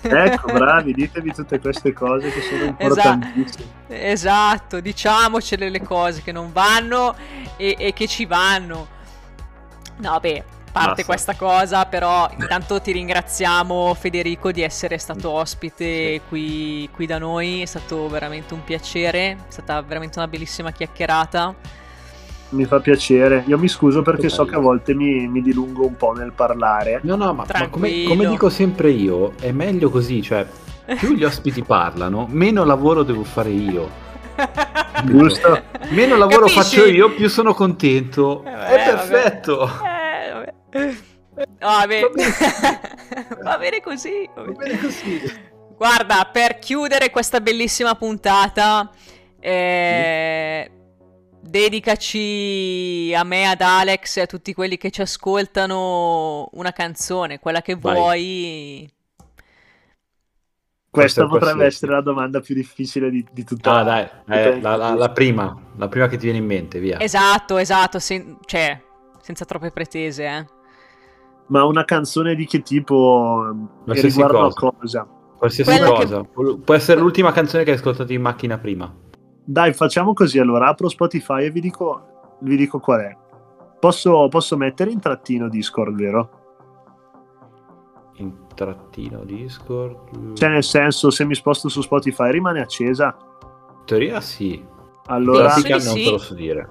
Ecco 0.01 0.53
bravi 0.53 0.95
ditevi 0.95 1.35
tutte 1.35 1.59
queste 1.61 1.93
cose 1.93 2.31
che 2.31 2.41
sono 2.41 2.65
importantissime. 2.79 3.65
esatto, 3.89 3.93
esatto 3.93 4.81
diciamocele 4.81 5.69
le 5.69 5.83
cose 5.83 6.23
che 6.23 6.33
non 6.33 6.51
vanno 6.53 7.15
e, 7.59 7.77
e 7.79 7.93
che 7.93 8.07
ci 8.07 8.25
vanno. 8.25 8.89
No 9.99 10.19
beh 10.21 10.45
parte 10.77 11.05
Basta. 11.05 11.05
questa 11.05 11.35
cosa, 11.35 11.87
però 11.87 12.29
intanto 12.39 12.81
ti 12.81 12.93
ringraziamo 12.93 13.95
Federico 13.95 14.53
di 14.53 14.63
essere 14.63 14.99
stato 14.99 15.31
ospite 15.31 16.21
qui, 16.29 16.89
qui 16.93 17.07
da 17.07 17.19
noi, 17.19 17.63
è 17.63 17.67
stato 17.67 18.09
veramente 18.09 18.53
un 18.53 18.63
piacere, 18.63 19.31
è 19.33 19.37
stata 19.49 19.81
veramente 19.81 20.19
una 20.19 20.29
bellissima 20.29 20.71
chiacchierata. 20.71 21.55
Mi 22.51 22.65
fa 22.65 22.79
piacere, 22.81 23.43
io 23.47 23.59
mi 23.59 23.67
scuso 23.69 24.03
perché 24.03 24.29
so 24.29 24.45
che 24.45 24.55
a 24.55 24.61
volte 24.61 24.95
mi, 24.95 25.27
mi 25.27 25.43
dilungo 25.43 25.85
un 25.85 25.97
po' 25.97 26.13
nel 26.13 26.33
parlare. 26.33 27.01
No, 27.03 27.17
no, 27.17 27.33
ma, 27.33 27.45
ma 27.53 27.69
come, 27.69 28.05
come 28.05 28.27
dico 28.29 28.49
sempre 28.51 28.91
io, 28.91 29.33
è 29.41 29.51
meglio 29.51 29.91
così, 29.91 30.23
cioè 30.23 30.47
più 30.99 31.15
gli 31.15 31.25
ospiti 31.25 31.65
parlano, 31.65 32.27
meno 32.31 32.65
lavoro 32.65 33.03
devo 33.03 33.25
fare 33.25 33.51
io. 33.51 34.05
Giusto? 35.05 35.63
Meno 35.91 36.17
lavoro 36.17 36.47
Capisci? 36.47 36.59
faccio 36.77 36.85
io, 36.87 37.11
più 37.11 37.29
sono 37.29 37.53
contento. 37.55 38.45
Eh, 38.45 38.51
È 38.51 38.55
vabbè. 38.55 38.85
perfetto. 38.85 39.71
Va 40.71 41.87
bene. 41.87 42.09
Va 43.43 43.59
bene 43.59 43.81
così. 43.85 44.29
va 44.35 44.43
bene. 44.43 44.79
così. 44.79 45.21
Guarda, 45.77 46.29
per 46.33 46.59
chiudere 46.59 47.11
questa 47.11 47.41
bellissima 47.41 47.95
puntata, 47.95 48.91
eh, 49.39 50.71
dedicaci 51.41 53.13
a 53.15 53.23
me, 53.25 53.47
ad 53.47 53.61
Alex 53.61 54.17
e 54.17 54.21
a 54.23 54.27
tutti 54.27 54.55
quelli 54.55 54.79
che 54.79 54.91
ci 54.91 55.03
ascoltano 55.03 56.49
una 56.53 56.73
canzone, 56.73 57.39
quella 57.39 57.61
che 57.61 57.77
Vai. 57.77 57.95
vuoi. 57.95 58.91
Questa 60.91 61.25
potrebbe 61.27 61.45
qualsiasi. 61.45 61.75
essere 61.77 61.93
la 61.93 62.01
domanda 62.01 62.41
più 62.41 62.55
difficile 62.55 63.11
di, 63.11 63.23
di 63.31 63.45
tutta 63.45 63.75
Ah, 63.75 63.83
dai, 63.83 64.09
eh, 64.29 64.61
la, 64.63 64.77
la- 64.77 64.95
la 64.95 65.11
prima, 65.11 65.55
la 65.77 65.89
prima 65.89 66.07
che 66.09 66.17
ti 66.17 66.23
viene 66.25 66.39
in 66.39 66.47
mente, 66.47 66.79
via. 66.81 66.99
Esatto, 66.99 67.59
esatto, 67.59 67.99
sen- 67.99 68.39
cioè, 68.47 68.81
senza 69.21 69.45
troppe 69.45 69.71
pretese, 69.71 70.25
eh. 70.27 70.47
Ma 71.49 71.65
una 71.65 71.85
canzone 71.85 72.35
di 72.35 72.45
che 72.47 72.63
tipo? 72.63 73.47
Che 73.53 73.85
Qualsiasi 73.85 74.21
riguarda 74.23 74.49
cosa. 74.55 74.77
cosa? 74.79 75.09
Qualsiasi 75.39 75.71
Quella 75.71 75.93
che- 75.97 76.05
cosa. 76.05 76.25
Può 76.65 76.75
essere 76.75 77.01
l'ultima 77.01 77.31
canzone 77.33 77.63
che 77.65 77.71
hai 77.71 77.77
ascoltato 77.77 78.13
in 78.13 78.21
macchina 78.21 78.59
prima. 78.59 78.93
Dai, 79.45 79.73
facciamo 79.73 80.13
così 80.13 80.39
allora. 80.41 80.67
Apro 80.69 80.89
Spotify 80.89 81.45
e 81.45 81.51
vi 81.51 81.61
dico, 81.61 82.37
vi 82.41 82.57
dico 82.57 82.81
qual 82.81 83.01
è. 83.01 83.17
Posso, 83.79 84.27
posso 84.29 84.57
mettere 84.57 84.91
in 84.91 84.99
trattino 84.99 85.49
Discord, 85.49 85.95
vero? 85.95 86.31
In 88.17 88.33
trattino 88.55 89.23
Discord. 89.25 90.33
Cioè, 90.35 90.49
nel 90.49 90.65
senso, 90.65 91.11
se 91.11 91.25
mi 91.25 91.35
sposto 91.35 91.69
su 91.69 91.83
Spotify 91.83 92.31
rimane 92.31 92.61
accesa. 92.61 93.15
In 93.79 93.85
teoria 93.85 94.21
sì. 94.21 94.65
Allora, 95.09 95.45
Pratica 95.45 95.77
di 95.77 95.85
non 95.85 95.95
sì. 95.95 96.05
te 96.05 96.11
lo 96.11 96.19
so 96.19 96.35
dire. 96.35 96.69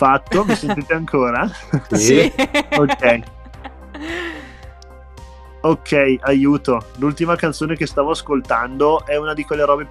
Fatto. 0.00 0.44
Mi 0.46 0.54
sentite 0.54 0.94
ancora? 0.94 1.46
Sì. 1.90 2.32
Ok. 2.80 3.20
Ok, 5.60 6.16
aiuto. 6.20 6.86
L'ultima 6.96 7.36
canzone 7.36 7.76
che 7.76 7.86
stavo 7.86 8.12
ascoltando 8.12 9.04
è 9.04 9.16
una 9.16 9.34
di 9.34 9.44
quelle 9.44 9.66
robe 9.66 9.86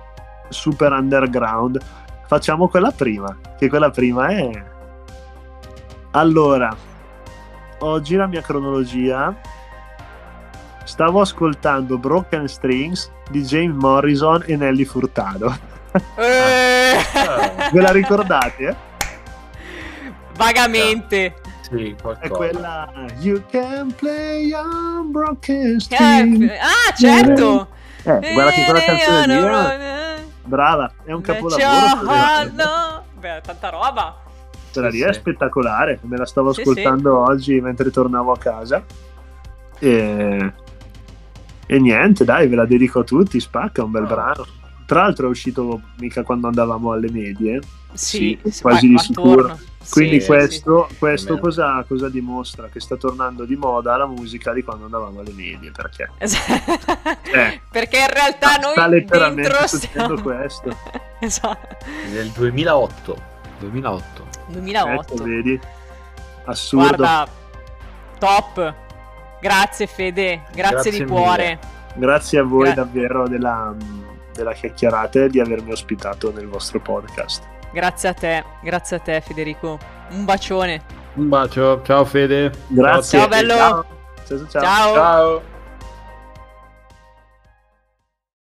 super 0.50 0.92
underground. 0.92 1.80
Facciamo 2.26 2.68
quella 2.68 2.90
prima, 2.90 3.38
che 3.58 3.70
quella 3.70 3.92
prima 3.92 4.30
è... 4.30 4.50
Allora, 6.12 6.76
oggi 7.80 8.16
la 8.16 8.26
mia 8.26 8.42
cronologia... 8.42 9.36
Stavo 10.86 11.22
ascoltando 11.22 12.00
Broken 12.00 12.48
Strings 12.48 13.12
di 13.30 13.44
James 13.44 13.76
Morrison 13.76 14.44
e 14.48 14.56
Nelly 14.56 14.86
Furtado. 14.86 15.56
Eh. 16.16 16.98
Ve 17.72 17.82
la 17.82 17.92
ricordate? 17.92 18.89
Vagamente. 20.40 21.36
Sì, 21.70 21.96
qualcosa. 22.02 22.26
È 22.26 22.30
quella 22.30 22.90
You 23.20 23.44
can 23.52 23.94
play 23.94 24.52
on 24.54 25.12
Broken 25.12 25.78
Eh, 25.90 26.58
ah, 26.58 26.94
certo. 26.96 27.68
Eh, 28.04 28.34
guarda 28.34 28.52
che 28.52 28.64
quella 28.64 28.82
canzone 28.82 29.26
lì 29.28 29.44
è... 29.44 30.18
Eh, 30.18 30.28
Brava, 30.46 30.92
è 31.04 31.12
un 31.12 31.22
capolavoro. 31.22 31.62
Ciao, 31.62 31.98
quella- 31.98 32.44
no. 32.54 33.04
Beh, 33.20 33.42
tanta 33.46 33.70
roba. 33.70 34.18
Quella 34.72 34.90
Sì, 34.90 34.98
lì 34.98 35.04
è 35.04 35.14
sì. 35.14 35.20
spettacolare. 35.20 36.00
Me 36.04 36.16
la 36.18 36.26
stavo 36.26 36.54
Sì, 36.54 36.62
ascoltando 36.62 37.20
oggi 37.20 37.60
mentre 37.60 37.92
tornavo 37.92 38.32
a 38.32 38.38
casa. 38.38 38.82
E... 39.78 40.54
e 41.68 41.80
niente, 41.80 42.24
dai, 42.24 42.48
ve 42.48 42.56
la 42.56 42.66
dedico 42.66 43.02
a 43.02 43.04
tutti. 43.04 43.40
Spacca, 43.40 43.84
un 43.84 43.92
bel 43.92 44.04
Oh. 44.04 44.08
brano. 44.08 44.46
Tra 44.90 45.04
l'altro 45.04 45.28
è 45.28 45.30
uscito 45.30 45.82
mica 46.00 46.24
quando 46.24 46.48
andavamo 46.48 46.92
alle 46.94 47.12
medie. 47.12 47.60
Sì, 47.94 48.40
Sì, 48.44 48.50
sì, 48.52 48.62
quasi 48.64 48.88
di 48.88 48.98
sicuro. 48.98 49.60
Quindi 49.88 50.20
Sì, 50.20 50.26
questo, 50.26 50.90
questo 50.98 51.28
Almeno. 51.34 51.46
cosa, 51.48 51.86
cosa 51.88 52.10
dimostra? 52.10 52.70
Che 52.70 52.80
sta 52.80 52.96
tornando 52.96 53.46
di 53.46 53.56
moda 53.56 53.96
la 53.98 54.08
musica 54.08 54.52
di 54.52 54.64
quando 54.64 54.86
andavamo 54.86 55.20
alle 55.20 55.32
medie. 55.34 55.70
Perché? 55.72 56.10
sì. 56.26 56.38
Eh. 57.34 57.62
Perché 57.70 58.00
in 58.00 58.08
realtà 58.12 58.56
noi 58.56 58.72
sta 58.72 58.88
letteralmente 58.88 59.50
dentro 59.50 59.68
succedendo 59.68 60.22
questo. 60.24 60.76
esatto. 61.22 61.86
Nel 62.12 62.30
2008. 62.30 63.22
2008. 63.60 64.28
2008. 64.48 65.14
Ecco, 65.14 65.24
vedi? 65.24 65.60
Assurdo. 66.46 66.88
Guarda, 66.96 67.28
top. 68.18 68.74
Grazie 69.40 69.86
Fede, 69.86 70.42
grazie, 70.52 70.72
Grazie 70.72 70.92
di 70.92 71.00
mille. 71.00 71.10
cuore. 71.12 71.60
Grazie 71.94 72.40
a 72.40 72.44
voi 72.44 72.66
Gra- 72.66 72.74
davvero 72.74 73.28
della, 73.28 73.74
della 74.40 74.54
chiacchierata 74.54 75.24
e 75.24 75.30
di 75.30 75.40
avermi 75.40 75.72
ospitato 75.72 76.32
nel 76.32 76.48
vostro 76.48 76.80
podcast. 76.80 77.44
Grazie 77.72 78.10
a 78.10 78.14
te, 78.14 78.44
grazie 78.64 78.98
a 78.98 79.00
te 79.00 79.22
Federico. 79.22 79.78
Un 80.12 80.26
bacione. 80.26 80.82
Un 81.16 81.28
bacio. 81.28 81.82
Ciao 81.84 82.06
Fede. 82.06 82.52
Grazie. 82.68 83.20
Ciao, 83.20 83.28
bello. 83.28 83.54
Ciao. 83.54 83.86
ciao. 84.26 84.38
ciao. 84.38 84.62
Ciao. 84.62 84.94
Ciao. 84.94 85.58